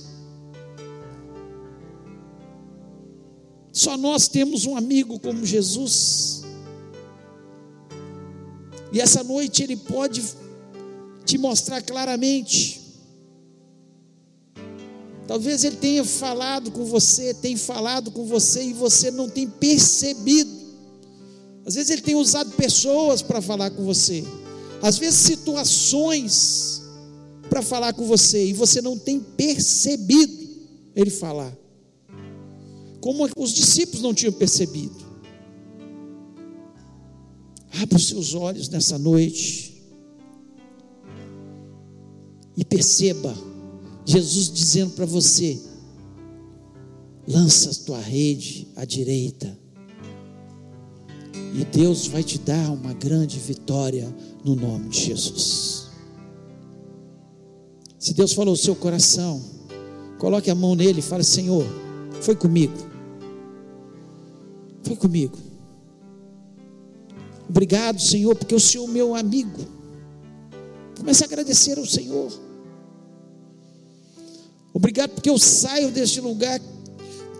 Só 3.71 3.97
nós 3.97 4.27
temos 4.27 4.65
um 4.65 4.77
amigo 4.77 5.19
como 5.19 5.45
Jesus. 5.45 6.43
E 8.91 9.01
essa 9.01 9.23
noite 9.23 9.63
ele 9.63 9.75
pode 9.75 10.23
te 11.25 11.37
mostrar 11.37 11.81
claramente 11.81 12.82
Talvez 15.27 15.63
ele 15.63 15.77
tenha 15.77 16.03
falado 16.03 16.71
com 16.71 16.83
você, 16.83 17.33
tem 17.33 17.55
falado 17.55 18.11
com 18.11 18.25
você 18.25 18.63
e 18.63 18.73
você 18.73 19.09
não 19.09 19.29
tem 19.29 19.47
percebido. 19.47 20.51
Às 21.65 21.75
vezes 21.75 21.89
ele 21.89 22.01
tem 22.01 22.15
usado 22.15 22.51
pessoas 22.51 23.21
para 23.21 23.41
falar 23.41 23.71
com 23.71 23.83
você. 23.85 24.23
Às 24.81 24.97
vezes 24.97 25.19
situações 25.19 26.81
para 27.49 27.61
falar 27.61 27.93
com 27.93 28.05
você 28.05 28.47
e 28.47 28.53
você 28.53 28.81
não 28.81 28.97
tem 28.97 29.19
percebido 29.19 30.43
ele 30.93 31.09
falar. 31.09 31.57
Como 32.99 33.27
os 33.37 33.53
discípulos 33.53 34.01
não 34.01 34.13
tinham 34.13 34.33
percebido. 34.33 35.03
Abra 37.81 37.97
os 37.97 38.07
seus 38.07 38.33
olhos 38.33 38.67
nessa 38.67 38.97
noite 38.97 39.73
e 42.55 42.63
perceba 42.63 43.35
Jesus 44.05 44.51
dizendo 44.51 44.91
para 44.91 45.05
você: 45.05 45.59
lança 47.27 47.71
a 47.71 47.85
tua 47.85 47.99
rede 47.99 48.67
à 48.75 48.85
direita, 48.85 49.57
e 51.53 51.63
Deus 51.65 52.07
vai 52.07 52.23
te 52.23 52.37
dar 52.37 52.71
uma 52.71 52.93
grande 52.93 53.39
vitória 53.39 54.13
no 54.43 54.55
nome 54.55 54.89
de 54.89 54.99
Jesus. 54.99 55.87
Se 57.97 58.13
Deus 58.13 58.33
falou 58.33 58.53
o 58.53 58.57
seu 58.57 58.75
coração, 58.75 59.41
coloque 60.19 60.51
a 60.51 60.55
mão 60.55 60.75
nele 60.75 60.99
e 60.99 61.03
fale: 61.03 61.23
Senhor, 61.23 61.65
foi 62.21 62.35
comigo, 62.35 62.77
foi 64.83 64.95
comigo. 64.95 65.37
Obrigado, 67.47 68.01
Senhor, 68.01 68.35
porque 68.35 68.55
o 68.55 68.59
Senhor 68.59 68.89
é 68.89 68.91
meu 68.91 69.15
amigo. 69.15 69.59
Comece 70.97 71.23
a 71.23 71.27
agradecer 71.27 71.77
ao 71.77 71.85
Senhor. 71.85 72.31
Obrigado 74.73 75.11
porque 75.11 75.29
eu 75.29 75.37
saio 75.37 75.91
deste 75.91 76.19
lugar 76.19 76.59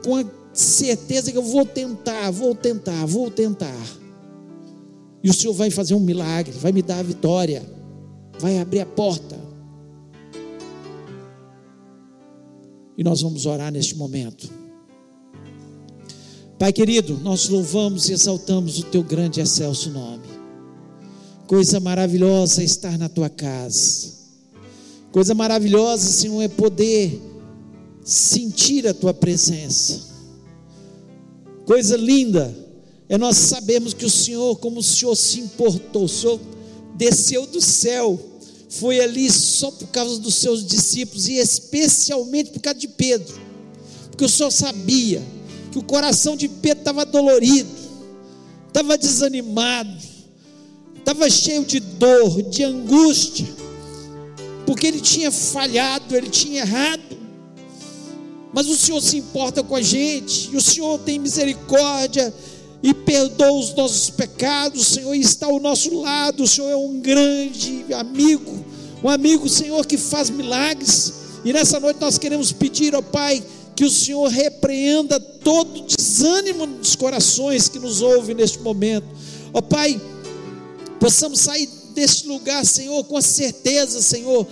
com 0.04 0.18
a 0.18 0.26
certeza 0.54 1.32
que 1.32 1.38
eu 1.38 1.44
vou 1.44 1.66
tentar, 1.66 2.30
vou 2.30 2.54
tentar, 2.54 3.06
vou 3.06 3.32
tentar. 3.32 3.84
E 5.24 5.30
o 5.30 5.34
Senhor 5.34 5.54
vai 5.54 5.72
fazer 5.72 5.96
um 5.96 6.00
milagre, 6.00 6.52
vai 6.52 6.72
me 6.72 6.82
dar 6.82 7.00
a 7.00 7.04
vitória, 7.04 7.64
vai 8.40 8.60
abrir 8.60 8.82
a 8.82 8.86
porta. 8.86 9.42
E 12.96 13.04
nós 13.04 13.22
vamos 13.22 13.46
orar 13.46 13.72
neste 13.72 13.96
momento. 13.96 14.50
Pai 16.60 16.72
querido, 16.72 17.18
nós 17.18 17.50
louvamos 17.50 18.10
e 18.10 18.14
exaltamos 18.14 18.80
o 18.80 18.84
teu 18.84 19.04
grande 19.04 19.40
e 19.40 19.44
excelso 19.44 19.90
nome. 19.90 20.24
Coisa 21.48 21.80
maravilhosa 21.80 22.64
estar 22.64 22.98
na 22.98 23.10
tua 23.10 23.30
casa. 23.30 24.13
Coisa 25.14 25.36
maravilhosa, 25.36 26.12
Senhor, 26.12 26.42
é 26.42 26.48
poder 26.48 27.22
sentir 28.04 28.88
a 28.88 28.96
tua 28.96 29.14
presença. 29.14 30.08
Coisa 31.68 31.96
linda 31.96 32.52
é 33.08 33.16
nós 33.16 33.38
sabermos 33.38 33.94
que 33.94 34.08
o 34.08 34.10
Senhor, 34.10 34.58
como 34.58 34.80
o 34.80 34.84
Senhor 34.84 35.16
se 35.16 35.40
importou, 35.40 36.06
o 36.06 36.10
Senhor 36.10 36.40
desceu 36.96 37.46
do 37.46 37.62
céu, 37.62 38.20
foi 38.70 39.02
ali 39.02 39.32
só 39.32 39.70
por 39.70 39.88
causa 39.90 40.18
dos 40.20 40.34
seus 40.34 40.66
discípulos 40.66 41.28
e 41.28 41.34
especialmente 41.34 42.50
por 42.50 42.60
causa 42.60 42.80
de 42.80 42.88
Pedro, 42.88 43.40
porque 44.10 44.26
o 44.26 44.30
Senhor 44.30 44.50
sabia 44.50 45.22
que 45.72 45.78
o 45.78 45.84
coração 45.84 46.36
de 46.36 46.48
Pedro 46.48 46.80
estava 46.80 47.06
dolorido, 47.06 47.70
estava 48.68 48.98
desanimado, 48.98 49.96
estava 50.98 51.30
cheio 51.30 51.64
de 51.64 51.80
dor, 51.80 52.42
de 52.50 52.64
angústia 52.64 53.53
porque 54.66 54.88
ele 54.88 55.00
tinha 55.00 55.32
falhado, 55.32 56.16
ele 56.16 56.30
tinha 56.30 56.62
errado. 56.62 57.18
Mas 58.54 58.68
o 58.68 58.78
Senhor 58.78 59.02
se 59.02 59.18
importa 59.18 59.64
com 59.64 59.76
a 59.76 59.82
gente, 59.82 60.52
e 60.52 60.56
o 60.56 60.62
Senhor 60.62 61.00
tem 61.00 61.18
misericórdia 61.18 62.34
e 62.84 62.94
perdoa 62.94 63.52
os 63.52 63.74
nossos 63.74 64.10
pecados, 64.10 64.82
o 64.82 64.86
Senhor 64.86 65.14
está 65.16 65.48
ao 65.48 65.60
nosso 65.60 66.02
lado, 66.02 66.44
o 66.44 66.48
Senhor 66.48 66.70
é 66.70 66.76
um 66.76 67.00
grande 67.00 67.86
amigo, 67.94 68.64
um 69.04 69.10
amigo, 69.10 69.50
Senhor, 69.50 69.86
que 69.86 69.98
faz 69.98 70.30
milagres. 70.30 71.14
E 71.44 71.52
nessa 71.52 71.80
noite 71.80 72.00
nós 72.00 72.18
queremos 72.18 72.52
pedir 72.52 72.94
ao 72.94 73.02
Pai, 73.02 73.44
que 73.76 73.84
o 73.86 73.90
Senhor 73.90 74.28
repreenda 74.30 75.20
todo 75.20 75.86
desânimo 75.88 76.68
dos 76.68 76.96
corações 76.96 77.68
que 77.68 77.80
nos 77.80 78.02
ouvem 78.02 78.36
neste 78.36 78.60
momento. 78.60 79.08
Ó 79.52 79.62
Pai, 79.62 80.00
possamos 81.00 81.40
sair 81.40 81.68
deste 81.94 82.28
lugar, 82.28 82.66
Senhor, 82.66 83.04
com 83.06 83.18
a 83.18 83.22
certeza, 83.22 84.02
Senhor, 84.02 84.48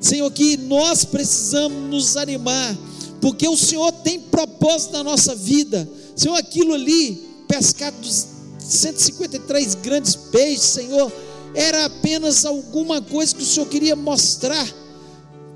Senhor, 0.00 0.30
que 0.30 0.56
nós 0.56 1.04
precisamos 1.04 1.90
nos 1.90 2.16
animar, 2.16 2.76
porque 3.20 3.48
o 3.48 3.56
Senhor 3.56 3.90
tem 3.92 4.20
propósito 4.20 4.92
na 4.92 5.04
nossa 5.04 5.34
vida. 5.34 5.88
Senhor, 6.14 6.36
aquilo 6.36 6.74
ali, 6.74 7.28
pescado 7.48 7.96
dos 7.98 8.26
153 8.58 9.74
grandes 9.76 10.14
peixes, 10.14 10.64
Senhor, 10.64 11.12
era 11.54 11.84
apenas 11.84 12.44
alguma 12.44 13.00
coisa 13.00 13.34
que 13.34 13.42
o 13.42 13.46
Senhor 13.46 13.66
queria 13.66 13.94
mostrar, 13.94 14.66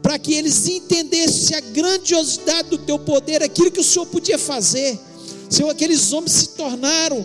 para 0.02 0.18
que 0.18 0.34
eles 0.34 0.68
entendessem 0.68 1.56
a 1.56 1.60
grandiosidade 1.60 2.68
do 2.70 2.78
teu 2.78 2.98
poder, 2.98 3.42
aquilo 3.42 3.70
que 3.70 3.80
o 3.80 3.84
Senhor 3.84 4.06
podia 4.06 4.38
fazer. 4.38 4.98
Senhor, 5.50 5.70
aqueles 5.70 6.12
homens 6.12 6.32
se 6.32 6.48
tornaram 6.50 7.24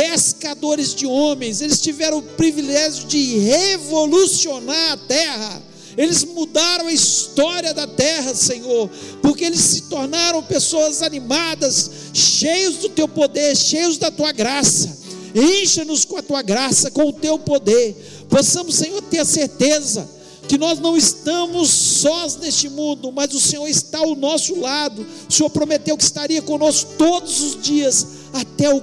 pescadores 0.00 0.94
de 0.94 1.06
homens, 1.06 1.60
eles 1.60 1.78
tiveram 1.78 2.18
o 2.18 2.22
privilégio 2.22 3.06
de 3.06 3.38
revolucionar 3.40 4.92
a 4.92 4.96
terra. 4.96 5.62
Eles 5.94 6.24
mudaram 6.24 6.86
a 6.86 6.92
história 6.92 7.74
da 7.74 7.86
terra, 7.86 8.34
Senhor, 8.34 8.88
porque 9.20 9.44
eles 9.44 9.60
se 9.60 9.82
tornaram 9.82 10.42
pessoas 10.42 11.02
animadas, 11.02 11.90
cheios 12.14 12.76
do 12.76 12.88
teu 12.88 13.06
poder, 13.06 13.54
cheios 13.54 13.98
da 13.98 14.10
tua 14.10 14.32
graça. 14.32 14.98
Encha-nos 15.34 16.06
com 16.06 16.16
a 16.16 16.22
tua 16.22 16.40
graça, 16.40 16.90
com 16.90 17.08
o 17.08 17.12
teu 17.12 17.38
poder. 17.38 17.94
Possamos, 18.30 18.76
Senhor, 18.76 19.02
ter 19.02 19.18
a 19.18 19.24
certeza 19.26 20.08
que 20.48 20.56
nós 20.56 20.80
não 20.80 20.96
estamos 20.96 21.68
sós 21.68 22.36
neste 22.36 22.68
mundo, 22.70 23.12
mas 23.12 23.34
o 23.34 23.40
Senhor 23.40 23.68
está 23.68 23.98
ao 23.98 24.16
nosso 24.16 24.58
lado. 24.58 25.06
O 25.28 25.32
Senhor 25.32 25.50
prometeu 25.50 25.96
que 25.96 26.02
estaria 26.02 26.40
conosco 26.40 26.92
todos 26.96 27.42
os 27.42 27.62
dias, 27.62 28.06
até, 28.32 28.72
o, 28.72 28.82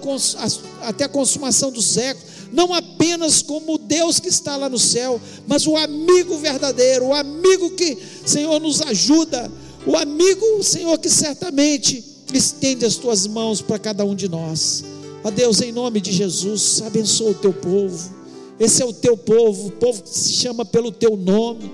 até 0.82 1.06
a 1.06 1.10
consumação 1.10 1.72
do 1.72 1.82
século. 1.82 2.26
Não 2.52 2.74
apenas 2.74 3.42
como 3.42 3.78
Deus 3.78 4.20
que 4.20 4.30
está 4.30 4.56
lá 4.56 4.70
no 4.70 4.80
céu, 4.80 5.20
mas 5.46 5.68
o 5.68 5.76
amigo 5.76 6.38
verdadeiro, 6.38 7.08
o 7.08 7.14
amigo 7.14 7.72
que, 7.72 7.98
Senhor, 8.26 8.60
nos 8.60 8.82
ajuda, 8.82 9.52
o 9.86 9.96
amigo, 9.96 10.64
Senhor, 10.64 10.98
que 10.98 11.10
certamente 11.10 12.04
estende 12.34 12.86
as 12.86 12.96
tuas 12.96 13.28
mãos 13.28 13.62
para 13.62 13.80
cada 13.80 14.06
um 14.06 14.16
de 14.16 14.30
nós. 14.30 14.84
Ó 15.24 15.32
Deus, 15.32 15.62
em 15.62 15.72
nome 15.72 16.00
de 16.00 16.12
Jesus, 16.12 16.82
abençoa 16.86 17.32
o 17.32 17.36
teu 17.36 17.54
povo. 17.54 18.16
Esse 18.60 18.82
é 18.82 18.86
o 18.86 18.94
teu 18.94 19.16
povo, 19.18 19.68
o 19.68 19.72
povo 19.72 20.04
que 20.04 20.10
se 20.10 20.34
chama 20.34 20.66
pelo 20.66 20.92
teu 20.92 21.16
nome. 21.16 21.72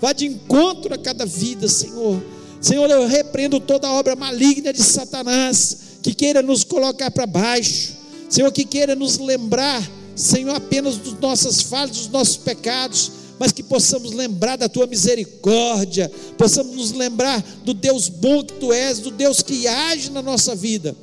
Vá 0.00 0.12
de 0.12 0.26
encontro 0.26 0.94
a 0.94 0.98
cada 0.98 1.26
vida, 1.26 1.68
Senhor. 1.68 2.22
Senhor, 2.60 2.88
eu 2.88 3.06
repreendo 3.06 3.60
toda 3.60 3.90
obra 3.90 4.14
maligna 4.14 4.72
de 4.72 4.82
Satanás 4.82 5.91
que 6.02 6.14
queira 6.14 6.42
nos 6.42 6.64
colocar 6.64 7.10
para 7.10 7.26
baixo. 7.26 7.92
Senhor, 8.28 8.50
que 8.50 8.64
queira 8.64 8.94
nos 8.96 9.18
lembrar, 9.18 9.88
Senhor, 10.16 10.54
apenas 10.54 10.96
das 10.96 11.18
nossas 11.20 11.62
falhas, 11.62 11.96
dos 11.96 12.08
nossos 12.08 12.36
pecados, 12.36 13.12
mas 13.38 13.52
que 13.52 13.62
possamos 13.62 14.12
lembrar 14.12 14.56
da 14.56 14.68
tua 14.68 14.86
misericórdia, 14.86 16.10
possamos 16.38 16.74
nos 16.74 16.92
lembrar 16.92 17.42
do 17.64 17.74
Deus 17.74 18.08
bom 18.08 18.42
que 18.42 18.54
tu 18.54 18.72
és, 18.72 19.00
do 19.00 19.10
Deus 19.10 19.42
que 19.42 19.66
age 19.66 20.10
na 20.10 20.22
nossa 20.22 20.54
vida. 20.54 20.96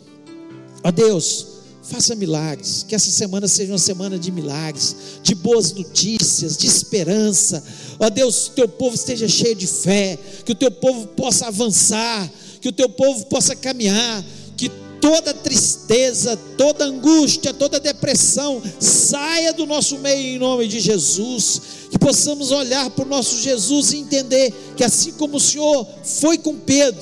Ó 0.84 0.92
Deus, 0.92 1.60
Faça 1.90 2.14
milagres, 2.14 2.86
que 2.88 2.94
essa 2.94 3.10
semana 3.10 3.48
seja 3.48 3.72
uma 3.72 3.80
semana 3.80 4.20
de 4.20 4.32
milagres, 4.32 4.96
de 5.24 5.34
boas 5.34 5.74
notícias, 5.74 6.56
de 6.56 6.68
esperança. 6.68 7.64
Ó 7.98 8.08
Deus, 8.12 8.52
teu 8.56 8.70
povo 8.70 8.94
esteja 8.94 9.28
cheio 9.28 9.56
de 9.56 9.66
fé, 9.66 10.16
que 10.46 10.52
o 10.52 10.56
teu 10.56 10.70
povo 10.70 11.08
possa 11.08 11.48
avançar, 11.48 12.32
que 12.62 12.70
o 12.70 12.72
teu 12.72 12.90
povo 12.90 13.26
possa 13.26 13.56
caminhar, 13.56 14.24
que 14.24 14.39
toda 15.02 15.34
tristeza, 15.34 16.38
toda 16.58 16.86
angústia, 16.86 17.54
toda 17.54 17.80
depressão 17.80 18.62
saia 18.80 19.54
do 19.54 19.66
nosso 19.66 19.98
meio 20.00 20.36
em 20.36 20.40
nome 20.40 20.68
de 20.68 20.80
Jesus. 20.80 21.62
Que 21.90 21.98
possamos 21.98 22.52
olhar 22.52 22.90
para 22.92 23.06
o 23.06 23.08
nosso 23.08 23.38
Jesus 23.42 23.94
e 23.94 23.98
entender 23.98 24.54
que 24.76 24.84
assim 24.84 25.12
como 25.14 25.38
o 25.38 25.40
Senhor 25.40 25.88
foi 26.04 26.38
com 26.38 26.56
Pedro, 26.56 27.02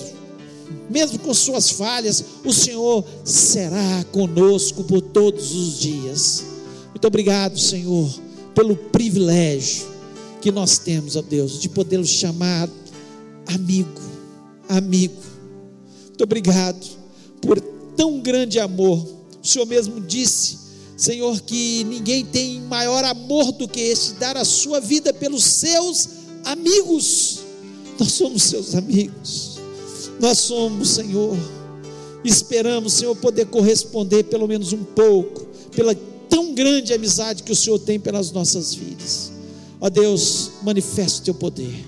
mesmo 0.89 1.19
com 1.19 1.33
suas 1.33 1.69
falhas, 1.71 2.23
o 2.45 2.53
Senhor 2.53 3.03
será 3.25 4.05
conosco 4.11 4.83
por 4.83 5.01
todos 5.01 5.53
os 5.53 5.79
dias. 5.79 6.45
Muito 6.89 7.05
obrigado, 7.05 7.59
Senhor, 7.59 8.09
pelo 8.55 8.75
privilégio 8.75 9.85
que 10.41 10.51
nós 10.51 10.77
temos, 10.77 11.15
ó 11.15 11.21
Deus, 11.21 11.59
de 11.59 11.67
podê-lo 11.67 12.05
chamar 12.05 12.69
amigo, 13.47 14.01
amigo. 14.69 15.21
Muito 16.07 16.23
obrigado 16.23 16.85
por 17.41 17.59
tão 17.97 18.19
grande 18.21 18.59
amor. 18.59 19.05
O 19.43 19.45
Senhor 19.45 19.65
mesmo 19.65 19.99
disse, 19.99 20.59
Senhor, 20.95 21.41
que 21.41 21.83
ninguém 21.83 22.23
tem 22.23 22.61
maior 22.61 23.03
amor 23.03 23.51
do 23.51 23.67
que 23.67 23.81
esse, 23.81 24.13
dar 24.13 24.37
a 24.37 24.45
sua 24.45 24.79
vida 24.79 25.13
pelos 25.13 25.43
seus 25.43 26.09
amigos. 26.45 27.39
Nós 27.99 28.13
somos 28.13 28.43
seus 28.43 28.75
amigos. 28.75 29.59
Nós 30.19 30.37
somos, 30.39 30.89
Senhor, 30.89 31.37
esperamos, 32.23 32.93
Senhor, 32.93 33.15
poder 33.15 33.45
corresponder 33.47 34.23
pelo 34.23 34.47
menos 34.47 34.73
um 34.73 34.83
pouco, 34.83 35.45
pela 35.75 35.95
tão 36.29 36.53
grande 36.53 36.93
amizade 36.93 37.43
que 37.43 37.51
o 37.51 37.55
Senhor 37.55 37.79
tem 37.79 37.99
pelas 37.99 38.31
nossas 38.31 38.73
vidas. 38.73 39.31
Ó 39.79 39.89
Deus, 39.89 40.51
manifesta 40.63 41.21
o 41.21 41.25
teu 41.25 41.33
poder. 41.33 41.85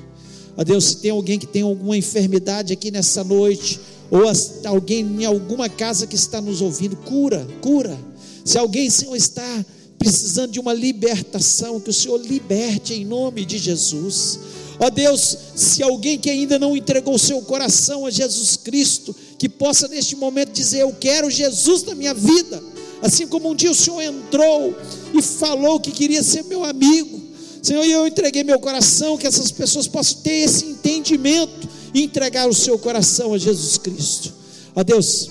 Ó 0.55 0.63
Deus, 0.63 0.83
se 0.85 0.97
tem 0.97 1.11
alguém 1.11 1.39
que 1.39 1.47
tem 1.47 1.63
alguma 1.63 1.97
enfermidade 1.97 2.73
aqui 2.73 2.91
nessa 2.91 3.23
noite, 3.23 3.79
ou 4.11 4.23
alguém 4.65 5.05
em 5.05 5.25
alguma 5.25 5.69
casa 5.69 6.07
que 6.07 6.15
está 6.15 6.41
nos 6.41 6.61
ouvindo, 6.61 6.95
cura, 6.97 7.47
cura. 7.61 7.97
Se 8.43 8.57
alguém, 8.57 8.89
Senhor, 8.89 9.15
está 9.15 9.65
precisando 9.99 10.51
de 10.51 10.59
uma 10.59 10.73
libertação, 10.73 11.79
que 11.79 11.89
o 11.89 11.93
Senhor 11.93 12.17
liberte 12.17 12.93
em 12.93 13.05
nome 13.05 13.45
de 13.45 13.57
Jesus. 13.57 14.39
Ó 14.79 14.89
Deus, 14.89 15.37
se 15.55 15.83
alguém 15.83 16.17
que 16.17 16.29
ainda 16.29 16.57
não 16.57 16.75
entregou 16.75 17.19
seu 17.19 17.41
coração 17.41 18.05
a 18.05 18.09
Jesus 18.09 18.55
Cristo, 18.55 19.13
que 19.37 19.49
possa 19.49 19.87
neste 19.87 20.15
momento 20.15 20.53
dizer: 20.53 20.81
Eu 20.81 20.93
quero 20.93 21.29
Jesus 21.29 21.83
na 21.83 21.93
minha 21.93 22.13
vida. 22.13 22.63
Assim 23.01 23.27
como 23.27 23.49
um 23.49 23.55
dia 23.55 23.71
o 23.71 23.75
Senhor 23.75 24.01
entrou 24.01 24.75
e 25.13 25.21
falou 25.21 25.79
que 25.79 25.91
queria 25.91 26.23
ser 26.23 26.43
meu 26.43 26.63
amigo. 26.63 27.21
Senhor, 27.61 27.83
eu 27.83 28.07
entreguei 28.07 28.43
meu 28.43 28.59
coração, 28.59 29.17
que 29.17 29.27
essas 29.27 29.51
pessoas 29.51 29.87
possam 29.87 30.21
ter 30.21 30.45
esse 30.45 30.65
entendimento 30.65 31.67
entregar 31.93 32.47
o 32.47 32.53
seu 32.53 32.77
coração 32.77 33.33
a 33.33 33.37
Jesus 33.37 33.77
Cristo. 33.77 34.33
Ó 34.75 34.83
Deus, 34.83 35.29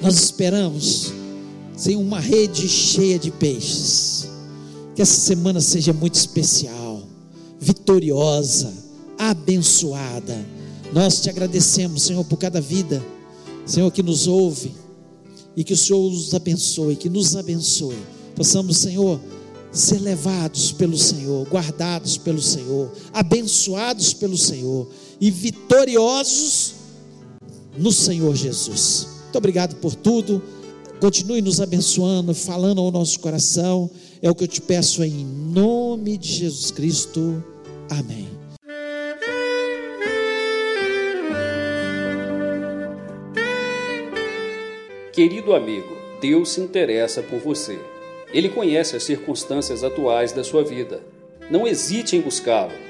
nós 0.00 0.14
esperamos 0.14 1.12
sem 1.76 1.96
uma 1.96 2.20
rede 2.20 2.68
cheia 2.68 3.18
de 3.18 3.30
peixes. 3.30 4.28
Que 4.94 5.02
essa 5.02 5.20
semana 5.20 5.60
seja 5.60 5.92
muito 5.92 6.14
especial 6.14 6.90
vitoriosa, 7.60 8.72
abençoada. 9.18 10.44
Nós 10.92 11.20
te 11.20 11.28
agradecemos, 11.28 12.02
Senhor, 12.02 12.24
por 12.24 12.38
cada 12.38 12.60
vida, 12.60 13.04
Senhor, 13.66 13.90
que 13.92 14.02
nos 14.02 14.26
ouve 14.26 14.74
e 15.54 15.62
que 15.62 15.74
o 15.74 15.76
Senhor 15.76 16.10
nos 16.10 16.34
abençoe, 16.34 16.96
que 16.96 17.10
nos 17.10 17.36
abençoe. 17.36 17.98
Possamos, 18.34 18.78
Senhor, 18.78 19.20
ser 19.70 20.00
levados 20.00 20.72
pelo 20.72 20.96
Senhor, 20.96 21.46
guardados 21.48 22.16
pelo 22.16 22.40
Senhor, 22.40 22.90
abençoados 23.12 24.14
pelo 24.14 24.38
Senhor 24.38 24.88
e 25.20 25.30
vitoriosos 25.30 26.74
no 27.76 27.92
Senhor 27.92 28.34
Jesus. 28.34 29.08
Muito 29.24 29.36
obrigado 29.36 29.76
por 29.76 29.94
tudo. 29.94 30.42
Continue 31.00 31.40
nos 31.40 31.60
abençoando, 31.60 32.34
falando 32.34 32.80
ao 32.80 32.90
nosso 32.90 33.20
coração. 33.20 33.90
É 34.20 34.30
o 34.30 34.34
que 34.34 34.44
eu 34.44 34.48
te 34.48 34.60
peço 34.60 35.02
em 35.02 35.24
nome 35.24 36.18
de 36.18 36.28
Jesus 36.28 36.70
Cristo. 36.70 37.42
Amém. 37.88 38.28
Querido 45.12 45.54
amigo, 45.54 45.96
Deus 46.20 46.50
se 46.50 46.60
interessa 46.60 47.22
por 47.22 47.40
você. 47.40 47.78
Ele 48.32 48.48
conhece 48.48 48.96
as 48.96 49.02
circunstâncias 49.02 49.82
atuais 49.82 50.32
da 50.32 50.44
sua 50.44 50.62
vida. 50.62 51.02
Não 51.50 51.66
hesite 51.66 52.16
em 52.16 52.20
buscá-lo. 52.20 52.89